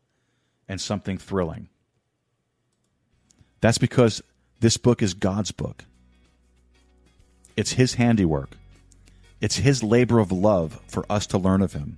and 0.67 0.79
something 0.79 1.17
thrilling. 1.17 1.69
That's 3.61 3.77
because 3.77 4.21
this 4.59 4.75
book 4.75 5.01
is 5.01 5.13
God's 5.13 5.51
book. 5.51 5.85
It's 7.55 7.71
His 7.71 7.93
handiwork. 7.93 8.57
It's 9.39 9.55
His 9.55 9.81
labor 9.81 10.19
of 10.19 10.33
love 10.33 10.81
for 10.85 11.05
us 11.09 11.25
to 11.27 11.37
learn 11.37 11.61
of 11.61 11.71
Him, 11.71 11.97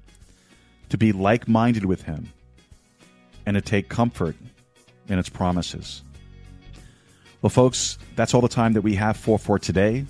to 0.89 0.97
be 0.97 1.11
like 1.11 1.47
minded 1.47 1.85
with 1.85 2.03
Him, 2.03 2.31
and 3.47 3.55
to 3.55 3.61
take 3.61 3.89
comfort 3.89 4.35
in 5.09 5.17
its 5.17 5.29
promises. 5.29 6.03
Well, 7.41 7.49
folks, 7.49 7.97
that's 8.15 8.35
all 8.35 8.41
the 8.41 8.47
time 8.47 8.73
that 8.73 8.81
we 8.81 8.93
have 8.93 9.17
for 9.17 9.39
for 9.39 9.57
today. 9.57 10.05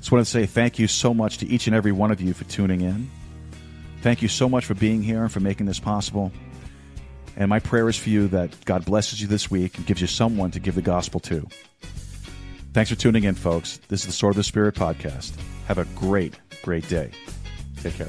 Just 0.00 0.10
want 0.10 0.26
to 0.26 0.30
say 0.30 0.44
thank 0.44 0.80
you 0.80 0.88
so 0.88 1.14
much 1.14 1.38
to 1.38 1.46
each 1.46 1.68
and 1.68 1.76
every 1.76 1.92
one 1.92 2.10
of 2.10 2.20
you 2.20 2.34
for 2.34 2.44
tuning 2.44 2.80
in. 2.80 3.08
Thank 4.02 4.22
you 4.22 4.28
so 4.28 4.48
much 4.48 4.64
for 4.64 4.74
being 4.74 5.02
here 5.02 5.22
and 5.22 5.30
for 5.30 5.40
making 5.40 5.66
this 5.66 5.78
possible. 5.78 6.32
And 7.36 7.48
my 7.48 7.58
prayer 7.58 7.88
is 7.88 7.96
for 7.96 8.08
you 8.08 8.28
that 8.28 8.64
God 8.64 8.84
blesses 8.84 9.20
you 9.20 9.26
this 9.26 9.50
week 9.50 9.76
and 9.76 9.86
gives 9.86 10.00
you 10.00 10.06
someone 10.06 10.50
to 10.52 10.60
give 10.60 10.74
the 10.74 10.82
gospel 10.82 11.20
to. 11.20 11.46
Thanks 12.72 12.90
for 12.90 12.96
tuning 12.96 13.24
in, 13.24 13.34
folks. 13.34 13.78
This 13.88 14.00
is 14.00 14.06
the 14.06 14.12
Sword 14.12 14.32
of 14.32 14.36
the 14.36 14.44
Spirit 14.44 14.74
podcast. 14.74 15.32
Have 15.66 15.78
a 15.78 15.84
great, 15.96 16.34
great 16.62 16.88
day. 16.88 17.10
Take 17.82 17.94
care. 17.94 18.08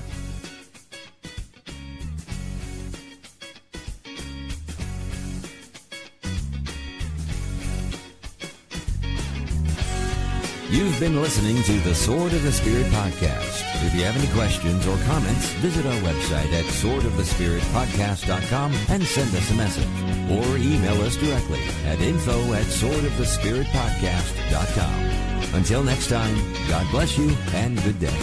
You've 10.70 10.98
been 11.02 11.22
listening 11.22 11.62
to 11.64 11.80
the 11.82 11.94
Sword 11.94 12.32
of 12.32 12.44
the 12.44 12.52
Spirit 12.52 12.86
podcast. 12.88 13.51
If 13.84 13.94
you 13.96 14.04
have 14.04 14.16
any 14.16 14.28
questions 14.34 14.86
or 14.88 14.98
comments, 15.06 15.48
visit 15.54 15.86
our 15.86 16.00
website 16.02 16.52
at 16.54 16.66
swordofthespiritpodcast.com 16.66 18.74
and 18.90 19.04
send 19.04 19.36
us 19.36 19.52
a 19.52 19.56
message. 19.56 19.88
Or 20.30 20.58
email 20.58 21.02
us 21.02 21.18
directly 21.18 21.62
at 21.86 22.00
info 22.00 22.54
at 22.54 22.66
swordofthespiritpodcast.com. 22.66 25.56
Until 25.56 25.84
next 25.84 26.08
time, 26.10 26.36
God 26.70 26.90
bless 26.92 27.18
you 27.18 27.36
and 27.54 27.82
good 27.84 28.00
day. 28.00 28.22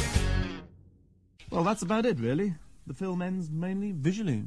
Well, 1.51 1.65
that's 1.65 1.83
about 1.83 2.07
it, 2.07 2.19
really. 2.21 2.55
The 2.87 2.95
film 2.95 3.21
ends 3.21 3.51
mainly 3.51 3.91
visually. 3.93 4.45